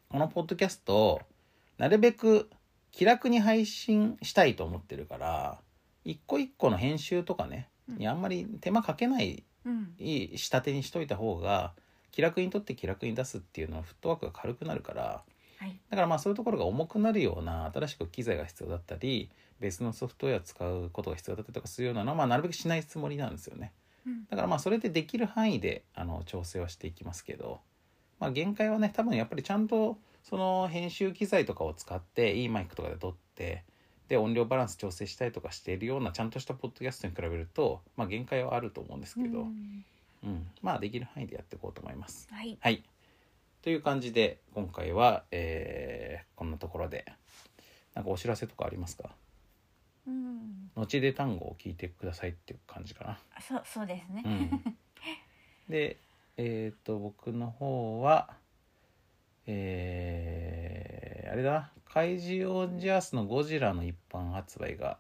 [0.08, 1.22] このポッドキャストを
[1.78, 2.50] なるべく
[2.94, 5.60] 気楽に配信したいと思ってるから
[6.06, 9.94] 一個一個の編集とかねにあんまり手間かけないうん。
[10.00, 11.74] いい仕立てにしといた方が
[12.12, 15.24] 気楽にとって気楽に出すっていうのはフットワークが軽くなるから
[15.60, 15.78] はい。
[15.90, 19.30] だからまあそういうところが重くなるような新しく機材が必要だったり
[19.62, 23.72] 別のソフトウェアを使うことが必要だったりとかするようなのは、まあ、なるべくしないつもりなんですよね。
[24.06, 24.26] うん。
[24.30, 27.62] だからまあそれでできる範囲であの調整はしていきますけど、
[28.20, 33.64] まあ、限界はね多分やっぱりちゃんとその編集機材とかを使っていいマイクとかで撮って
[34.10, 39.86] で音量バランス調整したりとかしているようなちゃんとしたポッドキャストに比べると、まあ、限界はあると思うんですけど、うん。
[40.24, 40.48] うん。
[40.62, 42.28] まあできる範囲でやっていこうと思います。
[42.32, 42.58] はい。
[42.60, 42.84] はい。
[43.62, 47.06] という感じで今回は、えーこんなところで。
[47.94, 49.10] なんかお知らせとかありますか？
[50.08, 50.72] うん。
[50.76, 53.20] 後で単語を聞いてくださいっていう感じかな。
[53.42, 54.24] そうそうですね。
[54.26, 54.76] うん、
[55.70, 55.98] で
[56.38, 58.30] えっ、と僕の方は
[59.48, 64.98] えーあれだ怪獣オンジャースのゴジラの一般発売が、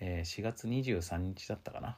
[0.00, 1.96] えー4月23日だったかな。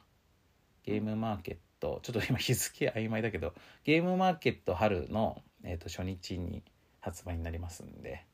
[0.83, 3.53] ゲームマーケットちょっと今日付曖昧だけど
[3.83, 6.63] ゲームマーケット春の、えー、と初日に
[6.99, 8.25] 発売になりますんで。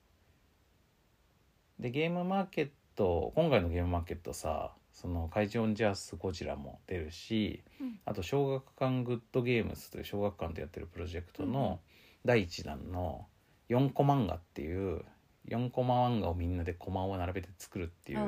[1.80, 2.70] でゲームマーケッ
[3.00, 8.00] ト今回のゲームマーケットさその怪獣オンジャースゴジラも出るし、うん。
[8.04, 11.80] あと小学館グッドゲームズという小学館でやってるプロジェクトの
[12.26, 13.26] 第1弾の
[13.70, 15.06] 4コマ漫画っていう
[15.48, 18.20] 4コマ漫画をみんなでコマを並べて作るっていう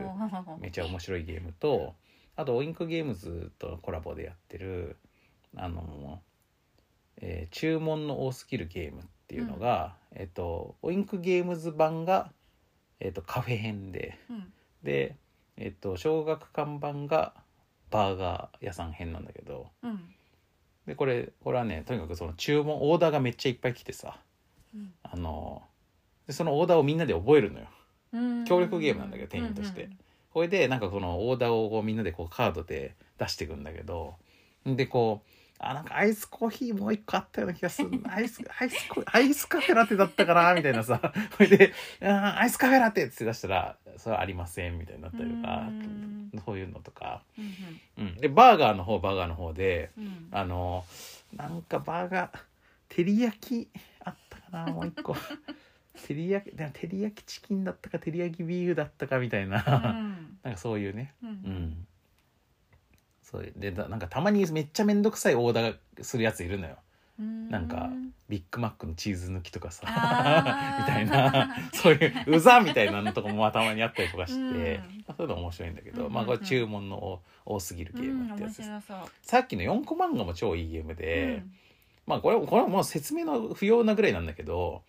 [0.61, 1.95] めちゃ面白いゲームと
[2.37, 4.95] あとオインクゲームズとのコラボでやってる
[5.57, 6.21] あの、
[7.17, 12.31] えー注文の多すぎるゲームっていうのが、えっとオインクゲームズ版が、
[13.01, 14.53] えっとカフェ編でうん
[14.83, 15.15] で、
[15.57, 17.33] えっと小学館版が
[17.89, 19.99] バーガー屋さん編なんだけどうん。
[20.87, 24.17] でこれこれはねとにかくその注文オーダーがめっちゃいっぱい来てさ
[24.73, 24.93] うん。
[25.03, 25.61] あの
[26.27, 27.67] でそのオーダーをみんなで覚えるのよ。
[28.13, 28.45] うん。
[28.45, 29.83] 協力ゲームなんだけど店員として。
[29.83, 29.97] うん
[30.33, 34.15] これでなんかこのオーダーをみんなでこうカードで出していくんだけど
[34.65, 35.29] でこう
[35.63, 37.89] あなんかアイスコーヒーもう一個あったような気がする。
[38.09, 41.13] アイスアイスコアイスカフェラテだったかなみたいなさ。
[41.37, 46.31] それでアイスカフェラテって出したらそれはありませんみたいになったりとかうん。
[46.43, 50.05] そういうのとか、うんうん、でバーガーの方バーガーの方でうん。
[50.05, 50.83] うんあの
[51.35, 52.39] なんかバーガー
[52.89, 53.69] 照り焼き
[54.03, 55.15] あったかなもう一個。
[55.95, 60.39] 照り焼きでも照り焼きチキンだったか照り焼きビーフだったかみたいな、うん。
[60.41, 61.13] なんかそういうね。
[61.23, 61.33] ううん。
[61.33, 61.87] ん
[63.31, 66.75] そうでだなんかたまにめっちゃめんどくさいオーダーするやついるのよ。
[67.17, 67.49] うん。
[67.49, 67.89] なんか
[68.27, 69.85] ビッグマックのチーズ抜きとかさ
[70.79, 71.55] みたいな。
[71.73, 75.15] そういううざみたいなのとかもたまにあったりとかして、うん。
[75.15, 76.13] そういうの面白いんだけど、うんうんうん。
[76.13, 78.57] まあこれ注文の多多すぎるゲームってやつ。
[78.57, 78.81] です、う。
[79.21, 81.53] さっきの4コマ漫画も超いいゲームで、うん。
[82.07, 84.83] まあこれこれはもう説明の不要なぐらいなんだけど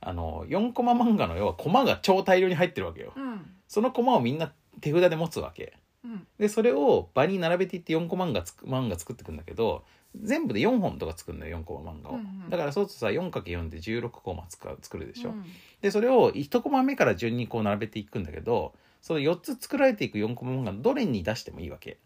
[0.00, 3.12] あの4コマ漫画の要はコマが超大量に入ってるわけよ。
[3.14, 3.56] うん。
[3.68, 5.74] そのコマをみんな手札で持つわけ。
[6.04, 6.26] うん。
[6.38, 9.84] でそれを場に並べていって4コマ漫画つく漫画作っていくんだけど
[10.20, 12.50] 全部で4本とか作るのよ4コマ漫画を、うんうん。
[12.50, 15.44] だからそうするとさ 4×4 で16コマ作作るでしょ、うん。
[15.80, 21.98] でそれを1コマ目から順にこう並べていくんだけどその4つ作られていく4コマ漫画のどれに出してもいいわけ。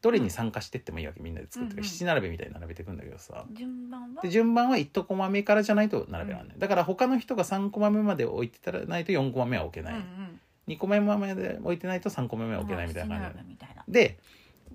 [0.00, 4.22] どれに参加してってもいいわけみんなで作ってうんうん七並べみたいに並べていくんだけどさ、順番は？
[4.22, 14.18] で順番は1コマ目からじゃないと並べられない、だから他の人が3コマ目まで置いてたらないと4コマ目は置けない、うんうん2コマ目まで置いてないと3コマ目は置けないみたいな感じで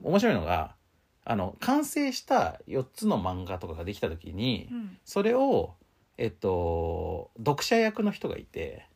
[0.02, 0.76] 面白いのが
[1.26, 4.98] あの完成した4つの漫画とかができた時に、うん。
[5.06, 5.76] それを
[6.18, 8.88] えっと読者役の人がいて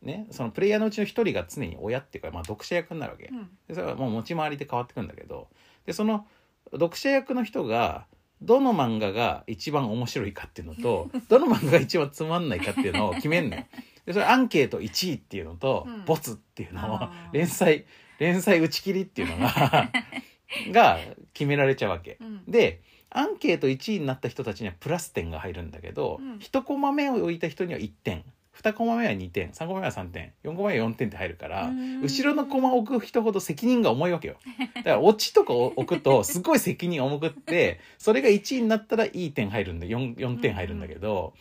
[0.00, 3.50] ねそのプレイヤーのうちの1人が常に親っていうか、まあ、読者役になるわけ、うん。
[3.66, 5.48] でそれはもう持ち回りで変わってくるんだけど
[5.86, 6.26] でその
[6.72, 8.06] 読者役の人が
[8.40, 13.64] どの漫画が一番面白いかっていうのと どの漫画が一番つまんないかっていうのを決めんのよ。
[14.06, 16.04] でそれアンケート1位っていうのと、うん。
[16.04, 17.34] ボツっていうのをあー。
[17.34, 17.84] 連載
[18.18, 19.90] 連載打ち切りっていうのが
[20.70, 20.98] が
[21.32, 22.18] 決められちゃうわけ。
[22.20, 22.44] うん。
[22.48, 22.80] で
[23.10, 26.36] アンケート1位になった人たちにはプラス点が入るんだけど、うん。
[26.36, 28.24] 1コマ目を置いた人には1点。
[28.62, 29.50] 2コマ目は2点。
[29.50, 30.32] 3コマ目は3点。
[30.44, 32.00] 4コマ目は4点って入るからうん。
[32.00, 34.36] 後ろのコマを置く人ほど責任が重いわけよ。
[34.76, 41.34] だからオチとかを置くとすごい責任重くってそれが1位になったらいい点入るんで 4, 4点入るんだけど、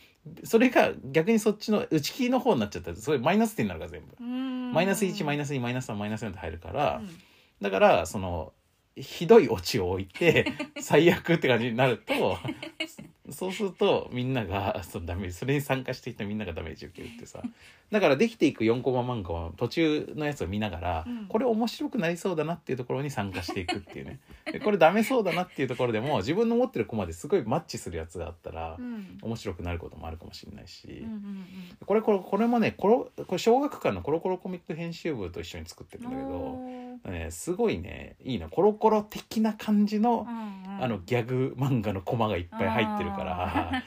[0.43, 4.23] それが逆にそっちの打ち切りの方になっちゃったらそれマイナス点になるから全部。
[4.23, 7.09] うんマイナス1マイナス2マイナス3マイナス4って入るから、うん
[7.61, 8.53] だからその
[8.95, 12.37] ひどいオチを置いて最悪って感じになると
[13.29, 17.41] そうするとみんなが そのダメージそれに参加していたみんながダメージ受けるってさ。
[17.91, 21.25] だからできていく4コマ漫画は途中のやつを見ながら、うん。
[21.27, 24.19] これ面白くなりそうだなっていうところに参加していくっていうね。
[24.45, 29.17] でこれダメそうだなっていうところでも自分の持ってるコマですごいマッチするやつがあったら、うん。
[29.21, 30.87] 面白くなることもあるかもしれないし。
[30.87, 31.45] うんうん
[31.85, 43.83] これこれこれもねコロこれ小学館のコロコロコミック編集部と一緒に作ってるんだけどね、すごいねいいなコロコロ的な感じの、うんうんあのギャグ漫画のコマがいっぱい入ってるから。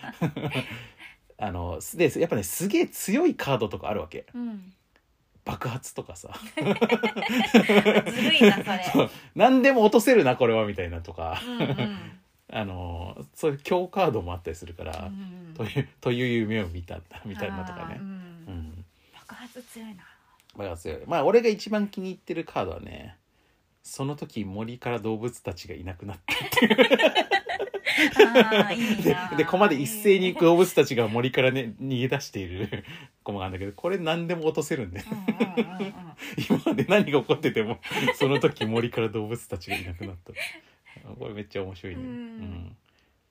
[1.38, 4.26] あ のでやっぱねすげえ強いカードとかあるわけ。
[4.32, 4.72] うん。
[5.44, 6.30] 爆発とかさ。
[6.56, 8.90] ずるいなそれ。
[8.92, 9.10] そう。
[9.34, 11.98] 何でも落とせるなこれはみたいなとか、うんうん。
[12.52, 17.96] あのそういう強カードもあったりするから、うんというという夢を見たんだみたいなとかね。
[17.98, 18.02] う。
[18.04, 18.06] ん。
[18.06, 18.10] う
[18.52, 18.84] ん。
[19.14, 20.04] 爆発強いな。
[20.56, 21.02] 爆発強い。
[21.06, 23.16] まあ俺が一番気に入ってるカードはね
[23.84, 26.32] その時森から動物たちがいなくなって
[28.16, 32.84] あーいいなでで駒で一斉に動物たちが森からね逃げ出している
[33.22, 35.00] 駒があるんだけどこれ何でも落とせるんで。
[35.00, 35.94] うんうんうんうん。
[36.48, 37.78] 今まで何が起こってても
[38.14, 40.32] その時森から動物たちがいなくなった。
[41.18, 42.08] これめっちゃ面白いね、うん。
[42.08, 42.76] うん。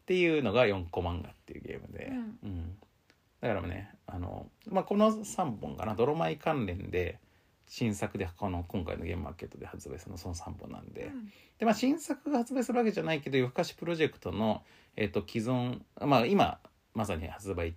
[0.04, 2.38] っていうのが4コマンガっていうゲームで、うん。
[2.44, 2.78] うん。
[3.42, 5.96] だからねあの、まあ、この3本かな。
[5.96, 7.20] 泥米関連で
[7.76, 11.26] 新作でこの今回のゲームマーケットで発売するのその3本なんで、うん。
[11.58, 14.62] でまあ、新作が発売するわけじゃないけど夜更かしプロジェクトの、
[14.96, 16.60] えっと既存、まあ、今
[16.94, 17.74] まさに発売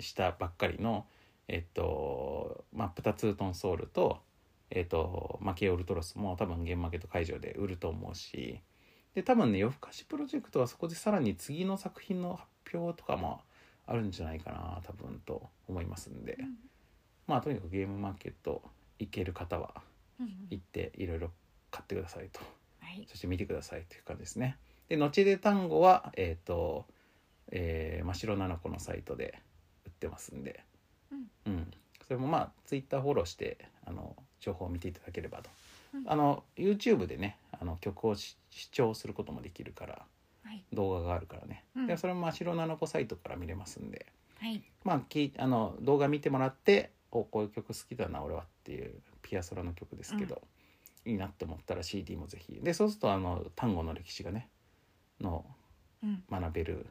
[0.00, 1.06] したばっかりの、
[1.46, 4.18] えっとマップタツートンソウルと、
[4.72, 8.60] えっとマケオルトロスも多分ゲームマーケット会場で売ると思うし。
[9.14, 13.42] で多分ね夜更かしプロジェクトはそこでさらに次の作品の発表とかも
[13.86, 16.56] あるんじゃないかな多分と思いますんで、うん。
[17.28, 18.60] まあとにかくゲームマーケット
[18.98, 19.82] 行ける方は
[20.20, 21.30] うん行っていろいろ
[21.70, 22.40] 買ってくださいと。
[22.80, 23.06] はい。
[23.08, 24.56] そして見てくださいという感じですね。
[24.88, 26.86] で、後で単語は、えっ、と、
[27.50, 29.38] えー、真っ白なの子のサイトで
[29.84, 30.64] 売ってますんで、
[31.46, 31.70] うん。
[32.06, 35.50] それもまあ、ツイッターフォローして、あの、情報を見ていただければと。
[35.94, 36.04] うん。
[36.06, 40.02] あの、YouTube でね、あの曲をし視聴することもできるから、
[40.44, 40.64] はい。
[40.72, 41.64] 動画があるからね。
[41.76, 41.86] うん。
[41.86, 44.06] で、それも真っ白なの子サイトから見れますんで、
[44.38, 44.62] はい。
[44.84, 50.42] まあ、きあの動画見てもらっておこういう曲好きだな俺はっていうピアソラの曲ですけど、
[51.04, 52.58] いいなって思ったら CD もぜひ。
[52.60, 54.48] でそうするとあの単語の歴史がね
[55.20, 55.44] の
[56.02, 56.24] うん。
[56.28, 56.86] 学べる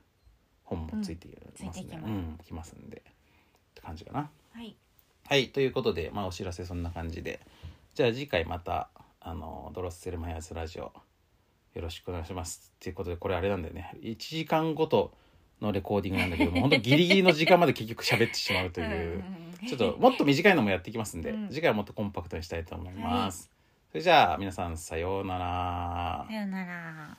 [0.64, 1.28] 本もついて
[1.64, 1.98] ますね、うん。
[1.98, 2.08] きます。
[2.08, 2.98] うん、きますんで。
[2.98, 3.02] っ
[3.76, 4.30] て感じかな。
[4.54, 4.76] はい。
[5.28, 7.42] はいということでまあお知らせそんな感じで。
[7.94, 8.90] じゃあ次回また
[9.20, 10.94] あのドロッセルマイヤーズラジオよ
[11.82, 12.72] ろしくお願いします。
[12.76, 15.14] っていうことでこれあれなんだよね1時間ごと
[15.62, 19.24] のレコーディングなんだけども本当ギリギリの時間まで結局喋ってしまうという、
[19.68, 21.50] ちょっともっと短いのもやっていきますんで、うん。
[21.50, 23.50] 次回はもっとコンパクトにしたいと思います。
[23.92, 26.26] それじゃあ皆さんさようなら。
[26.28, 26.34] さ。
[26.34, 27.18] よなら